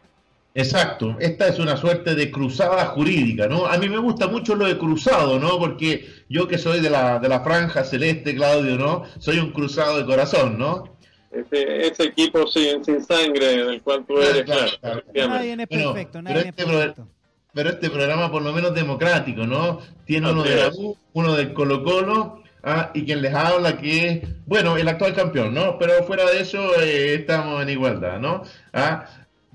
Exacto, 0.53 1.17
esta 1.21 1.47
es 1.47 1.61
una 1.61 1.77
suerte 1.77 2.17
de 2.17 2.31
cruzada 2.31 2.87
jurídica, 2.87 3.47
¿no? 3.47 3.67
A 3.67 3.79
mí 3.79 3.89
me 3.89 3.99
gusta 3.99 4.27
mucho 4.27 4.57
lo 4.57 4.67
de 4.67 4.79
cruzado, 4.79 5.39
¿no? 5.39 5.59
Porque 5.59 6.09
yo 6.29 6.49
que 6.49 6.59
soy 6.59 6.81
de 6.81 6.91
la, 6.91 7.21
de 7.21 7.29
la 7.29 7.41
franja 7.41 7.85
celeste, 7.85 8.35
Claudio, 8.35 8.77
¿no? 8.77 9.05
Soy 9.19 9.39
un 9.39 9.53
cruzado 9.53 9.99
de 9.99 10.07
corazón, 10.07 10.59
¿no? 10.59 10.97
Ese, 11.31 12.03
equipo 12.03 12.45
sin, 12.49 12.85
sin 12.85 13.05
sangre 13.05 13.65
del 13.65 13.81
cual 13.83 14.05
tú 14.05 14.19
eres, 14.19 14.43
claro. 14.43 15.03
nadie 15.15 15.53
es 15.53 15.67
perfecto, 15.69 16.21
nadie 16.21 16.49
este 16.49 16.63
es 16.63 16.69
perfecto. 16.69 17.07
Pero 17.53 17.71
este 17.71 17.91
programa 17.91 18.31
por 18.31 18.43
lo 18.43 18.53
menos 18.53 18.75
democrático, 18.75 19.47
¿no? 19.47 19.81
Tiene 20.05 20.33
uno 20.33 20.43
de 20.43 20.57
la 20.57 20.69
U, 20.71 20.97
uno 21.13 21.35
del 21.37 21.53
Colo 21.53 21.85
Colo, 21.85 22.43
ah, 22.65 22.91
y 22.95 23.05
quien 23.05 23.23
les 23.23 23.35
habla 23.35 23.79
que 23.79 24.09
es, 24.09 24.29
bueno, 24.47 24.77
el 24.77 24.89
actual 24.89 25.15
campeón, 25.15 25.55
¿no? 25.55 25.79
Pero 25.79 26.03
fuera 26.05 26.29
de 26.29 26.41
eso 26.41 26.81
eh, 26.81 27.15
estamos 27.15 27.63
en 27.63 27.71
igualdad, 27.71 28.19
¿no? 28.19 28.43
Ah, 28.73 29.07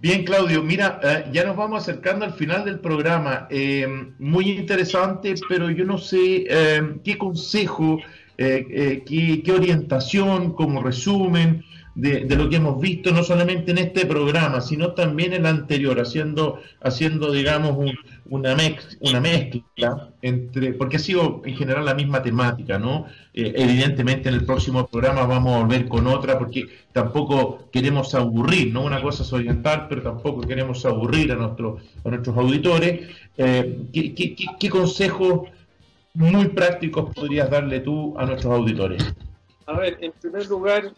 Bien, 0.05 0.23
Claudio, 0.23 0.61
mira, 0.61 0.99
eh, 1.01 1.25
ya 1.33 1.43
nos 1.45 1.57
vamos 1.57 1.81
acercando 1.81 2.25
al 2.25 2.33
final 2.33 2.63
del 2.63 2.79
programa. 2.79 3.47
Eh, 3.49 3.87
muy 4.19 4.51
interesante, 4.51 5.33
pero 5.49 5.71
yo 5.71 5.83
no 5.83 5.97
sé 5.97 6.45
eh, 6.47 6.99
qué 7.03 7.17
consejo, 7.17 7.97
qué, 8.37 9.03
qué, 9.43 9.51
orientación, 9.51 10.53
como 10.53 10.83
resumen, 10.83 11.65
de, 11.95 12.35
lo 12.35 12.49
que 12.49 12.57
hemos 12.57 12.79
visto, 12.79 13.11
no 13.11 13.23
solamente 13.23 13.71
en 13.71 13.77
este 13.77 14.05
programa, 14.05 14.59
sino 14.59 14.91
también 14.91 15.33
en 15.33 15.41
el 15.41 15.45
anterior, 15.47 15.99
haciendo, 15.99 16.59
haciendo 16.81 17.31
digamos, 17.31 17.77
una, 18.25 18.53
una 18.99 19.21
mezcla 19.21 20.09
entre, 20.21 20.73
porque 20.73 20.97
ha 20.97 20.99
sido 20.99 21.41
en 21.45 21.55
general 21.55 21.85
la 21.85 21.93
misma 21.93 22.21
temática, 22.21 22.77
¿no? 22.77 23.05
Eh, 23.33 23.53
evidentemente 23.55 24.27
en 24.27 24.35
el 24.35 24.45
próximo 24.45 24.85
programa 24.87 25.25
vamos 25.25 25.55
a 25.55 25.59
volver 25.63 25.87
con 25.87 26.05
otra, 26.07 26.37
porque 26.37 26.67
tampoco 26.91 27.69
queremos 27.71 28.13
aburrir, 28.13 28.73
¿no? 28.73 28.83
Una 28.83 29.01
cosa 29.01 29.23
es 29.23 29.31
orientar, 29.31 29.87
pero 29.87 30.01
tampoco 30.01 30.41
queremos 30.41 30.85
aburrir 30.85 31.31
a, 31.31 31.35
nuestro, 31.35 31.77
a 32.03 32.09
nuestros 32.09 32.37
auditores. 32.37 33.07
Eh, 33.37 33.85
¿qué, 33.93 34.13
qué, 34.13 34.35
qué 34.59 34.69
consejos 34.69 35.49
muy 36.13 36.49
prácticos 36.49 37.13
podrías 37.15 37.49
darle 37.49 37.79
tú 37.79 38.13
a 38.17 38.25
nuestros 38.25 38.53
auditores? 38.53 39.01
A 39.67 39.73
ver, 39.77 39.97
en 40.01 40.11
primer 40.21 40.45
lugar, 40.47 40.91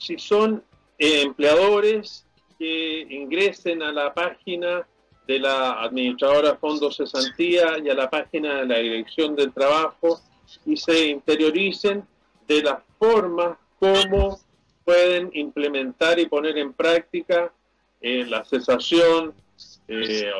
si 0.00 0.18
son 0.18 0.64
eh, 0.98 1.22
empleadores 1.22 2.26
que 2.58 3.06
ingresen 3.08 3.82
a 3.82 3.92
la 3.92 4.12
página 4.12 4.86
de 5.26 5.38
la 5.38 5.82
administradora 5.82 6.56
Fondo 6.56 6.90
Cesantía 6.90 7.78
y 7.82 7.88
a 7.88 7.94
la 7.94 8.10
página 8.10 8.60
de 8.60 8.66
la 8.66 8.78
Dirección 8.78 9.36
del 9.36 9.52
Trabajo 9.52 10.20
y 10.66 10.76
se 10.76 11.06
interioricen 11.08 12.04
de 12.48 12.62
la 12.62 12.82
forma 12.98 13.58
como 13.78 14.40
pueden 14.84 15.30
implementar 15.34 16.18
y 16.18 16.26
poner 16.26 16.58
en 16.58 16.72
práctica 16.72 17.52
eh, 18.00 18.24
la 18.26 18.44
cesación, 18.44 19.34
eh, 19.86 20.30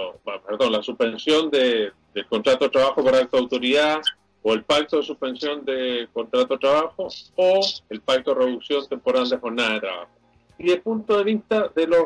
perdón, 0.46 0.72
la 0.72 0.82
suspensión 0.82 1.50
de, 1.50 1.92
del 2.14 2.26
contrato 2.26 2.64
de 2.64 2.70
trabajo 2.70 3.04
por 3.04 3.14
acto 3.14 3.38
autoridad, 3.38 4.00
o 4.42 4.54
el 4.54 4.64
pacto 4.64 4.98
de 4.98 5.02
suspensión 5.02 5.64
de 5.64 6.08
contrato 6.12 6.54
de 6.54 6.58
trabajo 6.58 7.08
o 7.36 7.60
el 7.88 8.00
pacto 8.00 8.34
de 8.34 8.44
reducción 8.44 8.86
temporal 8.88 9.28
de 9.28 9.36
jornada 9.36 9.74
de 9.74 9.80
trabajo. 9.80 10.10
Y 10.58 10.64
desde 10.64 10.76
el 10.76 10.82
punto 10.82 11.18
de 11.18 11.24
vista 11.24 11.70
de 11.74 11.86
los 11.86 12.04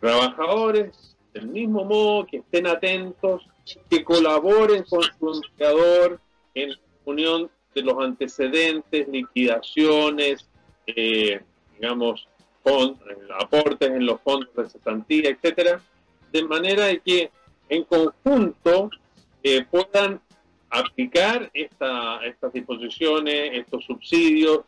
trabajadores, 0.00 1.16
del 1.32 1.48
mismo 1.48 1.84
modo 1.84 2.26
que 2.26 2.38
estén 2.38 2.66
atentos, 2.66 3.46
que 3.88 4.04
colaboren 4.04 4.84
con 4.84 5.02
su 5.02 5.42
empleador 5.44 6.20
en 6.54 6.70
unión 7.04 7.50
de 7.74 7.82
los 7.82 7.98
antecedentes, 7.98 9.08
liquidaciones, 9.08 10.48
eh, 10.86 11.40
digamos, 11.74 12.28
con, 12.62 12.98
aportes 13.38 13.90
en 13.90 14.06
los 14.06 14.20
fondos 14.20 14.54
de 14.54 14.68
cesantía, 14.68 15.30
etcétera, 15.30 15.80
de 16.32 16.44
manera 16.44 16.86
de 16.86 17.00
que 17.00 17.30
en 17.68 17.84
conjunto 17.84 18.90
eh, 19.42 19.64
puedan 19.70 20.20
aplicar 20.70 21.50
esta, 21.52 22.24
estas 22.24 22.52
disposiciones, 22.52 23.50
estos 23.52 23.84
subsidios, 23.84 24.60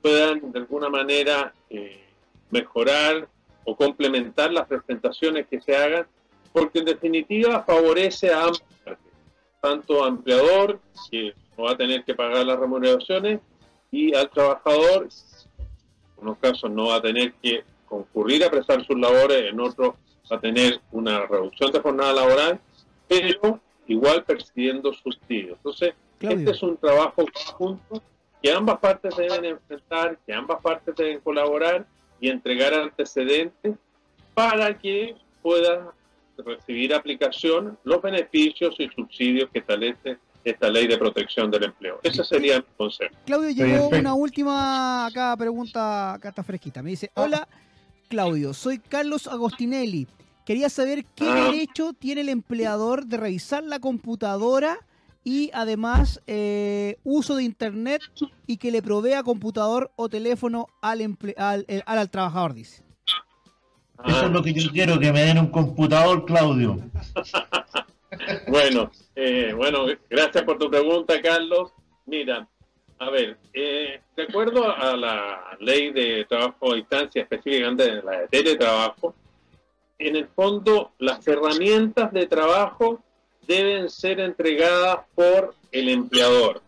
puedan 0.00 0.52
de 0.52 0.58
alguna 0.60 0.88
manera 0.88 1.52
eh, 1.68 2.04
mejorar 2.50 3.28
o 3.64 3.76
complementar 3.76 4.52
las 4.52 4.66
presentaciones 4.66 5.46
que 5.48 5.60
se 5.60 5.76
hagan, 5.76 6.06
porque 6.52 6.78
en 6.78 6.86
definitiva 6.86 7.64
favorece 7.64 8.32
a 8.32 8.44
ambas 8.44 8.62
partes, 8.84 9.12
tanto 9.60 10.04
a 10.04 10.08
empleador, 10.08 10.80
que 11.10 11.34
no 11.56 11.64
va 11.64 11.72
a 11.72 11.76
tener 11.76 12.04
que 12.04 12.14
pagar 12.14 12.46
las 12.46 12.58
remuneraciones, 12.58 13.40
y 13.90 14.14
al 14.14 14.30
trabajador, 14.30 15.08
en 15.58 16.22
unos 16.22 16.38
casos 16.38 16.70
no 16.70 16.88
va 16.88 16.96
a 16.96 17.02
tener 17.02 17.32
que 17.42 17.64
concurrir 17.86 18.44
a 18.44 18.50
prestar 18.50 18.84
sus 18.86 18.98
labores, 18.98 19.50
en 19.50 19.60
otros 19.60 19.94
va 20.30 20.36
a 20.36 20.40
tener 20.40 20.80
una 20.92 21.26
reducción 21.26 21.72
de 21.72 21.80
jornada 21.80 22.12
laboral, 22.12 22.60
pero 23.08 23.60
igual 23.88 24.24
percibiendo 24.24 24.92
subsidios. 24.92 25.56
Entonces, 25.56 25.94
este 26.20 26.50
es 26.50 26.62
un 26.62 26.76
trabajo 26.76 27.24
conjunto 27.32 28.02
que 28.42 28.52
ambas 28.52 28.78
partes 28.78 29.16
deben 29.16 29.44
enfrentar, 29.44 30.18
que 30.24 30.32
ambas 30.32 30.60
partes 30.62 30.94
deben 30.94 31.20
colaborar 31.20 31.86
y 32.20 32.28
entregar 32.28 32.74
antecedentes 32.74 33.74
para 34.34 34.78
que 34.78 35.16
pueda 35.42 35.92
recibir 36.36 36.94
aplicación 36.94 37.78
los 37.82 38.00
beneficios 38.00 38.76
y 38.78 38.88
subsidios 38.88 39.50
que 39.50 39.58
establece 39.58 40.18
esta 40.44 40.68
ley 40.68 40.86
de 40.86 40.96
protección 40.96 41.50
del 41.50 41.64
empleo. 41.64 41.98
Ese 42.02 42.24
sería 42.24 42.58
mi 42.58 42.66
consejo. 42.76 43.14
Claudio, 43.26 43.50
llegó 43.50 43.88
una 43.88 44.14
última 44.14 45.06
acá 45.06 45.36
pregunta, 45.36 46.14
acá 46.14 46.28
está 46.28 46.42
fresquita. 46.44 46.82
Me 46.82 46.90
dice, 46.90 47.10
hola 47.14 47.48
Claudio, 48.08 48.54
soy 48.54 48.78
Carlos 48.78 49.26
Agostinelli. 49.26 50.06
Quería 50.48 50.70
saber 50.70 51.04
qué 51.14 51.28
ah. 51.28 51.50
derecho 51.50 51.92
tiene 51.92 52.22
el 52.22 52.30
empleador 52.30 53.04
de 53.04 53.18
revisar 53.18 53.62
la 53.64 53.80
computadora 53.80 54.78
y 55.22 55.50
además 55.52 56.22
eh, 56.26 56.96
uso 57.04 57.36
de 57.36 57.42
internet 57.42 58.00
y 58.46 58.56
que 58.56 58.70
le 58.70 58.80
provea 58.80 59.22
computador 59.22 59.90
o 59.94 60.08
teléfono 60.08 60.68
al, 60.80 61.18
al, 61.36 61.66
al, 61.84 62.10
trabajador, 62.10 62.54
dice. 62.54 62.82
Eso 64.06 64.24
es 64.24 64.30
lo 64.30 64.42
que 64.42 64.54
yo 64.54 64.70
quiero, 64.72 64.98
que 64.98 65.12
me 65.12 65.20
den 65.20 65.36
un 65.36 65.48
computador, 65.48 66.24
Claudio. 66.24 66.78
bueno, 68.48 68.90
eh, 69.16 69.52
bueno, 69.54 69.84
gracias 70.08 70.44
por 70.44 70.56
tu 70.56 70.70
pregunta, 70.70 71.20
Carlos. 71.20 71.72
Mira, 72.06 72.48
a 72.98 73.10
ver, 73.10 73.36
eh, 73.52 74.00
de 74.16 74.22
acuerdo 74.22 74.74
a 74.74 74.96
la 74.96 75.58
ley 75.60 75.92
de 75.92 76.24
trabajo 76.26 76.72
a 76.72 76.76
distancia, 76.76 77.20
específicamente 77.20 78.00
la 78.02 78.20
de 78.20 78.28
teletrabajo, 78.28 79.14
en 79.98 80.16
el 80.16 80.28
fondo 80.28 80.92
las 80.98 81.26
herramientas 81.26 82.12
de 82.12 82.26
trabajo 82.26 83.02
deben 83.46 83.88
ser 83.88 84.20
entregadas 84.20 85.00
por 85.14 85.54
el 85.72 85.88
empleador. 85.88 86.62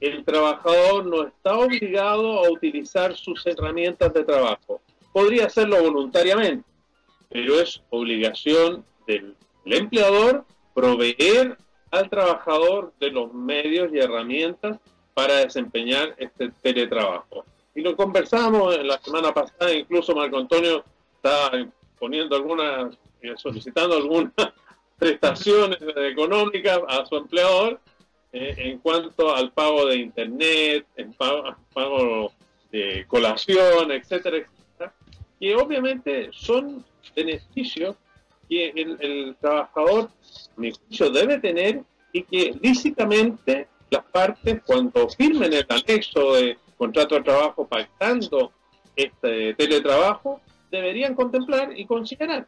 El 0.00 0.24
trabajador 0.24 1.06
no 1.06 1.26
está 1.26 1.56
obligado 1.56 2.44
a 2.44 2.50
utilizar 2.50 3.16
sus 3.16 3.46
herramientas 3.46 4.12
de 4.12 4.24
trabajo. 4.24 4.80
Podría 5.12 5.46
hacerlo 5.46 5.80
voluntariamente, 5.82 6.68
pero 7.28 7.60
es 7.60 7.80
obligación 7.90 8.84
del, 9.06 9.36
empleador 9.66 10.44
proveer 10.74 11.56
al 11.90 12.10
trabajador 12.10 12.92
de 12.98 13.10
los 13.10 13.32
medios 13.32 13.92
y 13.92 13.98
herramientas 13.98 14.78
para 15.14 15.36
desempeñar 15.36 16.14
este 16.18 16.50
teletrabajo. 16.60 17.44
Y 17.74 17.82
lo 17.82 17.96
conversamos 17.96 18.76
la 18.84 18.98
semana 18.98 19.32
pasada, 19.32 19.72
incluso 19.72 20.14
Marco 20.14 20.38
Antonio 20.38 20.84
está 21.16 21.52
poniendo 21.98 22.36
algunas, 22.36 22.96
eh, 23.22 23.34
solicitando 23.36 23.96
algunas 23.96 24.32
prestaciones 24.98 25.78
económicas 25.96 26.80
a 26.88 27.04
su 27.06 27.16
empleador 27.16 27.80
eh, 28.32 28.54
en 28.58 28.78
cuanto 28.78 29.34
al 29.34 29.52
pago 29.52 29.86
de 29.86 29.96
internet, 29.96 30.86
en 30.96 31.12
pago, 31.12 32.32
de 32.72 33.04
colación, 33.06 33.92
etcétera, 33.92 34.38
etcétera, 34.38 34.92
que 35.38 35.54
obviamente 35.54 36.30
son 36.32 36.84
beneficios 37.14 37.94
que 38.48 38.70
el, 38.70 39.36
trabajador, 39.40 40.10
mi 40.56 40.72
juicio, 40.72 41.10
debe 41.10 41.38
tener 41.38 41.82
y 42.12 42.22
que 42.24 42.58
lícitamente 42.60 43.68
las 43.90 44.04
partes, 44.06 44.60
cuando 44.66 45.08
firmen 45.08 45.52
el 45.52 45.66
anexo 45.68 46.34
de 46.34 46.58
contrato 46.76 47.14
de 47.14 47.22
trabajo 47.22 47.66
pactando 47.66 48.52
este 48.96 49.54
teletrabajo, 49.54 50.40
deberían 50.74 51.14
contemplar 51.14 51.78
y 51.78 51.86
considerar 51.86 52.46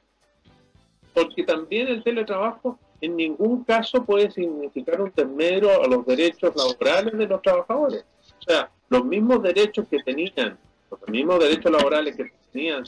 porque 1.17 1.45
también 1.45 1.89
el 1.89 2.05
teletrabajo 2.05 2.79
en 3.01 3.17
ningún 3.17 3.65
caso 3.65 4.05
puede 4.05 4.31
significar 4.31 5.01
un 5.01 5.11
desmedro 5.17 5.83
a 5.83 5.87
los 5.87 6.05
derechos 6.05 6.55
laborales 6.55 7.17
de 7.17 7.27
los 7.27 7.41
trabajadores. 7.41 8.05
O 8.39 8.43
sea, 8.43 8.71
los 8.91 9.03
mismos 9.03 9.43
derechos 9.43 9.87
que 9.91 10.03
tenían, 10.03 10.59
los 10.91 11.09
mismos 11.09 11.39
derechos 11.39 11.73
laborales 11.73 12.17
que 12.17 12.31
tenían 12.53 12.85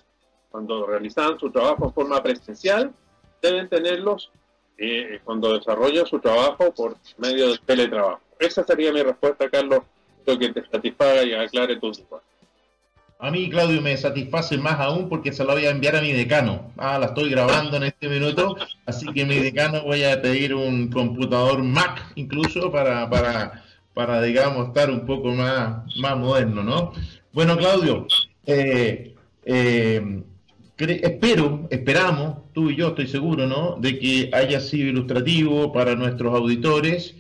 cuando 0.51 0.87
realizaban 0.87 1.39
su 1.39 1.51
trabajo 1.51 1.87
en 1.87 1.95
forma 1.95 2.23
presencial, 2.23 2.93
deben 3.41 3.67
tenerlos 3.67 4.31
eh, 4.77 5.21
cuando 5.25 5.55
desarrollan 5.55 6.05
su 6.05 6.19
trabajo 6.19 6.75
por 6.75 6.97
medio 7.17 7.49
del 7.49 7.61
teletrabajo. 7.61 8.21
Esa 8.39 8.63
sería 8.63 8.93
mi 8.93 9.03
respuesta, 9.03 9.49
Carlos, 9.49 9.85
lo 10.27 10.39
que 10.39 10.51
te 10.51 10.69
satisfaga 10.69 11.25
y 11.25 11.33
aclare 11.33 11.77
tus 11.77 12.07
dudas. 12.07 12.23
A 13.21 13.33
mí, 13.33 13.51
Claudio, 13.51 13.83
me 13.83 13.97
satisface 13.97 14.57
más 14.59 14.79
aún 14.79 15.09
porque 15.09 15.33
se 15.33 15.43
lo 15.43 15.53
voy 15.53 15.67
a 15.67 15.71
enviar 15.71 15.97
a 15.97 16.01
mi 16.01 16.13
decano. 16.13 16.71
Ah, 16.77 17.01
la 17.01 17.07
estoy 17.07 17.31
grabando 17.31 17.77
en 17.77 17.83
este 17.83 18.09
minuto, 18.09 18.57
así 18.87 19.07
que 19.13 19.25
mi 19.25 19.41
decano 19.41 19.83
voy 19.83 20.05
a 20.05 20.23
pedir 20.23 20.55
un 20.55 20.89
computador 20.89 21.65
Mac 21.65 22.13
incluso 22.15 22.71
para, 22.71 23.11
para, 23.11 23.65
para 23.93 24.23
digamos, 24.23 24.69
estar 24.69 24.89
un 24.89 25.05
poco 25.05 25.33
más, 25.33 25.85
más 25.97 26.17
moderno, 26.17 26.63
¿no? 26.63 26.93
Bueno, 27.33 27.57
Claudio, 27.57 28.07
eh, 28.47 29.17
eh, 29.45 30.23
espero, 30.79 31.67
esperamos, 31.71 32.37
tú 32.53 32.71
y 32.71 32.77
yo 32.77 32.89
estoy 32.89 33.09
seguro, 33.09 33.49
¿no? 33.49 33.79
De 33.81 33.99
que 33.99 34.31
haya 34.33 34.61
sido 34.61 34.91
ilustrativo 34.91 35.73
para 35.73 35.97
nuestros 35.97 36.33
auditores 36.33 37.17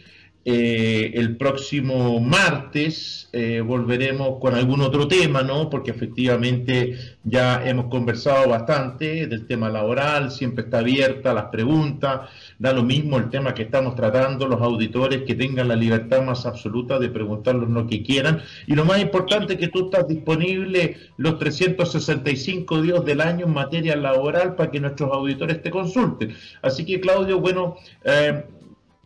eh, 0.50 1.12
el 1.12 1.36
próximo 1.36 2.20
martes 2.20 3.28
eh, 3.34 3.60
volveremos 3.60 4.38
con 4.40 4.54
algún 4.54 4.80
otro 4.80 5.06
tema, 5.06 5.42
¿no? 5.42 5.68
Porque 5.68 5.90
efectivamente 5.90 7.18
ya 7.22 7.68
hemos 7.68 7.90
conversado 7.90 8.48
bastante 8.48 9.26
del 9.26 9.46
tema 9.46 9.68
laboral, 9.68 10.30
siempre 10.30 10.64
está 10.64 10.78
abierta 10.78 11.34
las 11.34 11.50
preguntas, 11.50 12.30
da 12.58 12.72
lo 12.72 12.82
mismo 12.82 13.18
el 13.18 13.28
tema 13.28 13.52
que 13.52 13.64
estamos 13.64 13.94
tratando, 13.94 14.48
los 14.48 14.62
auditores 14.62 15.24
que 15.26 15.34
tengan 15.34 15.68
la 15.68 15.76
libertad 15.76 16.22
más 16.22 16.46
absoluta 16.46 16.98
de 16.98 17.10
preguntarnos 17.10 17.68
lo 17.68 17.86
que 17.86 18.02
quieran. 18.02 18.40
Y 18.66 18.74
lo 18.74 18.86
más 18.86 19.02
importante 19.02 19.52
es 19.52 19.58
que 19.58 19.68
tú 19.68 19.90
estás 19.90 20.08
disponible 20.08 20.96
los 21.18 21.38
365 21.38 22.80
días 22.80 23.04
del 23.04 23.20
año 23.20 23.44
en 23.44 23.52
materia 23.52 23.96
laboral 23.96 24.54
para 24.54 24.70
que 24.70 24.80
nuestros 24.80 25.12
auditores 25.12 25.60
te 25.60 25.70
consulten. 25.70 26.34
Así 26.62 26.86
que 26.86 27.00
Claudio, 27.00 27.38
bueno, 27.38 27.76
eh, 28.02 28.44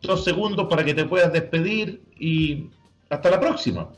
dos 0.02 0.24
segundos 0.24 0.66
para 0.68 0.84
que 0.84 0.94
te 0.94 1.04
puedas 1.04 1.32
despedir 1.32 2.02
y 2.18 2.68
hasta 3.08 3.30
la 3.30 3.40
próxima. 3.40 3.88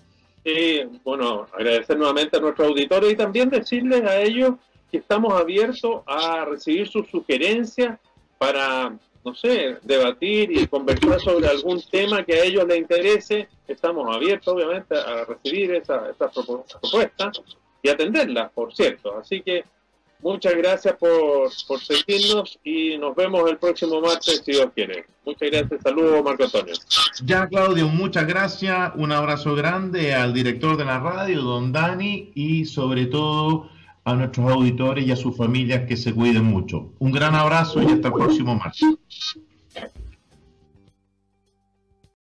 Sí, 0.44 0.82
bueno, 1.02 1.46
agradecer 1.52 1.96
nuevamente 1.96 2.36
a 2.36 2.40
nuestros 2.40 2.68
auditores 2.68 3.12
y 3.12 3.16
también 3.16 3.48
decirles 3.48 4.02
a 4.02 4.20
ellos 4.20 4.54
que 4.90 4.98
estamos 4.98 5.32
abiertos 5.32 6.02
a 6.06 6.44
recibir 6.44 6.86
sus 6.86 7.08
sugerencias 7.08 7.98
para, 8.36 8.94
no 9.24 9.34
sé, 9.34 9.78
debatir 9.82 10.56
y 10.56 10.66
conversar 10.66 11.18
sobre 11.20 11.48
algún 11.48 11.80
tema 11.90 12.22
que 12.24 12.34
a 12.34 12.44
ellos 12.44 12.66
les 12.68 12.78
interese. 12.78 13.48
Estamos 13.66 14.14
abiertos, 14.14 14.54
obviamente, 14.54 14.94
a 14.94 15.24
recibir 15.24 15.74
esas 15.74 16.10
esa 16.10 16.30
propuestas 16.30 17.42
y 17.82 17.88
atenderlas, 17.88 18.52
por 18.52 18.74
cierto. 18.74 19.16
Así 19.16 19.40
que 19.40 19.64
Muchas 20.24 20.54
gracias 20.54 20.96
por, 20.96 21.50
seguirnos 21.80 22.58
y 22.64 22.96
nos 22.96 23.14
vemos 23.14 23.42
el 23.50 23.58
próximo 23.58 24.00
martes 24.00 24.42
si 24.42 24.52
Dios 24.52 24.68
quiere. 24.74 25.04
Muchas 25.26 25.50
gracias. 25.50 25.82
Saludos, 25.82 26.24
Marco 26.24 26.44
Antonio. 26.44 26.72
Ya, 27.26 27.46
Claudio, 27.46 27.88
muchas 27.88 28.26
gracias. 28.26 28.92
Un 28.96 29.12
abrazo 29.12 29.54
grande 29.54 30.14
al 30.14 30.32
director 30.32 30.78
de 30.78 30.86
la 30.86 30.98
radio, 30.98 31.42
don 31.42 31.72
Dani, 31.72 32.32
y 32.34 32.64
sobre 32.64 33.04
todo 33.04 33.68
a 34.04 34.14
nuestros 34.14 34.50
auditores 34.50 35.06
y 35.06 35.12
a 35.12 35.16
sus 35.16 35.36
familias 35.36 35.86
que 35.86 35.98
se 35.98 36.14
cuiden 36.14 36.44
mucho. 36.44 36.94
Un 37.00 37.12
gran 37.12 37.34
abrazo 37.34 37.82
y 37.82 37.92
hasta 37.92 38.08
el 38.08 38.14
próximo 38.14 38.54
martes. 38.54 38.96